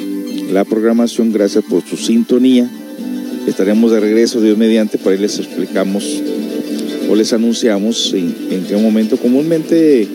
la 0.51 0.65
programación. 0.65 1.31
Gracias 1.31 1.63
por 1.65 1.83
su 1.83 1.97
sintonía. 1.97 2.69
Estaremos 3.47 3.91
de 3.91 3.99
regreso, 3.99 4.41
Dios 4.41 4.57
mediante, 4.57 4.97
por 4.97 5.11
ahí 5.11 5.19
les 5.19 5.37
explicamos 5.39 6.21
o 7.09 7.15
les 7.15 7.33
anunciamos 7.33 8.13
en, 8.13 8.33
en 8.51 8.63
qué 8.63 8.77
momento. 8.77 9.17
Comúnmente 9.17 10.07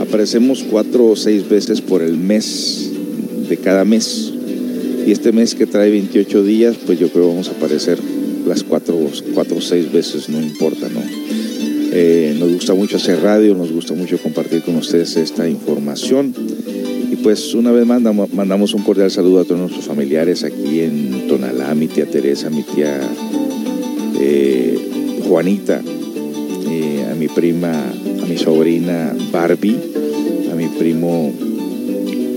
aparecemos 0.00 0.64
cuatro 0.70 1.06
o 1.06 1.16
seis 1.16 1.48
veces 1.48 1.80
por 1.80 2.02
el 2.02 2.16
mes 2.16 2.90
de 3.48 3.56
cada 3.56 3.84
mes. 3.84 4.32
Y 5.06 5.12
este 5.12 5.32
mes 5.32 5.54
que 5.54 5.66
trae 5.66 5.90
28 5.90 6.42
días, 6.44 6.76
pues 6.84 6.98
yo 6.98 7.08
creo 7.10 7.28
vamos 7.28 7.48
a 7.48 7.52
aparecer 7.52 7.98
las 8.46 8.62
cuatro, 8.62 8.98
cuatro 9.34 9.56
o 9.58 9.60
seis 9.60 9.90
veces, 9.92 10.28
no 10.28 10.40
importa, 10.40 10.88
¿no? 10.88 11.00
Eh, 11.98 12.36
nos 12.38 12.52
gusta 12.52 12.74
mucho 12.74 12.98
hacer 12.98 13.22
radio, 13.22 13.54
nos 13.54 13.72
gusta 13.72 13.94
mucho 13.94 14.18
compartir 14.18 14.60
con 14.60 14.76
ustedes 14.76 15.16
esta 15.16 15.48
información. 15.48 16.34
Y 17.10 17.16
pues 17.16 17.54
una 17.54 17.72
vez 17.72 17.86
más 17.86 18.02
mandamos 18.02 18.74
un 18.74 18.82
cordial 18.82 19.10
saludo 19.10 19.40
a 19.40 19.44
todos 19.46 19.62
nuestros 19.62 19.86
familiares 19.86 20.44
aquí 20.44 20.80
en 20.80 21.26
Tonalá, 21.26 21.74
mi 21.74 21.88
tía 21.88 22.04
Teresa, 22.04 22.50
mi 22.50 22.64
tía 22.64 23.00
eh, 24.20 24.78
Juanita, 25.26 25.80
eh, 26.68 27.06
a 27.10 27.14
mi 27.14 27.28
prima, 27.28 27.72
a 27.72 28.26
mi 28.26 28.36
sobrina 28.36 29.16
Barbie, 29.32 29.78
a 30.52 30.54
mi 30.54 30.66
primo 30.66 31.32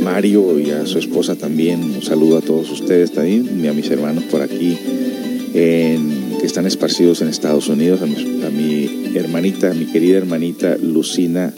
Mario 0.02 0.58
y 0.58 0.70
a 0.70 0.86
su 0.86 1.00
esposa 1.00 1.36
también. 1.36 1.84
Un 1.84 2.02
saludo 2.02 2.38
a 2.38 2.42
todos 2.42 2.72
ustedes 2.72 3.12
también 3.12 3.60
y 3.62 3.68
a 3.68 3.74
mis 3.74 3.90
hermanos 3.90 4.24
por 4.32 4.42
aquí 4.42 4.78
que 5.52 6.46
están 6.46 6.66
esparcidos 6.66 7.22
en 7.22 7.28
Estados 7.28 7.68
Unidos, 7.68 8.02
a 8.02 8.06
mi 8.06 8.79
hermanita, 9.30 9.72
mi 9.76 9.86
querida 9.86 10.18
hermanita 10.18 10.76
Lucina. 10.82 11.54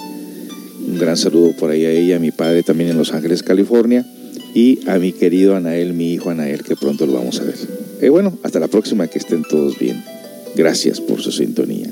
Un 0.85 0.99
gran 0.99 1.15
saludo 1.15 1.53
por 1.57 1.72
ahí 1.72 1.85
a 1.85 1.91
ella, 1.91 2.18
a 2.18 2.19
mi 2.19 2.31
padre 2.31 2.64
también 2.64 2.89
en 2.89 2.98
Los 2.98 3.14
Ángeles, 3.14 3.43
California. 3.43 4.06
Y 4.53 4.80
a 4.89 4.99
mi 4.99 5.14
querido 5.14 5.56
Anael, 5.56 5.93
mi 5.93 6.11
hijo 6.11 6.31
Anael, 6.31 6.64
que 6.64 6.76
pronto 6.76 7.06
lo 7.06 7.14
vamos 7.14 7.39
a 7.39 7.45
ver. 7.45 7.56
Y 8.02 8.10
bueno, 8.10 8.38
hasta 8.43 8.60
la 8.60 8.68
próxima, 8.68 9.07
que 9.07 9.19
estén 9.19 9.43
todos 9.43 9.80
bien. 9.80 10.03
Gracias 10.53 10.99
por 10.99 11.22
su 11.22 11.31
sintonía. 11.31 11.88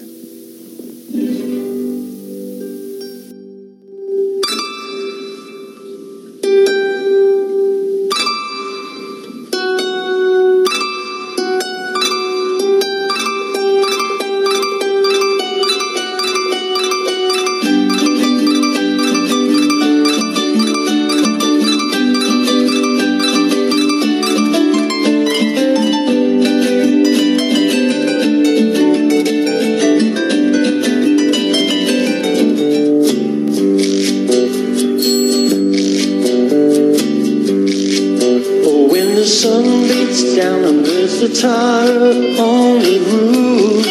sun 39.42 39.88
beats 39.88 40.36
down 40.36 40.66
on 40.66 40.84
this 40.84 41.22
guitar 41.22 41.88
on 41.88 42.80
the 42.84 43.00
roof. 43.08 43.88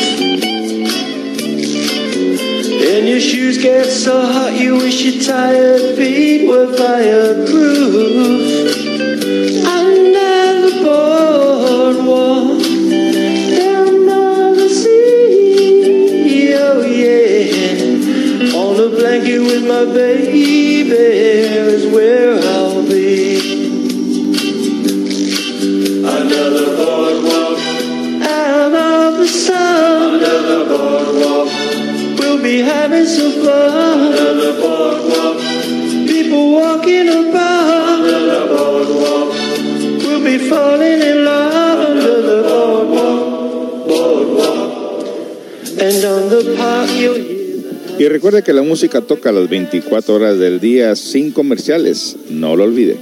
And 2.87 3.09
your 3.09 3.19
shoes 3.19 3.57
get 3.57 3.87
so 3.87 4.21
hot 4.21 4.61
you 4.61 4.75
wish 4.75 5.01
you'd 5.01 5.25
tired. 5.25 5.68
Que 48.21 48.53
la 48.53 48.63
música 48.63 49.01
toca 49.01 49.31
las 49.33 49.49
24 49.49 50.15
horas 50.15 50.39
del 50.39 50.61
día 50.61 50.97
sin 50.97 51.31
comerciales. 51.31 52.17
No 52.31 52.57
lo 52.57 52.65
olvide. 52.65 52.97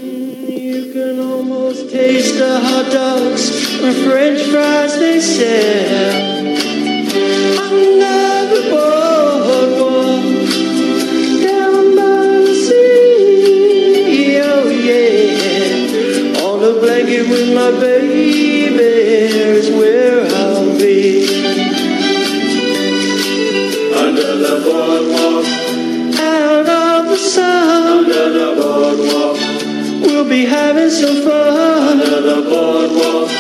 We'll 30.27 30.39
be 30.39 30.45
having 30.45 30.91
some 30.91 31.23
fun 31.23 32.01
under 32.01 32.21
the 32.21 32.51
boardwalk. 32.51 33.31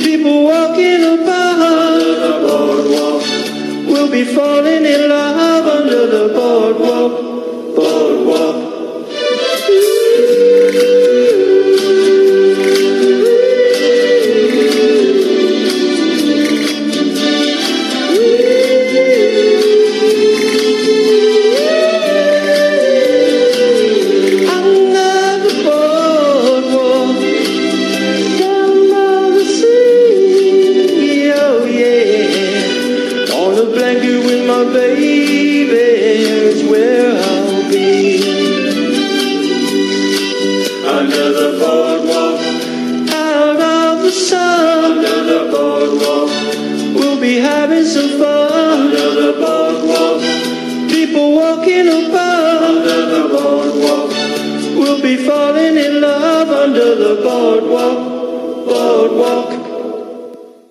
People 0.00 0.44
walking 0.44 1.02
about 1.02 1.58
under 1.58 2.14
the 2.24 2.46
boardwalk. 2.46 3.22
We'll 3.88 4.12
be 4.12 4.22
falling 4.22 4.84
in 4.84 5.08
love 5.08 5.66
under 5.66 6.06
the 6.06 6.32
boardwalk. 6.32 7.19